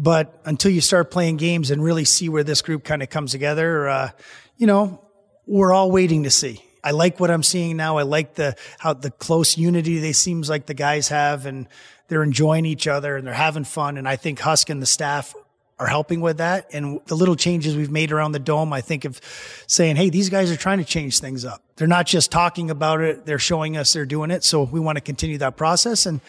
But 0.00 0.40
until 0.44 0.70
you 0.70 0.80
start 0.80 1.10
playing 1.10 1.38
games 1.38 1.72
and 1.72 1.82
really 1.82 2.04
see 2.04 2.28
where 2.28 2.44
this 2.44 2.62
group 2.62 2.84
kind 2.84 3.02
of 3.02 3.10
comes 3.10 3.32
together, 3.32 3.88
uh, 3.88 4.10
you 4.56 4.68
know, 4.68 5.04
we're 5.44 5.72
all 5.72 5.90
waiting 5.90 6.22
to 6.22 6.30
see. 6.30 6.62
I 6.84 6.92
like 6.92 7.18
what 7.18 7.32
I'm 7.32 7.42
seeing 7.42 7.76
now. 7.76 7.98
I 7.98 8.02
like 8.02 8.34
the 8.34 8.54
how 8.78 8.94
the 8.94 9.10
close 9.10 9.58
unity 9.58 9.98
they 9.98 10.12
seems 10.12 10.48
like 10.48 10.66
the 10.66 10.74
guys 10.74 11.08
have, 11.08 11.46
and 11.46 11.66
they're 12.06 12.22
enjoying 12.22 12.64
each 12.64 12.86
other 12.86 13.16
and 13.16 13.26
they're 13.26 13.34
having 13.34 13.64
fun. 13.64 13.98
And 13.98 14.08
I 14.08 14.14
think 14.16 14.38
Husk 14.38 14.70
and 14.70 14.80
the 14.80 14.86
staff 14.86 15.34
are 15.78 15.86
helping 15.86 16.20
with 16.20 16.38
that. 16.38 16.68
And 16.72 17.00
the 17.06 17.14
little 17.14 17.36
changes 17.36 17.76
we've 17.76 17.90
made 17.90 18.10
around 18.10 18.32
the 18.32 18.38
dome, 18.38 18.72
I 18.72 18.80
think 18.80 19.04
of 19.04 19.20
saying, 19.66 19.96
Hey, 19.96 20.10
these 20.10 20.28
guys 20.28 20.50
are 20.50 20.56
trying 20.56 20.78
to 20.78 20.84
change 20.84 21.20
things 21.20 21.44
up. 21.44 21.62
They're 21.76 21.86
not 21.86 22.06
just 22.06 22.30
talking 22.30 22.70
about 22.70 23.00
it. 23.00 23.26
They're 23.26 23.38
showing 23.38 23.76
us 23.76 23.92
they're 23.92 24.06
doing 24.06 24.30
it. 24.30 24.42
So 24.42 24.62
we 24.62 24.80
want 24.80 24.96
to 24.96 25.02
continue 25.02 25.38
that 25.38 25.56
process. 25.56 26.06
And, 26.06 26.20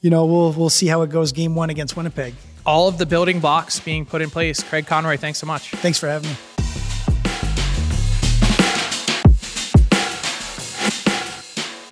you 0.00 0.10
know, 0.10 0.24
we'll, 0.24 0.52
we'll 0.52 0.70
see 0.70 0.86
how 0.86 1.02
it 1.02 1.10
goes 1.10 1.32
game 1.32 1.54
one 1.54 1.70
against 1.70 1.96
Winnipeg. 1.96 2.34
All 2.68 2.86
of 2.86 2.98
the 2.98 3.06
building 3.06 3.40
blocks 3.40 3.80
being 3.80 4.04
put 4.04 4.20
in 4.20 4.28
place. 4.28 4.62
Craig 4.62 4.86
Conroy, 4.86 5.16
thanks 5.16 5.38
so 5.38 5.46
much. 5.46 5.70
Thanks 5.70 5.98
for 5.98 6.06
having 6.06 6.28
me. 6.28 6.36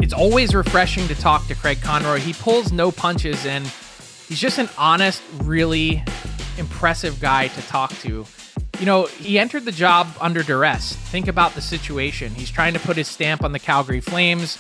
It's 0.02 0.12
always 0.12 0.54
refreshing 0.54 1.08
to 1.08 1.14
talk 1.14 1.46
to 1.46 1.54
Craig 1.54 1.80
Conroy. 1.80 2.18
He 2.18 2.34
pulls 2.34 2.72
no 2.72 2.90
punches 2.90 3.46
and 3.46 3.66
he's 4.28 4.38
just 4.38 4.58
an 4.58 4.68
honest, 4.76 5.22
really 5.44 6.04
impressive 6.58 7.18
guy 7.22 7.48
to 7.48 7.62
talk 7.62 7.90
to. 8.00 8.26
You 8.78 8.84
know, 8.84 9.06
he 9.06 9.38
entered 9.38 9.64
the 9.64 9.72
job 9.72 10.08
under 10.20 10.42
duress. 10.42 10.94
Think 10.94 11.26
about 11.26 11.54
the 11.54 11.62
situation. 11.62 12.34
He's 12.34 12.50
trying 12.50 12.74
to 12.74 12.80
put 12.80 12.98
his 12.98 13.08
stamp 13.08 13.42
on 13.44 13.52
the 13.52 13.58
Calgary 13.58 14.02
Flames. 14.02 14.58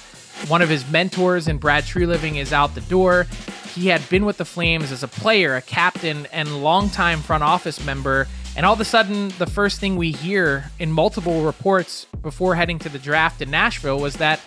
One 0.48 0.62
of 0.62 0.70
his 0.70 0.90
mentors 0.90 1.46
in 1.46 1.58
Brad 1.58 1.84
Treliving 1.84 2.36
is 2.36 2.54
out 2.54 2.74
the 2.74 2.80
door. 2.80 3.26
He 3.76 3.88
had 3.88 4.08
been 4.08 4.24
with 4.24 4.38
the 4.38 4.46
Flames 4.46 4.90
as 4.90 5.02
a 5.02 5.08
player, 5.08 5.54
a 5.54 5.60
captain, 5.60 6.26
and 6.32 6.62
longtime 6.62 7.20
front 7.20 7.44
office 7.44 7.84
member, 7.84 8.26
And 8.56 8.64
all 8.64 8.72
of 8.72 8.80
a 8.80 8.86
sudden, 8.86 9.28
the 9.38 9.46
first 9.46 9.80
thing 9.80 9.96
we 9.96 10.12
hear 10.12 10.70
in 10.78 10.90
multiple 10.90 11.42
reports 11.42 12.06
before 12.22 12.54
heading 12.54 12.78
to 12.80 12.88
the 12.88 12.98
draft 12.98 13.42
in 13.42 13.50
Nashville 13.50 14.00
was 14.00 14.14
that 14.14 14.40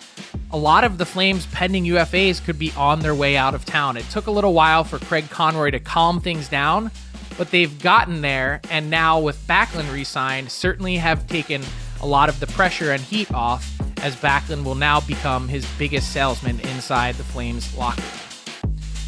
a 0.50 0.58
lot 0.58 0.82
of 0.82 0.98
the 0.98 1.06
Flames' 1.06 1.46
pending 1.46 1.84
UFAs 1.84 2.44
could 2.44 2.58
be 2.58 2.72
on 2.76 3.00
their 3.00 3.14
way 3.14 3.36
out 3.36 3.54
of 3.54 3.64
town. 3.64 3.96
It 3.96 4.04
took 4.10 4.26
a 4.26 4.32
little 4.32 4.52
while 4.52 4.82
for 4.82 4.98
Craig 4.98 5.30
Conroy 5.30 5.70
to 5.70 5.78
calm 5.78 6.20
things 6.20 6.48
down, 6.48 6.90
but 7.38 7.52
they've 7.52 7.80
gotten 7.80 8.20
there. 8.20 8.60
And 8.68 8.90
now, 8.90 9.20
with 9.20 9.38
Backlund 9.46 9.92
re 9.92 10.02
signed, 10.02 10.50
certainly 10.50 10.96
have 10.96 11.28
taken 11.28 11.62
a 12.00 12.06
lot 12.06 12.28
of 12.28 12.40
the 12.40 12.48
pressure 12.48 12.90
and 12.90 13.00
heat 13.00 13.32
off, 13.32 13.80
as 14.02 14.16
Backlund 14.16 14.64
will 14.64 14.74
now 14.74 14.98
become 14.98 15.46
his 15.46 15.64
biggest 15.78 16.10
salesman 16.10 16.58
inside 16.60 17.14
the 17.14 17.22
Flames 17.22 17.72
locker. 17.76 18.02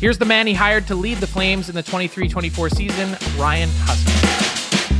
Here's 0.03 0.19
the 0.19 0.25
man 0.25 0.49
he 0.49 0.55
hired 0.55 0.89
to 0.89 0.97
lead 0.97 1.19
the 1.19 1.29
Flames 1.29 1.69
in 1.69 1.77
the 1.77 1.83
23 1.85 2.29
24 2.29 2.71
season, 2.71 3.17
Ryan 3.39 3.69
Huska. 3.69 4.97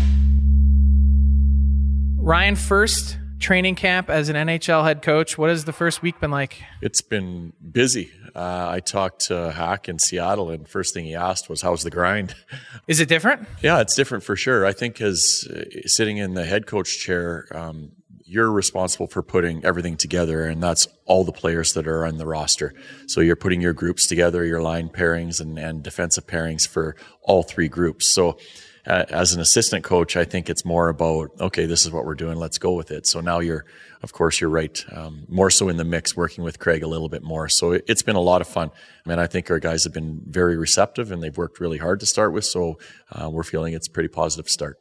Ryan, 2.19 2.55
first 2.55 3.19
training 3.41 3.75
camp 3.75 4.09
as 4.09 4.29
an 4.29 4.37
NHL 4.37 4.85
head 4.85 5.03
coach. 5.03 5.37
What 5.37 5.51
has 5.51 5.65
the 5.65 5.73
first 5.73 6.03
week 6.03 6.21
been 6.21 6.31
like? 6.31 6.63
It's 6.81 7.03
been 7.03 7.53
busy. 7.69 8.13
Uh, 8.33 8.69
I 8.71 8.79
talked 8.79 9.23
to 9.23 9.51
Hack 9.51 9.89
in 9.89 9.99
Seattle, 9.99 10.51
and 10.51 10.69
first 10.69 10.95
thing 10.95 11.05
he 11.05 11.17
asked 11.17 11.51
was, 11.51 11.63
"How's 11.63 11.83
the 11.83 11.91
grind?" 11.91 12.37
Is 12.87 13.01
it 13.01 13.09
different? 13.09 13.49
yeah, 13.61 13.81
it's 13.81 13.97
different 13.97 14.23
for 14.23 14.37
sure. 14.37 14.65
I 14.65 14.73
think 14.73 15.01
as 15.01 15.49
uh, 15.51 15.65
sitting 15.87 16.19
in 16.19 16.35
the 16.35 16.45
head 16.45 16.69
coach 16.69 17.01
chair, 17.01 17.49
um, 17.51 17.91
you're 18.33 18.51
responsible 18.51 19.07
for 19.07 19.23
putting 19.23 19.63
everything 19.63 19.97
together, 19.97 20.47
and 20.47 20.63
that's 20.63 20.89
all 21.05 21.23
the 21.23 21.33
players 21.33 21.75
that 21.75 21.87
are 21.87 22.07
on 22.07 22.17
the 22.17 22.27
roster. 22.27 22.73
So 23.07 23.21
you're 23.21 23.37
putting 23.37 23.61
your 23.61 23.75
groups 23.75 24.07
together, 24.07 24.45
your 24.45 24.63
line 24.63 24.89
pairings 24.89 25.41
and, 25.41 25.59
and 25.59 25.83
defensive 25.83 26.27
pairings 26.27 26.67
for 26.67 26.97
all 27.21 27.43
three 27.43 27.69
groups. 27.69 28.07
So 28.07 28.39
uh, 28.87 29.05
as 29.11 29.35
an 29.35 29.41
assistant 29.41 29.85
coach, 29.85 30.17
I 30.17 30.25
think 30.25 30.49
it's 30.49 30.65
more 30.65 30.89
about 30.89 31.31
okay, 31.41 31.67
this 31.67 31.85
is 31.85 31.93
what 31.93 32.07
we're 32.07 32.15
doing, 32.15 32.39
let's 32.39 32.57
go 32.57 32.73
with 32.73 32.91
it. 32.91 33.07
So 33.07 33.21
now 33.21 33.41
you're, 33.41 33.67
of 34.03 34.15
course, 34.15 34.41
you're 34.41 34.51
right, 34.51 34.83
um, 34.93 35.27
more 35.29 35.51
so 35.51 35.69
in 35.69 35.77
the 35.77 35.85
mix, 35.85 36.17
working 36.17 36.43
with 36.43 36.59
Craig 36.59 36.83
a 36.83 36.89
little 36.89 37.11
bit 37.11 37.23
more. 37.23 37.51
So 37.51 37.73
it, 37.73 37.85
has 37.87 38.03
been 38.03 38.17
a 38.17 38.21
lot 38.21 38.41
of 38.41 38.49
fun. 38.49 38.71
I 39.05 39.09
mean, 39.09 39.19
I 39.19 39.27
think 39.27 39.51
our 39.51 39.61
guys 39.61 39.85
have 39.85 39.93
been 39.93 40.23
very 40.27 40.57
receptive 40.57 41.13
and 41.13 41.23
they've 41.23 41.37
worked 41.37 41.61
really 41.61 41.79
hard 41.79 42.01
to 42.01 42.07
start 42.07 42.33
with. 42.33 42.47
So 42.47 42.79
uh, 43.13 43.29
we're 43.29 43.43
feeling 43.43 43.75
it's 43.75 43.89
a 43.89 43.91
pretty 43.91 44.09
positive 44.09 44.49
start. 44.49 44.79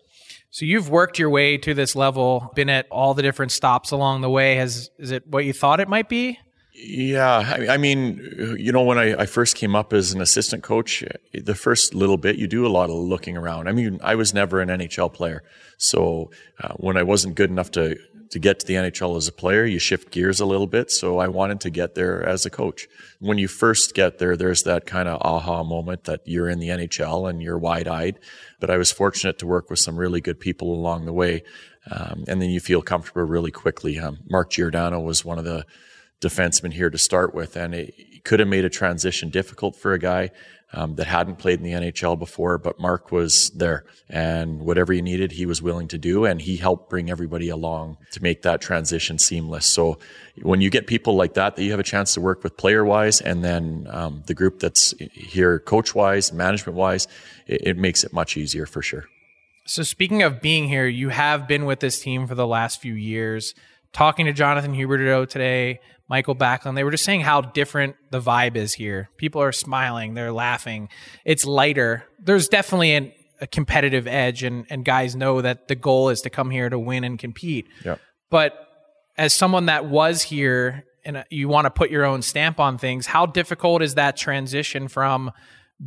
So 0.52 0.66
you've 0.66 0.90
worked 0.90 1.18
your 1.18 1.30
way 1.30 1.58
to 1.60 1.74
this 1.74 1.96
level, 1.96 2.52
been 2.56 2.70
at 2.70 2.86
all 2.92 3.14
the 3.14 3.22
different 3.22 3.54
stops 3.54 3.92
along 3.92 4.20
the 4.20 4.30
way. 4.30 4.56
Has 4.56 4.92
is 4.98 5.12
it 5.12 5.26
what 5.26 5.46
you 5.46 5.54
thought 5.54 5.80
it 5.80 5.88
might 5.88 6.10
be? 6.10 6.40
Yeah, 6.74 7.66
I, 7.70 7.78
mean, 7.78 8.56
you 8.58 8.72
know, 8.72 8.82
when 8.82 8.98
I, 8.98 9.14
I, 9.14 9.26
first 9.28 9.56
came 9.56 9.76
up 9.76 9.94
as 9.94 10.14
an 10.14 10.22
assistant 10.22 10.64
coach, 10.64 11.04
the 11.34 11.54
first 11.54 11.94
little 11.94 12.18
bit, 12.18 12.38
you 12.38 12.48
do 12.48 12.66
a 12.66 12.70
lot 12.70 12.90
of 12.90 12.96
looking 12.96 13.38
around. 13.38 13.68
I 13.68 13.74
mean, 13.74 14.00
I 14.02 14.16
was 14.16 14.34
never 14.34 14.62
an 14.62 14.70
NHL 14.70 15.14
player, 15.14 15.44
so 15.78 16.32
uh, 16.60 16.74
when 16.78 16.98
I 16.98 17.04
wasn't 17.04 17.36
good 17.36 17.52
enough 17.52 17.72
to 17.72 17.98
to 18.32 18.40
get 18.40 18.60
to 18.60 18.66
the 18.66 18.76
NHL 18.76 19.18
as 19.18 19.28
a 19.28 19.32
player, 19.32 19.66
you 19.66 19.78
shift 19.78 20.10
gears 20.10 20.40
a 20.40 20.46
little 20.46 20.66
bit. 20.66 20.90
So 20.90 21.20
I 21.20 21.28
wanted 21.28 21.60
to 21.62 21.70
get 21.70 21.96
there 21.96 22.24
as 22.24 22.46
a 22.46 22.50
coach. 22.50 22.88
When 23.20 23.38
you 23.38 23.50
first 23.50 23.94
get 23.94 24.20
there, 24.20 24.38
there's 24.38 24.64
that 24.64 24.86
kind 24.86 25.10
of 25.10 25.22
aha 25.22 25.64
moment 25.64 26.06
that 26.06 26.22
you're 26.26 26.50
in 26.50 26.60
the 26.60 26.70
NHL 26.70 27.30
and 27.30 27.42
you're 27.42 27.58
wide 27.58 27.90
eyed. 27.90 28.20
But 28.62 28.70
I 28.70 28.78
was 28.78 28.92
fortunate 28.92 29.38
to 29.40 29.48
work 29.48 29.70
with 29.70 29.80
some 29.80 29.98
really 29.98 30.22
good 30.22 30.40
people 30.40 30.74
along 30.74 31.06
the 31.06 31.14
way. 31.14 31.44
Um, 31.90 32.24
and 32.28 32.42
then 32.42 32.50
you 32.50 32.62
feel 32.62 32.82
comfortable 32.82 33.24
really 33.24 33.52
quickly. 33.52 34.00
Um, 34.00 34.20
Mark 34.30 34.52
Giordano 34.52 35.02
was 35.02 35.26
one 35.26 35.38
of 35.38 35.44
the 35.44 35.66
defenseman 36.22 36.72
here 36.72 36.90
to 36.90 36.98
start 36.98 37.36
with, 37.36 37.58
and 37.58 37.74
it 37.76 38.24
could 38.24 38.40
have 38.40 38.48
made 38.48 38.64
a 38.64 38.70
transition 38.70 39.30
difficult 39.30 39.76
for 39.76 39.94
a 39.94 40.00
guy 40.00 40.30
um, 40.74 40.96
that 40.96 41.08
hadn't 41.08 41.38
played 41.38 41.60
in 41.60 41.64
the 41.64 41.72
NHL 41.72 42.18
before. 42.18 42.58
But 42.58 42.80
Mark 42.80 43.12
was 43.12 43.50
there, 43.52 43.86
and 44.10 44.62
whatever 44.62 44.94
he 44.94 45.02
needed, 45.02 45.34
he 45.34 45.46
was 45.46 45.62
willing 45.62 45.88
to 45.90 45.98
do, 45.98 46.26
and 46.26 46.42
he 46.42 46.58
helped 46.58 46.90
bring 46.90 47.10
everybody 47.10 47.50
along 47.50 47.98
to 48.12 48.22
make 48.22 48.42
that 48.44 48.62
transition 48.62 49.18
seamless. 49.18 49.66
So 49.66 50.00
when 50.42 50.62
you 50.62 50.70
get 50.70 50.88
people 50.88 51.16
like 51.16 51.34
that, 51.36 51.56
that 51.56 51.64
you 51.64 51.72
have 51.72 51.80
a 51.80 51.84
chance 51.84 52.14
to 52.14 52.22
work 52.22 52.44
with 52.44 52.58
player 52.58 52.86
wise, 52.86 53.22
and 53.22 53.44
then 53.44 53.88
um, 53.90 54.24
the 54.28 54.34
group 54.34 54.60
that's 54.60 54.94
here 55.12 55.60
coach 55.60 55.94
wise, 55.94 56.32
management 56.32 56.78
wise, 56.78 57.08
it, 57.48 57.62
it 57.68 57.78
makes 57.78 58.04
it 58.04 58.14
much 58.14 58.38
easier 58.38 58.66
for 58.66 58.82
sure. 58.82 59.06
So 59.66 59.84
speaking 59.84 60.24
of 60.24 60.42
being 60.42 60.68
here, 60.68 60.88
you 60.88 61.10
have 61.10 61.48
been 61.48 61.66
with 61.66 61.80
this 61.80 62.02
team 62.02 62.28
for 62.28 62.36
the 62.36 62.48
last 62.48 62.82
few 62.82 62.94
years 62.94 63.54
talking 63.94 64.26
to 64.26 64.34
Jonathan 64.34 64.74
Huberdeau 64.74 65.28
today, 65.28 65.80
Mikael 66.12 66.36
Backlund, 66.36 66.76
they 66.76 66.84
were 66.84 66.92
just 66.92 67.06
saying 67.06 67.22
how 67.22 67.40
different 67.40 67.96
the 68.10 68.20
vibe 68.20 68.58
is 68.58 68.74
here. 68.74 69.10
People 69.16 69.42
are 69.42 69.54
smiling, 69.54 70.14
they're 70.14 70.34
laughing. 70.34 70.90
It's 71.24 71.46
lighter. 71.46 72.04
There's 72.20 72.50
definitely 72.50 72.92
an, 72.92 73.14
a 73.40 73.48
competitive 73.48 74.08
edge, 74.08 74.44
and, 74.44 74.66
and 74.70 74.84
guys 74.84 75.16
know 75.16 75.40
that 75.40 75.70
the 75.70 75.76
goal 75.76 76.10
is 76.10 76.20
to 76.22 76.30
come 76.30 76.50
here 76.50 76.70
to 76.70 76.78
win 76.78 77.06
and 77.06 77.18
compete. 77.18 77.70
Yeah. 77.86 77.96
But 78.30 78.68
as 79.18 79.34
someone 79.34 79.68
that 79.68 79.86
was 79.86 80.22
here 80.22 80.84
and 81.06 81.16
uh, 81.16 81.24
you 81.30 81.48
want 81.48 81.64
to 81.66 81.72
put 81.72 81.90
your 81.90 82.04
own 82.04 82.22
stamp 82.22 82.60
on 82.60 82.78
things, 82.78 83.06
how 83.06 83.26
difficult 83.26 83.82
is 83.82 83.96
that 83.96 84.18
transition 84.18 84.90
from 84.90 85.32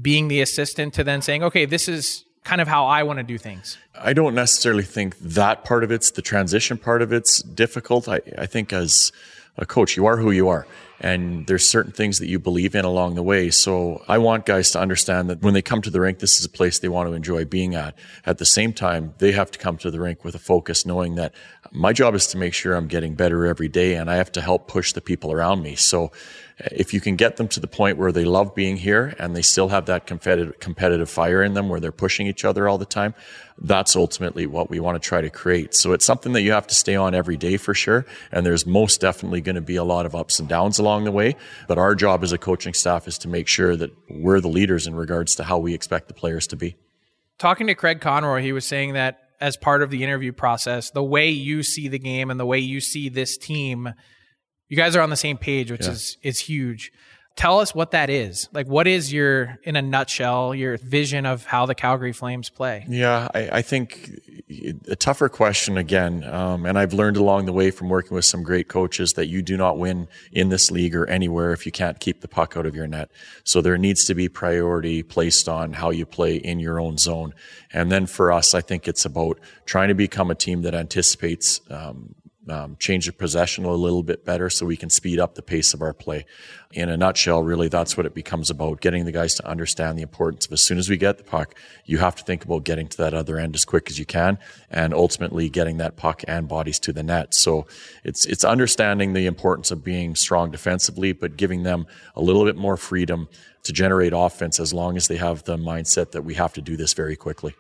being 0.01 0.29
the 0.29 0.41
assistant 0.41 0.95
to 0.95 1.05
then 1.05 1.21
saying, 1.21 1.43
okay, 1.43 1.67
this 1.67 1.87
is 1.87 2.25
kind 2.45 2.63
of 2.63 2.69
how 2.69 2.87
I 2.87 3.03
want 3.03 3.19
to 3.19 3.23
do 3.23 3.37
things. 3.37 3.77
I 3.95 4.15
don't 4.15 4.35
necessarily 4.35 4.85
think 4.85 5.19
that 5.19 5.65
part 5.65 5.85
of 5.85 5.93
it's 5.93 6.13
the 6.13 6.23
transition 6.23 6.79
part 6.79 7.03
of 7.03 7.13
it's 7.13 7.43
difficult. 7.43 8.09
I, 8.09 8.21
I 8.39 8.47
think 8.47 8.73
as 8.73 9.13
a 9.57 9.67
coach, 9.67 9.97
you 9.97 10.07
are 10.07 10.17
who 10.17 10.31
you 10.31 10.49
are. 10.49 10.67
And 11.01 11.47
there's 11.47 11.69
certain 11.69 11.93
things 11.93 12.19
that 12.19 12.29
you 12.29 12.39
believe 12.39 12.75
in 12.75 12.85
along 12.85 13.15
the 13.15 13.23
way. 13.23 13.51
So 13.51 14.03
I 14.09 14.19
want 14.19 14.47
guys 14.47 14.71
to 14.71 14.81
understand 14.81 15.29
that 15.29 15.43
when 15.43 15.53
they 15.53 15.63
come 15.63 15.83
to 15.83 15.91
the 15.91 16.01
rink, 16.01 16.21
this 16.21 16.39
is 16.39 16.45
a 16.45 16.49
place 16.49 16.79
they 16.79 16.89
want 16.89 17.09
to 17.09 17.15
enjoy 17.15 17.45
being 17.45 17.75
at. 17.75 17.95
At 18.25 18.39
the 18.39 18.45
same 18.45 18.73
time, 18.73 19.15
they 19.19 19.33
have 19.33 19.51
to 19.51 19.59
come 19.59 19.77
to 19.79 19.91
the 19.91 20.01
rink 20.01 20.25
with 20.25 20.35
a 20.35 20.39
focus, 20.39 20.87
knowing 20.87 21.17
that 21.17 21.35
my 21.75 21.93
job 21.93 22.15
is 22.15 22.29
to 22.29 22.39
make 22.39 22.55
sure 22.55 22.75
I'm 22.75 22.87
getting 22.87 23.17
better 23.17 23.45
every 23.47 23.69
day 23.69 23.97
and 23.97 24.09
I 24.09 24.15
have 24.15 24.31
to 24.33 24.41
help 24.41 24.69
push 24.69 24.93
the 24.93 25.01
people 25.01 25.33
around 25.33 25.61
me. 25.61 25.75
So 25.75 26.13
eh, 26.61 26.69
if 26.71 26.95
you 26.95 27.01
can 27.01 27.17
get 27.17 27.37
them 27.37 27.49
to 27.49 27.59
the 27.59 27.67
point 27.67 27.99
where 27.99 28.13
they 28.13 28.25
love 28.25 28.55
being 28.55 28.77
here 28.77 29.13
and 29.19 29.35
they 29.35 29.43
still 29.43 29.69
have 29.69 29.87
that 29.87 30.07
competitive, 30.07 30.61
competitive 30.61 31.11
fire 31.11 31.43
in 31.43 31.55
them 31.55 31.69
where 31.69 31.81
they're 31.81 31.91
pushing 31.91 32.29
each 32.29 32.45
other 32.45 32.69
all 32.69 32.79
the 32.79 32.87
time, 32.87 33.13
that's 33.59 33.97
ultimately 33.97 34.47
what 34.47 34.71
we 34.71 34.79
want 34.79 35.03
to 35.03 35.07
try 35.07 35.21
to 35.21 35.31
create. 35.31 35.75
So 35.75 35.93
it's 35.93 36.05
something 36.05 36.33
that 36.35 36.43
you 36.43 36.53
have 36.53 36.69
to 36.69 36.75
stay 36.77 36.95
on 36.95 37.13
every 37.13 37.37
day 37.37 37.57
for 37.57 37.75
sure. 37.75 38.07
And 38.31 38.47
there's 38.47 38.67
most 38.67 39.01
definitely 39.01 39.41
going 39.41 39.57
to 39.57 39.61
be 39.61 39.77
a 39.77 39.85
lot 39.85 40.07
of 40.07 40.15
ups 40.15 40.39
and 40.39 40.49
downs 40.49 40.79
along 40.79 41.05
the 41.05 41.13
way. 41.13 41.35
But 41.67 41.79
our 41.79 41.97
job 41.97 42.23
as 42.23 42.31
a 42.31 42.39
coaching 42.39 42.75
staff 42.75 43.09
is 43.09 43.19
to 43.19 43.29
make 43.29 43.49
sure 43.49 43.75
that 43.75 43.91
we're 44.09 44.41
the 44.41 44.49
leaders 44.49 44.87
in 44.87 44.95
regards 44.95 45.35
to 45.37 45.45
how 45.45 45.59
we 45.59 45.75
expect 45.75 46.07
the 46.07 46.15
players 46.15 46.47
to 46.49 46.57
be. 46.57 46.77
Talking 47.37 47.67
to 47.67 47.75
Craig 47.75 48.01
Conroy, 48.01 48.43
he 48.43 48.53
was 48.53 48.65
saying 48.65 48.93
that 48.93 49.24
as 49.45 49.57
part 49.57 49.83
of 49.83 49.91
the 49.91 50.03
interview 50.03 50.33
process, 50.33 50.91
the 50.91 51.05
way 51.05 51.29
you 51.29 51.63
see 51.63 51.89
the 51.89 51.99
game 51.99 52.31
and 52.31 52.41
the 52.41 52.47
way 52.47 52.59
you 52.59 52.81
see 52.81 53.09
this 53.11 53.37
team 53.37 53.93
you 54.69 54.77
guys 54.77 54.97
are 54.97 55.03
on 55.03 55.11
the 55.11 55.17
same 55.17 55.37
page, 55.37 55.71
which 55.71 55.85
yeah. 55.85 55.93
is 55.93 56.17
is 56.23 56.39
huge. 56.39 56.91
Tell 57.37 57.59
us 57.59 57.75
what 57.75 57.91
that 57.91 58.11
is. 58.11 58.49
Like, 58.53 58.69
what 58.69 58.87
is 58.87 59.13
your, 59.13 59.59
in 59.65 59.75
a 59.75 59.83
nutshell, 59.83 60.55
your 60.55 60.77
vision 60.77 61.27
of 61.27 61.45
how 61.45 61.67
the 61.67 61.75
Calgary 61.75 62.13
Flames 62.13 62.49
play? 62.49 62.85
Yeah, 62.89 63.29
I, 63.35 63.49
I 63.59 63.63
think 63.63 64.21
a 64.89 64.95
tougher 64.95 65.29
question 65.29 65.77
again. 65.77 66.23
Um, 66.25 66.65
and 66.65 66.79
I've 66.79 66.93
learned 66.93 67.17
along 67.17 67.47
the 67.47 67.53
way 67.53 67.73
from 67.73 67.89
working 67.89 68.15
with 68.15 68.25
some 68.25 68.45
great 68.45 68.69
coaches 68.69 69.15
that 69.15 69.27
you 69.27 69.43
do 69.43 69.57
not 69.57 69.79
win 69.79 70.07
in 70.31 70.49
this 70.49 70.71
league 70.71 70.95
or 70.95 71.07
anywhere 71.07 71.53
if 71.53 71.67
you 71.67 71.73
can't 71.73 71.99
keep 71.99 72.21
the 72.21 72.29
puck 72.29 72.57
out 72.57 72.67
of 72.67 72.77
your 72.77 72.87
net. 72.87 73.11
So 73.43 73.61
there 73.61 73.79
needs 73.79 74.05
to 74.05 74.15
be 74.15 74.29
priority 74.29 75.03
placed 75.03 75.49
on 75.49 75.73
how 75.73 75.91
you 75.91 76.07
play 76.07 76.37
in 76.37 76.61
your 76.61 76.79
own 76.79 76.99
zone. 76.99 77.35
And 77.73 77.91
then 77.91 78.07
for 78.07 78.31
us, 78.31 78.55
I 78.55 78.61
think 78.61 78.87
it's 78.87 79.05
about 79.05 79.41
trying 79.67 79.89
to 79.89 79.95
become 79.95 80.31
a 80.31 80.37
team 80.37 80.63
that 80.63 80.75
anticipates 80.75 81.61
um, 81.69 82.15
um, 82.49 82.77
change 82.79 83.07
the 83.07 83.13
possession 83.13 83.65
a 83.65 83.73
little 83.73 84.03
bit 84.03 84.25
better 84.25 84.51
so 84.51 84.67
we 84.67 84.77
can 84.77 84.91
speed 84.91 85.19
up 85.19 85.35
the 85.35 85.43
pace 85.43 85.73
of 85.75 85.83
our 85.83 85.95
play. 85.95 86.27
In 86.73 86.89
a 86.89 86.97
nutshell, 86.97 87.43
really, 87.43 87.69
that's 87.69 87.97
what 87.97 88.05
it 88.05 88.15
becomes 88.15 88.51
about 88.51 88.81
getting 88.81 89.05
the 89.05 89.13
guys 89.13 89.35
to 89.37 89.47
understand 89.47 89.97
the 89.99 90.03
importance 90.03 90.47
of 90.47 90.53
as 90.53 90.61
soon 90.61 90.79
as 90.79 90.91
we 90.91 90.97
get 90.97 91.19
the 91.19 91.25
puck, 91.25 91.55
you 91.85 91.99
have 91.99 92.17
to 92.17 92.25
think 92.25 92.45
about 92.45 92.65
getting 92.65 92.89
to 92.89 92.97
that 92.99 93.15
other 93.15 93.39
end 93.39 93.55
as 93.55 93.65
quick 93.65 93.89
as 93.89 93.99
you 93.99 94.05
can 94.05 94.39
and 94.71 94.93
ultimately 94.93 95.49
getting 95.49 95.79
that 95.79 95.97
puck 95.97 96.23
and 96.27 96.49
bodies 96.49 96.79
to 96.81 96.93
the 96.93 97.03
net. 97.03 97.33
So 97.33 97.67
it's, 98.03 98.27
it's 98.27 98.45
understanding 98.45 99.13
the 99.13 99.27
importance 99.27 99.71
of 99.71 99.85
being 99.85 100.15
strong 100.15 100.51
defensively, 100.51 101.13
but 101.13 101.37
giving 101.37 101.63
them 101.63 101.87
a 102.17 102.21
little 102.21 102.45
bit 102.45 102.57
more 102.57 102.77
freedom 102.77 103.29
to 103.63 103.73
generate 103.73 104.13
offense 104.15 104.61
as 104.61 104.75
long 104.75 104.97
as 104.97 105.09
they 105.09 105.17
have 105.17 105.45
the 105.45 105.57
mindset 105.57 106.13
that 106.13 106.23
we 106.23 106.35
have 106.35 106.53
to 106.55 106.61
do 106.61 106.77
this 106.77 106.93
very 106.93 107.17
quickly. 107.17 107.55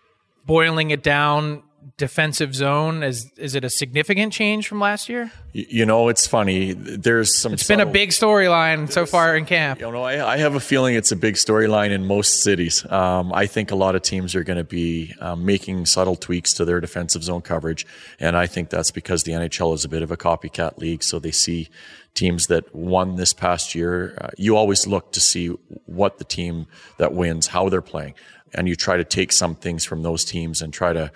Boiling 0.45 0.91
it 0.91 1.03
down, 1.03 1.62
defensive 1.97 2.55
zone 2.55 3.03
is 3.03 3.30
is 3.36 3.55
it 3.55 3.64
a 3.64 3.70
significant 3.70 4.32
change 4.32 4.66
from 4.66 4.80
last 4.80 5.09
year? 5.09 5.30
You 5.53 5.86
know 5.86 6.09
it's 6.09 6.26
funny. 6.26 6.72
There's 6.72 7.34
some 7.34 7.53
it's 7.53 7.66
subtle, 7.66 7.84
been 7.84 7.88
a 7.88 7.92
big 7.92 8.11
storyline 8.11 8.90
so 8.90 9.07
far 9.07 9.36
in 9.36 9.45
camp. 9.45 9.80
You 9.80 9.90
know 9.92 10.03
I, 10.03 10.34
I 10.34 10.36
have 10.38 10.55
a 10.55 10.61
feeling 10.61 10.97
it's 10.97 11.12
a 11.12 11.16
big 11.16 11.34
storyline 11.34 11.90
in 11.90 12.07
most 12.07 12.42
cities. 12.42 12.84
Um, 12.90 13.32
i 13.32 13.47
think 13.47 13.70
a 13.70 13.74
lot 13.74 13.95
of 13.95 14.03
teams 14.03 14.34
are 14.34 14.45
going 14.45 14.57
to 14.57 14.64
be 14.64 15.14
um, 15.20 15.45
making 15.45 15.86
subtle 15.86 16.16
tweaks 16.16 16.53
to 16.55 16.64
their 16.64 16.80
defensive 16.80 17.22
zone 17.22 17.42
coverage 17.42 17.86
and 18.18 18.36
i 18.36 18.47
think 18.47 18.70
that's 18.70 18.90
because 18.90 19.24
the 19.24 19.32
nhl 19.32 19.74
is 19.74 19.84
a 19.84 19.88
bit 19.88 20.03
of 20.03 20.11
a 20.11 20.16
copycat 20.16 20.78
league 20.78 21.03
so 21.03 21.18
they 21.18 21.30
see 21.30 21.68
teams 22.14 22.47
that 22.47 22.74
won 22.74 23.16
this 23.16 23.32
past 23.32 23.74
year 23.74 24.16
uh, 24.20 24.28
you 24.36 24.57
always 24.57 24.86
look 24.86 25.12
to 25.12 25.20
see 25.20 25.49
what 25.86 26.18
the 26.18 26.24
team 26.24 26.66
that 26.99 27.12
wins 27.12 27.49
how 27.49 27.68
they're 27.68 27.82
playing 27.82 28.14
and 28.53 28.68
you 28.68 28.76
try 28.76 28.97
to 28.97 29.05
take 29.05 29.32
some 29.32 29.55
things 29.55 29.84
from 29.84 30.03
those 30.03 30.24
teams 30.24 30.62
and 30.62 30.72
try 30.72 30.92
to 30.92 31.11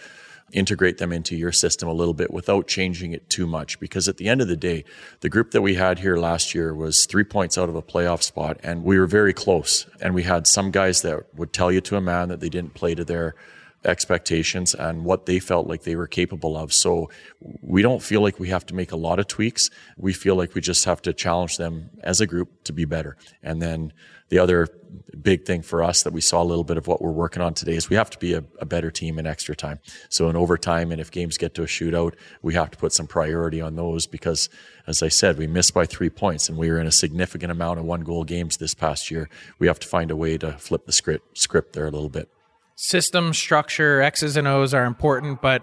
integrate 0.52 0.98
them 0.98 1.12
into 1.12 1.36
your 1.36 1.52
system 1.52 1.88
a 1.88 1.92
little 1.92 2.14
bit 2.14 2.32
without 2.32 2.66
changing 2.66 3.12
it 3.12 3.28
too 3.28 3.46
much. 3.46 3.78
Because 3.80 4.08
at 4.08 4.16
the 4.16 4.28
end 4.28 4.40
of 4.40 4.48
the 4.48 4.56
day, 4.56 4.84
the 5.20 5.28
group 5.28 5.50
that 5.52 5.62
we 5.62 5.74
had 5.74 5.98
here 5.98 6.16
last 6.16 6.54
year 6.54 6.74
was 6.74 7.06
three 7.06 7.24
points 7.24 7.58
out 7.58 7.68
of 7.68 7.76
a 7.76 7.82
playoff 7.82 8.22
spot, 8.22 8.58
and 8.62 8.84
we 8.84 8.98
were 8.98 9.06
very 9.06 9.32
close. 9.32 9.86
And 10.00 10.14
we 10.14 10.22
had 10.22 10.46
some 10.46 10.70
guys 10.70 11.02
that 11.02 11.34
would 11.34 11.52
tell 11.52 11.70
you 11.70 11.80
to 11.82 11.96
a 11.96 12.00
man 12.00 12.28
that 12.28 12.40
they 12.40 12.48
didn't 12.48 12.74
play 12.74 12.94
to 12.94 13.04
their 13.04 13.34
expectations 13.84 14.74
and 14.74 15.04
what 15.04 15.26
they 15.26 15.38
felt 15.38 15.66
like 15.66 15.82
they 15.82 15.96
were 15.96 16.06
capable 16.06 16.56
of. 16.56 16.72
So 16.72 17.10
we 17.62 17.82
don't 17.82 18.02
feel 18.02 18.20
like 18.20 18.40
we 18.40 18.48
have 18.48 18.66
to 18.66 18.74
make 18.74 18.92
a 18.92 18.96
lot 18.96 19.18
of 19.18 19.28
tweaks. 19.28 19.70
We 19.96 20.12
feel 20.12 20.34
like 20.34 20.54
we 20.54 20.60
just 20.60 20.84
have 20.84 21.00
to 21.02 21.12
challenge 21.12 21.56
them 21.56 21.90
as 22.02 22.20
a 22.20 22.26
group 22.26 22.64
to 22.64 22.72
be 22.72 22.84
better. 22.84 23.16
And 23.42 23.62
then 23.62 23.92
the 24.30 24.38
other 24.40 24.68
big 25.22 25.44
thing 25.46 25.62
for 25.62 25.82
us 25.82 26.02
that 26.02 26.12
we 26.12 26.20
saw 26.20 26.42
a 26.42 26.44
little 26.44 26.64
bit 26.64 26.76
of 26.76 26.86
what 26.86 27.00
we're 27.00 27.12
working 27.12 27.42
on 27.42 27.54
today 27.54 27.74
is 27.76 27.88
we 27.88 27.96
have 27.96 28.10
to 28.10 28.18
be 28.18 28.34
a, 28.34 28.44
a, 28.58 28.66
better 28.66 28.90
team 28.90 29.18
in 29.18 29.26
extra 29.26 29.56
time. 29.56 29.80
So 30.10 30.28
in 30.28 30.36
overtime, 30.36 30.92
and 30.92 31.00
if 31.00 31.10
games 31.10 31.38
get 31.38 31.54
to 31.54 31.62
a 31.62 31.66
shootout, 31.66 32.14
we 32.42 32.54
have 32.54 32.70
to 32.70 32.78
put 32.78 32.92
some 32.92 33.06
priority 33.06 33.60
on 33.60 33.76
those 33.76 34.06
because, 34.06 34.50
as 34.86 35.02
I 35.02 35.08
said, 35.08 35.38
we 35.38 35.46
missed 35.46 35.72
by 35.72 35.86
three 35.86 36.10
points 36.10 36.48
and 36.48 36.58
we 36.58 36.70
were 36.70 36.78
in 36.78 36.86
a 36.86 36.92
significant 36.92 37.50
amount 37.50 37.78
of 37.78 37.86
one 37.86 38.02
goal 38.02 38.24
games 38.24 38.58
this 38.58 38.74
past 38.74 39.10
year. 39.10 39.30
We 39.58 39.66
have 39.66 39.78
to 39.80 39.88
find 39.88 40.10
a 40.10 40.16
way 40.16 40.36
to 40.38 40.52
flip 40.52 40.86
the 40.86 40.92
script 40.92 41.38
script 41.38 41.72
there 41.72 41.86
a 41.86 41.90
little 41.90 42.10
bit 42.10 42.28
system 42.80 43.34
structure, 43.34 44.00
X's 44.00 44.36
and 44.36 44.46
O's 44.46 44.72
are 44.72 44.84
important, 44.84 45.42
but 45.42 45.62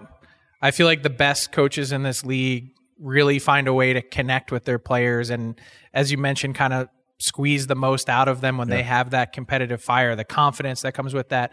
I 0.60 0.70
feel 0.70 0.86
like 0.86 1.02
the 1.02 1.08
best 1.08 1.50
coaches 1.50 1.90
in 1.90 2.02
this 2.02 2.26
league 2.26 2.72
really 3.00 3.38
find 3.38 3.68
a 3.68 3.72
way 3.72 3.94
to 3.94 4.02
connect 4.02 4.52
with 4.52 4.64
their 4.64 4.78
players 4.78 5.30
and 5.30 5.58
as 5.92 6.10
you 6.12 6.18
mentioned 6.18 6.54
kind 6.54 6.72
of 6.72 6.88
squeeze 7.18 7.66
the 7.66 7.74
most 7.74 8.10
out 8.10 8.28
of 8.28 8.42
them 8.42 8.58
when 8.58 8.68
yeah. 8.68 8.76
they 8.76 8.82
have 8.82 9.10
that 9.10 9.32
competitive 9.32 9.82
fire, 9.82 10.14
the 10.14 10.24
confidence 10.24 10.82
that 10.82 10.92
comes 10.92 11.14
with 11.14 11.30
that. 11.30 11.52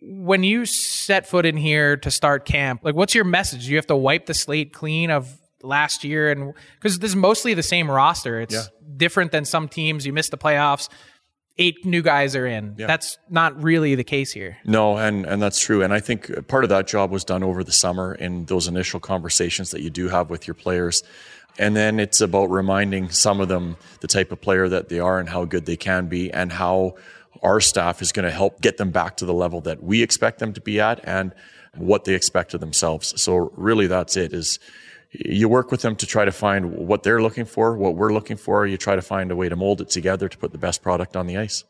When 0.00 0.42
you 0.42 0.64
set 0.64 1.26
foot 1.26 1.44
in 1.44 1.58
here 1.58 1.98
to 1.98 2.10
start 2.10 2.46
camp, 2.46 2.80
like 2.82 2.94
what's 2.94 3.14
your 3.14 3.24
message? 3.24 3.68
You 3.68 3.76
have 3.76 3.86
to 3.88 3.96
wipe 3.96 4.24
the 4.24 4.34
slate 4.34 4.72
clean 4.72 5.10
of 5.10 5.38
last 5.62 6.02
year 6.02 6.30
and 6.30 6.54
because 6.76 6.98
this 6.98 7.10
is 7.10 7.16
mostly 7.16 7.52
the 7.52 7.62
same 7.62 7.90
roster. 7.90 8.40
It's 8.40 8.54
yeah. 8.54 8.62
different 8.96 9.32
than 9.32 9.44
some 9.44 9.68
teams. 9.68 10.06
You 10.06 10.14
miss 10.14 10.30
the 10.30 10.38
playoffs 10.38 10.88
eight 11.58 11.84
new 11.84 12.02
guys 12.02 12.36
are 12.36 12.46
in. 12.46 12.74
Yeah. 12.78 12.86
That's 12.86 13.18
not 13.28 13.60
really 13.62 13.94
the 13.94 14.04
case 14.04 14.32
here. 14.32 14.58
No, 14.64 14.96
and 14.96 15.26
and 15.26 15.42
that's 15.42 15.60
true. 15.60 15.82
And 15.82 15.92
I 15.92 16.00
think 16.00 16.48
part 16.48 16.64
of 16.64 16.70
that 16.70 16.86
job 16.86 17.10
was 17.10 17.24
done 17.24 17.42
over 17.42 17.64
the 17.64 17.72
summer 17.72 18.14
in 18.14 18.44
those 18.46 18.68
initial 18.68 19.00
conversations 19.00 19.70
that 19.70 19.82
you 19.82 19.90
do 19.90 20.08
have 20.08 20.30
with 20.30 20.46
your 20.46 20.54
players. 20.54 21.02
And 21.58 21.74
then 21.74 21.98
it's 21.98 22.20
about 22.20 22.50
reminding 22.50 23.10
some 23.10 23.40
of 23.40 23.48
them 23.48 23.76
the 24.00 24.06
type 24.06 24.30
of 24.30 24.40
player 24.40 24.68
that 24.68 24.88
they 24.88 25.00
are 25.00 25.18
and 25.18 25.28
how 25.28 25.44
good 25.44 25.66
they 25.66 25.76
can 25.76 26.06
be 26.06 26.32
and 26.32 26.52
how 26.52 26.94
our 27.42 27.60
staff 27.60 28.00
is 28.00 28.12
going 28.12 28.24
to 28.24 28.30
help 28.30 28.60
get 28.60 28.76
them 28.76 28.90
back 28.90 29.16
to 29.16 29.24
the 29.24 29.34
level 29.34 29.60
that 29.62 29.82
we 29.82 30.02
expect 30.02 30.38
them 30.38 30.52
to 30.52 30.60
be 30.60 30.80
at 30.80 31.00
and 31.04 31.34
what 31.74 32.04
they 32.04 32.14
expect 32.14 32.54
of 32.54 32.60
themselves. 32.60 33.20
So 33.20 33.52
really 33.56 33.86
that's 33.88 34.16
it 34.16 34.32
is 34.32 34.58
you 35.10 35.48
work 35.48 35.70
with 35.70 35.82
them 35.82 35.96
to 35.96 36.06
try 36.06 36.24
to 36.24 36.32
find 36.32 36.72
what 36.72 37.02
they're 37.02 37.22
looking 37.22 37.44
for, 37.44 37.76
what 37.76 37.94
we're 37.94 38.12
looking 38.12 38.36
for. 38.36 38.66
You 38.66 38.76
try 38.76 38.94
to 38.94 39.02
find 39.02 39.30
a 39.30 39.36
way 39.36 39.48
to 39.48 39.56
mold 39.56 39.80
it 39.80 39.88
together 39.90 40.28
to 40.28 40.38
put 40.38 40.52
the 40.52 40.58
best 40.58 40.82
product 40.82 41.16
on 41.16 41.26
the 41.26 41.36
ice. 41.36 41.64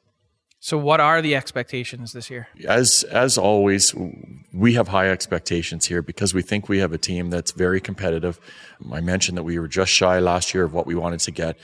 So, 0.60 0.76
what 0.76 0.98
are 0.98 1.22
the 1.22 1.36
expectations 1.36 2.12
this 2.12 2.30
year? 2.30 2.48
As 2.66 3.04
as 3.04 3.38
always, 3.38 3.94
we 4.52 4.74
have 4.74 4.88
high 4.88 5.08
expectations 5.08 5.86
here 5.86 6.02
because 6.02 6.34
we 6.34 6.42
think 6.42 6.68
we 6.68 6.78
have 6.78 6.92
a 6.92 6.98
team 6.98 7.30
that's 7.30 7.52
very 7.52 7.80
competitive. 7.80 8.40
I 8.92 9.00
mentioned 9.00 9.38
that 9.38 9.44
we 9.44 9.58
were 9.60 9.68
just 9.68 9.92
shy 9.92 10.18
last 10.18 10.52
year 10.52 10.64
of 10.64 10.74
what 10.74 10.84
we 10.84 10.96
wanted 10.96 11.20
to 11.20 11.30
get, 11.30 11.56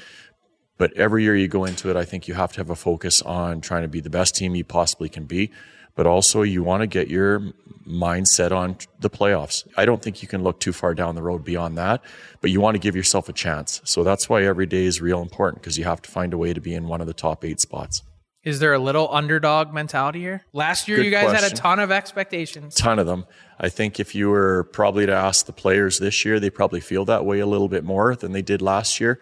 but 0.79 0.93
every 0.93 1.25
year 1.25 1.35
you 1.35 1.49
go 1.49 1.65
into 1.65 1.91
it, 1.91 1.97
I 1.97 2.05
think 2.05 2.29
you 2.29 2.35
have 2.35 2.53
to 2.53 2.61
have 2.61 2.71
a 2.71 2.77
focus 2.77 3.21
on 3.23 3.61
trying 3.61 3.83
to 3.83 3.89
be 3.89 4.01
the 4.01 4.11
best 4.11 4.37
team 4.37 4.55
you 4.55 4.65
possibly 4.65 5.09
can 5.09 5.25
be 5.25 5.51
but 5.95 6.07
also 6.07 6.43
you 6.43 6.63
want 6.63 6.81
to 6.83 6.87
get 6.87 7.09
your 7.09 7.41
mindset 7.87 8.51
on 8.51 8.77
the 9.01 9.11
playoffs. 9.11 9.67
I 9.77 9.85
don't 9.85 10.03
think 10.03 10.23
you 10.23 10.29
can 10.29 10.43
look 10.43 10.59
too 10.61 10.73
far 10.73 10.95
down 10.95 11.15
the 11.15 11.23
road 11.23 11.45
beyond 11.45 11.77
that, 11.79 12.03
but 12.41 12.51
you 12.51 12.61
want 12.61 12.75
to 12.75 12.79
give 12.79 12.97
yourself 12.97 13.29
a 13.29 13.33
chance. 13.33 13.81
So 13.85 14.03
that's 14.03 14.29
why 14.29 14.45
every 14.45 14.67
day 14.67 14.85
is 14.85 15.01
real 15.01 15.21
important 15.21 15.63
because 15.63 15.79
you 15.79 15.85
have 15.85 16.01
to 16.03 16.11
find 16.11 16.33
a 16.33 16.39
way 16.39 16.53
to 16.53 16.61
be 16.61 16.75
in 16.75 16.89
one 16.89 17.01
of 17.01 17.07
the 17.07 17.15
top 17.15 17.45
eight 17.45 17.61
spots. 17.61 18.03
Is 18.43 18.59
there 18.59 18.75
a 18.75 18.79
little 18.79 19.09
underdog 19.11 19.73
mentality 19.73 20.21
here? 20.21 20.45
Last 20.53 20.87
year, 20.87 20.99
Good 20.99 21.07
you 21.07 21.11
guys 21.11 21.31
question. 21.31 21.43
had 21.43 21.53
a 21.53 21.57
ton 21.57 21.79
of 21.79 21.91
expectations. 21.91 22.75
Ton 22.75 22.99
of 22.99 23.07
them. 23.07 23.25
I 23.59 23.71
think 23.71 23.99
if 23.99 24.15
you 24.15 24.29
were 24.29 24.65
probably 24.65 25.07
to 25.07 25.15
ask 25.15 25.47
the 25.47 25.53
players 25.53 25.99
this 25.99 26.27
year, 26.27 26.39
they 26.39 26.51
probably 26.51 26.81
feel 26.81 27.07
that 27.07 27.25
way 27.25 27.41
a 27.41 27.47
little 27.47 27.69
bit 27.69 27.85
more 27.85 28.15
than 28.15 28.33
they 28.33 28.43
did 28.43 28.61
last 28.61 29.01
year. 29.01 29.19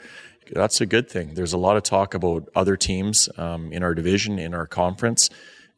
That's 0.52 0.80
a 0.80 0.86
good 0.86 1.08
thing. 1.08 1.34
There's 1.34 1.52
a 1.52 1.58
lot 1.58 1.76
of 1.76 1.84
talk 1.84 2.14
about 2.14 2.48
other 2.56 2.76
teams 2.76 3.28
um, 3.38 3.72
in 3.72 3.84
our 3.84 3.94
division, 3.94 4.40
in 4.40 4.54
our 4.54 4.66
conference. 4.66 5.30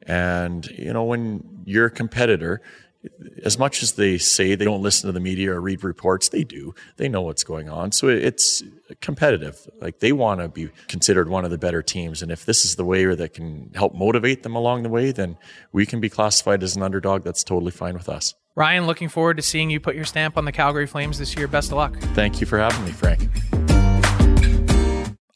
And, 0.06 0.66
you 0.66 0.92
know, 0.92 1.04
when 1.04 1.62
you're 1.64 1.86
a 1.86 1.90
competitor, 1.90 2.60
as 3.44 3.58
much 3.58 3.82
as 3.82 3.92
they 3.92 4.16
say 4.16 4.54
they 4.54 4.64
don't 4.64 4.82
listen 4.82 5.08
to 5.08 5.12
the 5.12 5.20
media 5.20 5.52
or 5.52 5.60
read 5.60 5.84
reports, 5.84 6.30
they 6.30 6.42
do. 6.42 6.74
They 6.96 7.08
know 7.08 7.22
what's 7.22 7.44
going 7.44 7.68
on. 7.68 7.92
So 7.92 8.08
it's 8.08 8.62
competitive. 9.00 9.68
Like 9.80 10.00
they 10.00 10.12
want 10.12 10.40
to 10.40 10.48
be 10.48 10.70
considered 10.88 11.28
one 11.28 11.44
of 11.44 11.50
the 11.50 11.58
better 11.58 11.82
teams. 11.82 12.22
And 12.22 12.32
if 12.32 12.46
this 12.46 12.64
is 12.64 12.76
the 12.76 12.84
way 12.84 13.04
that 13.14 13.34
can 13.34 13.70
help 13.74 13.94
motivate 13.94 14.42
them 14.42 14.56
along 14.56 14.84
the 14.84 14.88
way, 14.88 15.12
then 15.12 15.36
we 15.72 15.84
can 15.84 16.00
be 16.00 16.08
classified 16.08 16.62
as 16.62 16.76
an 16.76 16.82
underdog. 16.82 17.24
That's 17.24 17.44
totally 17.44 17.72
fine 17.72 17.94
with 17.94 18.08
us. 18.08 18.34
Ryan, 18.56 18.86
looking 18.86 19.08
forward 19.08 19.36
to 19.36 19.42
seeing 19.42 19.68
you 19.68 19.80
put 19.80 19.96
your 19.96 20.04
stamp 20.04 20.38
on 20.38 20.44
the 20.44 20.52
Calgary 20.52 20.86
Flames 20.86 21.18
this 21.18 21.36
year. 21.36 21.48
Best 21.48 21.72
of 21.72 21.76
luck. 21.76 21.98
Thank 22.14 22.40
you 22.40 22.46
for 22.46 22.58
having 22.58 22.84
me, 22.84 22.92
Frank. 22.92 23.28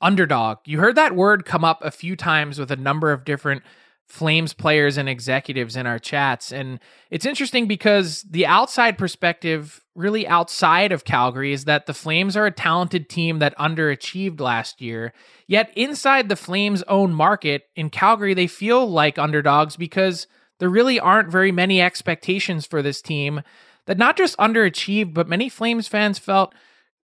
Underdog. 0.01 0.59
You 0.65 0.79
heard 0.79 0.95
that 0.95 1.17
word 1.17 1.45
come 1.45 1.65
up 1.65 1.83
a 1.83 1.91
few 1.91 2.15
times 2.15 2.59
with 2.59 2.71
a 2.71 2.77
number 2.77 3.11
of 3.11 3.25
different 3.25 3.63
Flames 4.09 4.55
players 4.55 4.97
and 4.97 5.07
executives 5.07 5.77
in 5.77 5.87
our 5.87 5.99
chats. 5.99 6.51
And 6.51 6.81
it's 7.11 7.27
interesting 7.27 7.69
because 7.69 8.23
the 8.23 8.47
outside 8.47 8.97
perspective, 8.97 9.83
really 9.95 10.27
outside 10.27 10.93
of 10.93 11.05
Calgary, 11.05 11.53
is 11.53 11.67
that 11.67 11.85
the 11.85 11.93
Flames 11.93 12.35
are 12.35 12.47
a 12.47 12.51
talented 12.51 13.11
team 13.11 13.39
that 13.41 13.57
underachieved 13.59 14.41
last 14.41 14.81
year. 14.81 15.13
Yet 15.47 15.71
inside 15.77 16.29
the 16.29 16.37
Flames' 16.37 16.83
own 16.85 17.13
market 17.13 17.65
in 17.77 17.91
Calgary, 17.91 18.33
they 18.33 18.47
feel 18.47 18.91
like 18.91 19.19
underdogs 19.19 19.77
because 19.77 20.27
there 20.59 20.71
really 20.71 20.99
aren't 20.99 21.31
very 21.31 21.53
many 21.53 21.83
expectations 21.83 22.65
for 22.65 22.81
this 22.81 23.03
team 23.03 23.43
that 23.85 23.99
not 23.99 24.17
just 24.17 24.39
underachieved, 24.39 25.13
but 25.13 25.29
many 25.29 25.51
Flames 25.51 25.87
fans 25.87 26.19
felt 26.19 26.55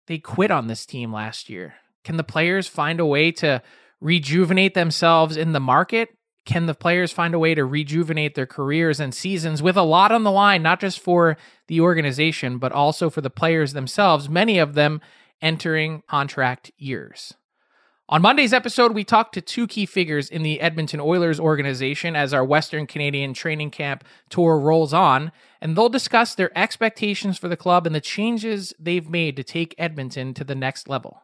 they 0.08 0.20
quit 0.20 0.51
on 0.51 0.68
this 0.68 0.86
team 0.86 1.12
last 1.12 1.49
year. 1.49 1.76
Can 2.06 2.16
the 2.16 2.24
players 2.24 2.68
find 2.68 3.01
a 3.01 3.06
way 3.06 3.32
to 3.34 3.62
rejuvenate 3.99 4.74
themselves 4.74 5.36
in 5.36 5.51
the 5.51 5.60
market? 5.60 6.10
Can 6.46 6.66
the 6.66 6.74
players 6.74 7.12
find 7.12 7.34
a 7.34 7.39
way 7.39 7.56
to 7.56 7.66
rejuvenate 7.66 8.36
their 8.36 8.46
careers 8.46 9.00
and 9.00 9.14
seasons 9.14 9.64
with 9.64 9.78
a 9.78 9.84
lot 9.84 10.12
on 10.12 10.24
the 10.24 10.32
line, 10.32 10.62
not 10.62 10.80
just 10.80 11.00
for 11.00 11.38
the 11.68 11.80
organization, 11.80 12.58
but 12.58 12.72
also 12.72 13.10
for 13.10 13.22
the 13.22 13.30
players 13.30 13.74
themselves, 13.74 14.30
many 14.30 14.60
of 14.60 14.74
them 14.74 15.02
entering 15.41 16.04
contract 16.08 16.72
years? 16.78 17.34
On 18.10 18.22
Monday's 18.22 18.52
episode, 18.52 18.94
we 18.94 19.06
talked 19.06 19.34
to 19.34 19.41
two 19.41 19.66
key 19.66 19.86
figures 19.86 20.30
in 20.30 20.44
the 20.44 20.60
Edmonton 20.60 21.00
Oilers 21.00 21.39
organization 21.39 22.18
as 22.18 22.34
our 22.34 22.44
Western 22.44 22.86
Canadian 22.86 23.34
training 23.34 23.72
camp 23.72 24.04
tour 24.30 24.60
rolls 24.60 24.94
on, 24.94 25.32
and 25.62 25.76
they'll 25.76 25.88
discuss 25.88 26.36
their 26.36 26.56
expectations 26.58 27.38
for 27.38 27.48
the 27.48 27.56
club 27.56 27.88
and 27.88 27.96
the 27.96 28.02
changes 28.02 28.74
they've 28.78 29.10
made 29.10 29.38
to 29.38 29.44
take 29.44 29.74
Edmonton 29.78 30.34
to 30.34 30.44
the 30.44 30.54
next 30.54 30.89
level. 30.89 31.22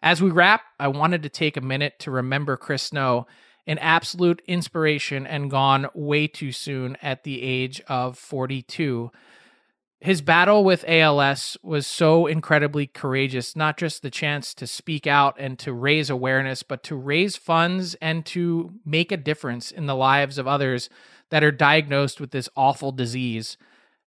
As 0.00 0.22
we 0.22 0.30
wrap, 0.30 0.62
I 0.78 0.86
wanted 0.88 1.24
to 1.24 1.28
take 1.28 1.56
a 1.56 1.60
minute 1.60 1.98
to 2.00 2.12
remember 2.12 2.56
Chris 2.56 2.84
Snow 2.84 3.26
an 3.66 3.78
absolute 3.78 4.42
inspiration 4.46 5.26
and 5.26 5.50
gone 5.50 5.88
way 5.94 6.26
too 6.26 6.52
soon 6.52 6.96
at 7.02 7.24
the 7.24 7.42
age 7.42 7.80
of 7.88 8.18
42. 8.18 9.10
His 10.00 10.20
battle 10.20 10.64
with 10.64 10.84
ALS 10.86 11.56
was 11.62 11.86
so 11.86 12.26
incredibly 12.26 12.86
courageous, 12.86 13.56
not 13.56 13.78
just 13.78 14.02
the 14.02 14.10
chance 14.10 14.52
to 14.54 14.66
speak 14.66 15.06
out 15.06 15.34
and 15.38 15.58
to 15.60 15.72
raise 15.72 16.10
awareness, 16.10 16.62
but 16.62 16.82
to 16.82 16.94
raise 16.94 17.36
funds 17.36 17.94
and 18.02 18.26
to 18.26 18.74
make 18.84 19.10
a 19.10 19.16
difference 19.16 19.70
in 19.70 19.86
the 19.86 19.94
lives 19.94 20.36
of 20.36 20.46
others 20.46 20.90
that 21.30 21.42
are 21.42 21.50
diagnosed 21.50 22.20
with 22.20 22.32
this 22.32 22.50
awful 22.54 22.92
disease. 22.92 23.56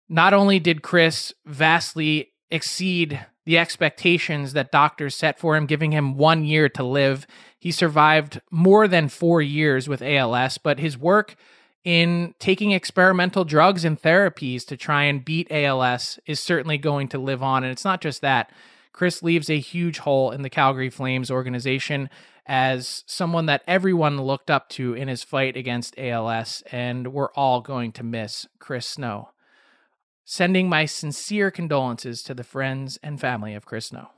Not 0.09 0.33
only 0.33 0.59
did 0.59 0.83
Chris 0.83 1.35
vastly 1.45 2.33
exceed 2.51 3.27
the 3.45 3.59
expectations 3.59 4.53
that 4.53 4.73
doctors 4.73 5.15
set 5.15 5.39
for 5.39 5.57
him, 5.57 5.67
giving 5.67 5.93
him 5.93 6.17
one 6.17 6.45
year 6.45 6.69
to 6.71 6.85
live. 6.85 7.27
He 7.63 7.71
survived 7.71 8.41
more 8.51 8.89
than 8.89 9.09
four 9.09 9.41
years 9.41 9.89
with 9.89 10.03
ALS, 10.03 10.59
but 10.59 10.81
his 10.81 10.99
work 10.99 11.37
in 11.85 12.35
taking 12.41 12.73
experimental 12.73 13.45
drugs 13.45 13.85
and 13.85 14.03
therapies 14.03 14.67
to 14.67 14.77
try 14.77 15.05
and 15.05 15.25
beat 15.25 15.47
ALS 15.49 16.19
is 16.27 16.41
certainly 16.41 16.77
going 16.77 17.07
to 17.07 17.21
live 17.21 17.41
on. 17.41 17.63
And 17.63 17.71
it's 17.71 17.85
not 17.85 18.01
just 18.01 18.21
that. 18.21 18.51
Chris 18.93 19.23
leaves 19.23 19.49
a 19.49 19.61
huge 19.61 19.99
hole 19.99 20.33
in 20.33 20.43
the 20.43 20.51
Calgary 20.51 20.91
Flames 20.91 21.31
organization 21.31 22.11
as 22.47 23.05
someone 23.07 23.47
that 23.47 23.63
everyone 23.69 24.21
looked 24.21 24.51
up 24.51 24.69
to 24.71 24.95
in 24.95 25.07
his 25.07 25.23
fight 25.23 25.57
against 25.57 25.97
ALS, 25.97 26.65
and 26.73 27.13
we're 27.13 27.31
all 27.35 27.61
going 27.61 27.93
to 27.93 28.03
miss 28.03 28.45
Chris 28.59 28.89
Snow 28.89 29.29
sending 30.25 30.69
my 30.69 30.85
sincere 30.85 31.51
condolences 31.51 32.23
to 32.23 32.35
the 32.35 32.45
friends 32.45 32.99
and 33.03 33.21
family 33.21 33.55
of 33.55 33.67
Chris 33.67 33.87
Snow. 33.87 34.09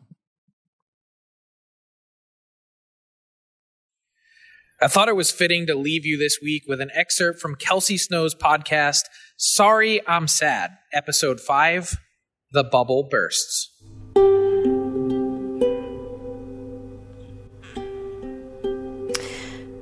I 4.85 4.87
thought 4.87 5.09
it 5.09 5.16
was 5.16 5.30
fitting 5.30 5.66
to 5.68 5.74
leave 5.74 6.05
you 6.05 6.18
this 6.18 6.41
week 6.43 6.64
with 6.68 6.78
an 6.78 6.91
excerpt 6.93 7.41
from 7.41 7.55
Kelsey 7.55 7.97
Snow's 7.97 8.35
podcast, 8.35 9.05
Sorry 9.39 10.07
I'm 10.07 10.28
Sad, 10.28 10.72
episode 10.93 11.41
5 11.41 11.97
The 12.53 12.64
Bubble 12.64 13.09
Bursts. 13.11 13.70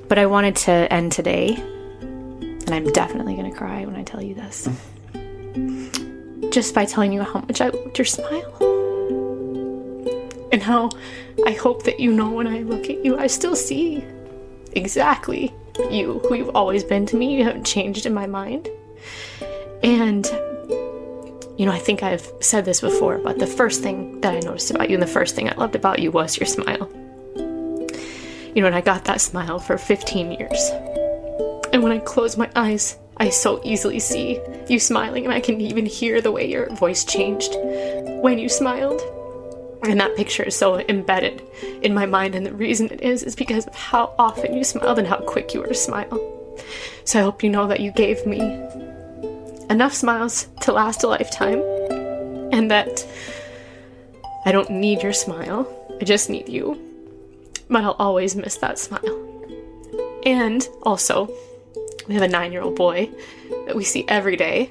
But 0.07 0.19
I 0.19 0.27
wanted 0.27 0.55
to 0.55 0.71
end 0.71 1.11
today, 1.11 1.57
and 2.01 2.71
I'm 2.71 2.87
definitely 2.93 3.35
going 3.35 3.51
to 3.51 3.59
cry 3.59 3.85
when 3.85 3.97
I 3.97 4.05
tell 4.05 4.23
you 4.23 4.37
this. 4.37 4.69
Just 6.53 6.77
by 6.77 6.85
telling 6.85 7.13
you 7.13 7.25
how 7.25 7.41
much 7.41 7.61
I 7.61 7.71
loved 7.71 7.99
your 7.99 8.05
smile. 8.05 8.57
And 10.53 10.63
how 10.63 10.91
I 11.45 11.55
hope 11.55 11.83
that 11.87 11.99
you 11.99 12.13
know 12.13 12.31
when 12.31 12.47
I 12.47 12.61
look 12.61 12.89
at 12.89 13.05
you, 13.05 13.19
I 13.19 13.27
still 13.27 13.57
see 13.57 14.05
exactly 14.73 15.53
you, 15.91 16.19
who 16.21 16.35
you've 16.35 16.55
always 16.57 16.85
been 16.85 17.07
to 17.07 17.17
me. 17.17 17.37
You 17.37 17.45
haven't 17.45 17.65
changed 17.65 18.07
in 18.07 18.15
my 18.15 18.27
mind. 18.27 18.69
And, 19.83 20.27
you 21.59 21.67
know, 21.67 21.73
I 21.73 21.79
think 21.79 22.03
I've 22.03 22.31
said 22.41 22.65
this 22.65 22.81
before, 22.81 23.19
but 23.19 23.39
the 23.39 23.47
first 23.47 23.83
thing 23.83 24.21
that 24.21 24.35
I 24.35 24.41
noticed 24.41 24.71
about 24.71 24.91
you 24.91 24.97
and 24.97 25.03
the 25.03 25.07
first 25.07 25.35
thing 25.35 25.49
I 25.49 25.55
loved 25.55 25.75
about 25.75 25.99
you 25.99 26.11
was 26.11 26.39
your 26.39 26.47
smile. 26.47 26.91
You 28.55 28.61
know, 28.61 28.67
and 28.67 28.77
I 28.77 28.81
got 28.81 29.05
that 29.07 29.21
smile 29.21 29.59
for 29.59 29.79
15 29.79 30.33
years. 30.33 30.71
And 31.73 31.83
when 31.83 31.93
I 31.93 31.99
close 31.99 32.37
my 32.37 32.51
eyes, 32.55 32.99
I 33.17 33.31
so 33.31 33.61
easily 33.65 33.99
see 33.99 34.41
you 34.69 34.79
smiling, 34.79 35.25
and 35.25 35.33
I 35.33 35.41
can 35.41 35.61
even 35.61 35.87
hear 35.87 36.21
the 36.21 36.33
way 36.33 36.51
your 36.51 36.69
voice 36.75 37.05
changed 37.05 37.55
when 38.23 38.39
you 38.39 38.49
smiled. 38.49 39.01
And 39.85 39.99
that 40.01 40.17
picture 40.17 40.45
is 40.45 40.57
so 40.57 40.79
embedded 40.79 41.43
in 41.83 41.93
my 41.93 42.07
mind, 42.07 42.35
and 42.35 42.47
the 42.47 42.55
reason 42.55 42.91
it 42.91 43.01
is 43.01 43.23
is 43.23 43.35
because 43.35 43.67
of 43.67 43.75
how 43.75 44.15
often 44.19 44.55
you 44.55 44.63
smiled 44.63 44.99
and 44.99 45.09
how 45.09 45.19
quick 45.19 45.55
you 45.55 45.61
were 45.61 45.67
to 45.67 45.75
smile. 45.75 46.57
So 47.05 47.19
I 47.19 47.23
hope 47.23 47.43
you 47.43 47.51
know 47.51 47.67
that 47.67 47.81
you 47.81 47.91
gave 47.91 48.25
me 48.25 48.41
enough 49.69 49.95
smiles 49.95 50.47
to 50.61 50.73
last 50.73 51.03
a 51.03 51.09
lifetime, 51.09 51.63
and 52.53 52.71
that 52.71 53.05
I 54.47 54.53
don't 54.53 54.71
need 54.71 55.03
your 55.03 55.13
smile, 55.13 55.67
I 56.01 56.05
just 56.05 56.31
need 56.31 56.49
you 56.49 56.93
but 57.73 57.85
I'll 57.85 57.97
always 57.99 58.37
miss 58.37 58.57
that 58.59 58.79
smile. 58.79 59.29
And 60.25 60.69
also, 60.83 61.31
we 62.07 62.15
have 62.15 62.23
a 62.23 62.29
nine 62.29 62.53
year 62.53 62.63
old 62.63 62.77
boy 62.77 63.11
that 63.67 63.75
we 63.75 63.83
see 63.83 64.05
every 64.09 64.37
day 64.37 64.71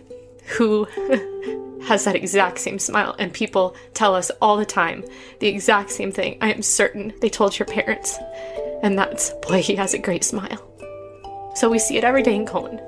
who 0.57 0.87
has 1.91 2.05
that 2.05 2.15
exact 2.15 2.57
same 2.57 2.79
smile, 2.79 3.13
and 3.19 3.33
people 3.33 3.75
tell 3.93 4.15
us 4.15 4.31
all 4.41 4.55
the 4.55 4.65
time 4.65 5.03
the 5.39 5.47
exact 5.49 5.91
same 5.91 6.09
thing. 6.09 6.37
I 6.39 6.53
am 6.53 6.61
certain 6.61 7.13
they 7.19 7.27
told 7.27 7.59
your 7.59 7.65
parents, 7.65 8.17
and 8.81 8.97
that's 8.97 9.33
boy, 9.45 9.61
he 9.61 9.75
has 9.75 9.93
a 9.93 9.99
great 9.99 10.23
smile. 10.23 10.61
So 11.55 11.69
we 11.69 11.79
see 11.79 11.97
it 11.97 12.05
every 12.05 12.23
day 12.23 12.33
in 12.33 12.45
Cohen. 12.45 12.79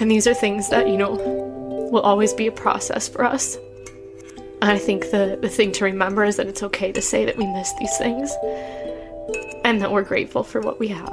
And 0.00 0.10
these 0.10 0.26
are 0.26 0.32
things 0.32 0.70
that, 0.70 0.88
you 0.88 0.96
know, 0.96 1.10
will 1.92 2.00
always 2.00 2.32
be 2.32 2.46
a 2.46 2.52
process 2.52 3.10
for 3.10 3.26
us. 3.26 3.58
I 4.62 4.78
think 4.78 5.10
the, 5.10 5.38
the 5.38 5.50
thing 5.50 5.70
to 5.72 5.84
remember 5.84 6.24
is 6.24 6.36
that 6.36 6.46
it's 6.46 6.62
okay 6.62 6.92
to 6.92 7.02
say 7.02 7.26
that 7.26 7.36
we 7.36 7.46
miss 7.46 7.74
these 7.74 7.94
things 7.98 8.34
and 9.66 9.82
that 9.82 9.92
we're 9.92 10.02
grateful 10.02 10.44
for 10.44 10.62
what 10.62 10.80
we 10.80 10.88
have. 10.88 11.12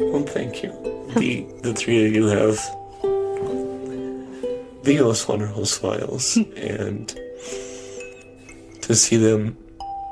Well, 0.00 0.24
thank 0.24 0.62
you. 0.62 0.70
The, 1.16 1.46
the 1.60 1.74
three 1.74 2.06
of 2.06 2.14
you 2.14 2.28
have 2.28 2.58
the 4.84 5.00
wonderful 5.28 5.66
smiles, 5.66 6.36
and 6.56 7.08
to 8.82 8.94
see 8.94 9.16
them 9.16 9.56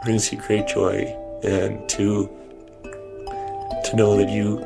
brings 0.02 0.32
you 0.32 0.40
great 0.46 0.66
joy, 0.66 1.04
and 1.44 1.88
to 1.90 2.28
to 3.84 3.96
know 3.96 4.16
that 4.16 4.30
you 4.30 4.58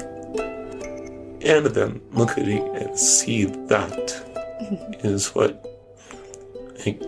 and 1.43 1.67
them 1.67 2.01
look 2.13 2.39
at 2.39 2.45
you 2.45 2.73
and 2.75 2.99
see 2.99 3.45
that 3.45 4.23
is 5.05 5.35
what 5.35 5.65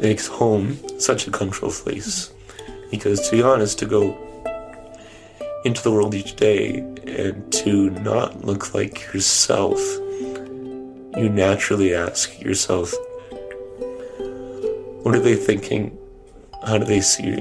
makes 0.01 0.27
home 0.27 0.79
such 0.99 1.27
a 1.27 1.31
comfortable 1.31 1.73
place. 1.73 2.33
Because 2.91 3.29
to 3.29 3.37
be 3.37 3.43
honest, 3.43 3.79
to 3.81 3.87
go 3.87 4.17
into 5.65 5.83
the 5.83 5.93
world 5.93 6.15
each 6.15 6.37
day 6.37 6.79
and 7.07 7.53
to 7.53 7.91
not 7.91 8.45
look 8.45 8.75
like 8.75 9.13
yourself, 9.13 9.79
you 11.19 11.29
naturally 11.29 11.95
ask 11.95 12.41
yourself, 12.41 12.95
what 15.03 15.15
are 15.15 15.21
they 15.21 15.37
thinking? 15.37 15.97
How 16.65 16.79
do 16.79 16.85
they 16.85 17.01
see 17.01 17.27
you? 17.27 17.39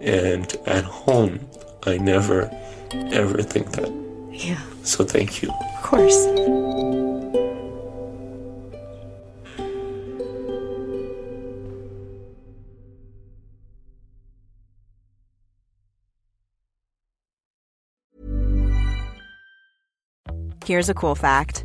And 0.00 0.54
at 0.66 0.84
home, 0.84 1.40
I 1.84 1.98
never, 1.98 2.50
ever 2.92 3.42
think 3.42 3.72
that. 3.72 3.90
Yeah. 4.30 4.60
So 4.82 5.04
thank 5.04 5.42
you. 5.42 5.50
Of 5.50 5.82
course. 5.82 6.26
Here's 20.64 20.90
a 20.90 20.94
cool 20.94 21.14
fact 21.14 21.64